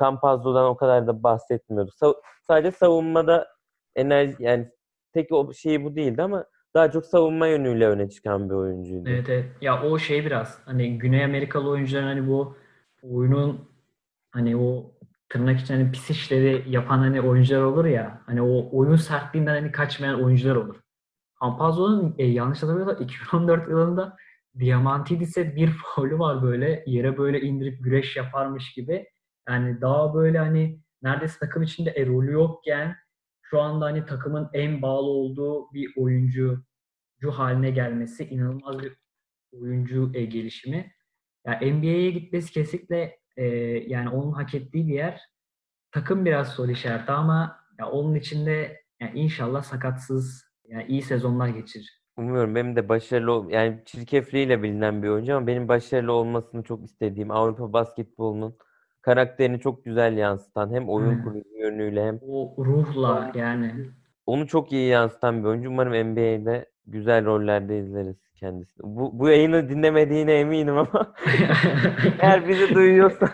Campazzo'dan 0.00 0.64
o 0.64 0.76
kadar 0.76 1.06
da 1.06 1.22
bahsetmiyordu. 1.22 1.90
Sa- 2.00 2.20
sadece 2.46 2.70
savunmada 2.70 3.48
enerji 3.96 4.36
yani 4.38 4.68
tek 5.12 5.32
o 5.32 5.52
şeyi 5.52 5.84
bu 5.84 5.96
değildi 5.96 6.22
ama 6.22 6.44
daha 6.74 6.90
çok 6.90 7.06
savunma 7.06 7.46
yönüyle 7.46 7.88
öne 7.88 8.10
çıkan 8.10 8.50
bir 8.50 8.54
oyuncuydu. 8.54 9.08
Evet, 9.08 9.28
evet. 9.28 9.44
Ya 9.60 9.82
o 9.82 9.98
şey 9.98 10.24
biraz 10.24 10.58
hani 10.64 10.98
Güney 10.98 11.24
Amerikalı 11.24 11.70
oyuncuların 11.70 12.06
hani 12.06 12.28
bu 12.28 12.56
oyunun 13.02 13.68
hani 14.30 14.56
o 14.56 14.92
tırnak 15.28 15.60
için 15.60 15.74
hani 15.74 15.92
pis 15.92 16.10
işleri 16.10 16.64
yapan 16.66 16.98
hani 16.98 17.20
oyuncular 17.20 17.62
olur 17.62 17.84
ya 17.84 18.20
hani 18.26 18.42
o 18.42 18.78
oyun 18.78 18.96
sertliğinden 18.96 19.54
hani 19.54 19.72
kaçmayan 19.72 20.24
oyuncular 20.24 20.56
olur. 20.56 20.76
Campazzo'nun 21.42 22.14
e, 22.18 22.26
yanlış 22.26 22.62
hatırlamıyorsam 22.62 23.04
2014 23.04 23.68
yılında 23.68 24.16
Diamantidis'e 24.58 25.56
bir 25.56 25.68
faulü 25.94 26.18
var 26.18 26.42
böyle 26.42 26.84
yere 26.86 27.18
böyle 27.18 27.40
indirip 27.40 27.84
güreş 27.84 28.16
yaparmış 28.16 28.72
gibi. 28.72 29.08
Yani 29.48 29.80
daha 29.80 30.14
böyle 30.14 30.38
hani 30.38 30.80
neredeyse 31.02 31.38
takım 31.38 31.62
içinde 31.62 31.90
e, 31.90 32.06
rolü 32.06 32.32
yokken 32.32 32.96
şu 33.42 33.60
anda 33.60 33.84
hani 33.84 34.06
takımın 34.06 34.50
en 34.52 34.82
bağlı 34.82 35.06
olduğu 35.06 35.72
bir 35.72 35.92
oyuncu 35.96 36.64
haline 37.32 37.70
gelmesi 37.70 38.24
inanılmaz 38.24 38.78
bir 38.78 38.96
oyuncu 39.52 40.10
e, 40.14 40.24
gelişimi. 40.24 40.92
Yani 41.46 41.72
NBA'ye 41.72 42.10
gitmesi 42.10 42.52
kesinlikle 42.52 43.18
e, 43.36 43.44
yani 43.86 44.08
onun 44.08 44.32
hak 44.32 44.54
ettiği 44.54 44.88
bir 44.88 44.94
yer. 44.94 45.20
Takım 45.92 46.24
biraz 46.24 46.52
soru 46.54 46.70
işareti 46.70 47.12
ama 47.12 47.60
ya 47.78 47.90
onun 47.90 48.14
içinde 48.14 48.82
yani 49.00 49.18
inşallah 49.18 49.62
sakatsız 49.62 50.44
yani 50.68 50.86
iyi 50.86 51.02
sezonlar 51.02 51.48
geçirir. 51.48 51.99
Umuyorum 52.16 52.54
benim 52.54 52.76
de 52.76 52.88
başarılı 52.88 53.52
yani 53.52 53.82
çirkefliğiyle 53.84 54.62
bilinen 54.62 55.02
bir 55.02 55.08
oyuncu 55.08 55.36
ama 55.36 55.46
benim 55.46 55.68
başarılı 55.68 56.12
olmasını 56.12 56.62
çok 56.62 56.84
istediğim 56.84 57.30
Avrupa 57.30 57.72
basketbolunun 57.72 58.56
karakterini 59.02 59.60
çok 59.60 59.84
güzel 59.84 60.16
yansıtan 60.16 60.74
hem 60.74 60.88
oyun 60.88 61.22
kurucu 61.22 61.58
yönüyle 61.58 62.06
hem 62.06 62.18
o 62.28 62.54
ruhla 62.58 63.32
yani 63.34 63.72
onu 64.26 64.46
çok 64.46 64.72
iyi 64.72 64.88
yansıtan 64.88 65.42
bir 65.42 65.48
oyuncu. 65.48 65.70
Umarım 65.70 65.92
NBA'de 65.92 66.66
güzel 66.86 67.24
rollerde 67.24 67.78
izleriz 67.78 68.16
kendisini. 68.34 68.84
Bu, 68.84 69.18
bu 69.18 69.28
yayını 69.28 69.68
dinlemediğine 69.68 70.32
eminim 70.34 70.78
ama 70.78 71.14
eğer 72.20 72.48
bizi 72.48 72.74
duyuyorsa 72.74 73.32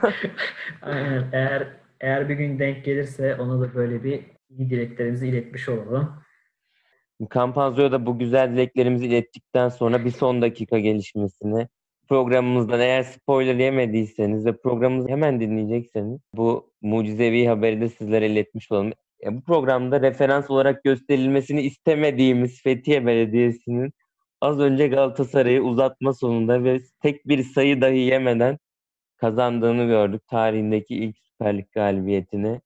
Aynen. 0.82 1.24
Eğer 1.32 1.66
eğer 2.00 2.28
bir 2.28 2.34
gün 2.34 2.58
denk 2.58 2.84
gelirse 2.84 3.34
ona 3.34 3.60
da 3.60 3.74
böyle 3.74 4.04
bir 4.04 4.24
iyi 4.50 4.70
dileklerimizi 4.70 5.28
iletmiş 5.28 5.68
olalım. 5.68 6.22
Kampanzo'ya 7.30 7.92
da 7.92 8.06
bu 8.06 8.18
güzel 8.18 8.52
dileklerimizi 8.52 9.06
ilettikten 9.06 9.68
sonra 9.68 10.04
bir 10.04 10.10
son 10.10 10.42
dakika 10.42 10.78
gelişmesini 10.78 11.68
programımızdan 12.08 12.80
eğer 12.80 13.02
spoiler 13.02 13.54
yemediyseniz 13.54 14.46
ve 14.46 14.56
programımızı 14.56 15.08
hemen 15.08 15.40
dinleyecekseniz 15.40 16.20
bu 16.34 16.70
mucizevi 16.82 17.46
haberi 17.46 17.80
de 17.80 17.88
sizlere 17.88 18.26
iletmiş 18.26 18.72
olalım. 18.72 18.92
bu 19.30 19.42
programda 19.42 20.00
referans 20.00 20.50
olarak 20.50 20.84
gösterilmesini 20.84 21.62
istemediğimiz 21.62 22.62
Fethiye 22.62 23.06
Belediyesi'nin 23.06 23.92
az 24.40 24.60
önce 24.60 24.88
Galatasaray'ı 24.88 25.62
uzatma 25.62 26.14
sonunda 26.14 26.64
ve 26.64 26.80
tek 27.02 27.28
bir 27.28 27.42
sayı 27.42 27.80
dahi 27.80 27.98
yemeden 27.98 28.58
kazandığını 29.16 29.86
gördük. 29.86 30.22
Tarihindeki 30.28 30.94
ilk 30.96 31.16
Süper 31.18 31.58
Lig 31.58 31.72
galibiyetini. 31.72 32.60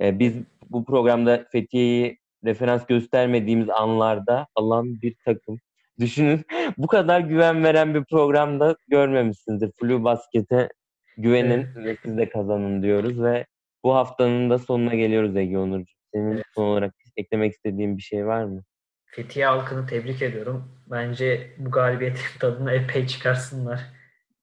E, 0.00 0.18
biz 0.18 0.34
bu 0.70 0.84
programda 0.84 1.46
Fethiye'yi 1.52 2.21
referans 2.44 2.86
göstermediğimiz 2.86 3.70
anlarda 3.70 4.46
alan 4.54 5.02
bir 5.02 5.16
takım. 5.24 5.58
Düşünün 6.00 6.44
bu 6.78 6.86
kadar 6.86 7.20
güven 7.20 7.64
veren 7.64 7.94
bir 7.94 8.04
programda 8.04 8.76
görmemişsinizdir. 8.88 9.72
Flu 9.80 10.04
Basket'e 10.04 10.68
güvenin 11.16 11.66
ve 11.76 11.96
siz 12.02 12.18
de 12.18 12.28
kazanın 12.28 12.82
diyoruz 12.82 13.22
ve 13.22 13.46
bu 13.84 13.94
haftanın 13.94 14.50
da 14.50 14.58
sonuna 14.58 14.94
geliyoruz 14.94 15.36
Ege 15.36 15.58
Onurcu. 15.58 15.94
Senin 16.14 16.32
evet. 16.32 16.44
son 16.54 16.64
olarak 16.64 16.94
eklemek 17.16 17.52
istediğin 17.52 17.96
bir 17.96 18.02
şey 18.02 18.26
var 18.26 18.44
mı? 18.44 18.62
Fethiye 19.06 19.46
halkını 19.46 19.86
tebrik 19.86 20.22
ediyorum. 20.22 20.82
Bence 20.90 21.50
bu 21.58 21.70
galibiyetin 21.70 22.22
tadını 22.40 22.72
epey 22.72 23.06
çıkarsınlar. 23.06 23.80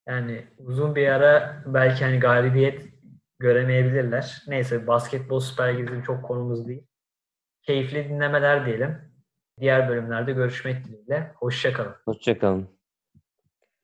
Yani 0.07 0.43
uzun 0.57 0.95
bir 0.95 1.07
ara 1.07 1.63
belki 1.65 2.05
hani 2.05 2.19
galibiyet 2.19 2.81
göremeyebilirler. 3.39 4.43
Neyse 4.47 4.87
basketbol 4.87 5.39
süper 5.39 5.77
bizim 5.77 6.03
çok 6.03 6.23
konumuz 6.23 6.67
değil. 6.67 6.83
Keyifli 7.61 8.09
dinlemeler 8.09 8.65
diyelim. 8.65 8.97
Diğer 9.59 9.89
bölümlerde 9.89 10.31
görüşmek 10.31 10.85
dileğiyle. 10.85 11.31
Hoşçakalın. 11.35 11.95
Hoşçakalın. 12.05 12.78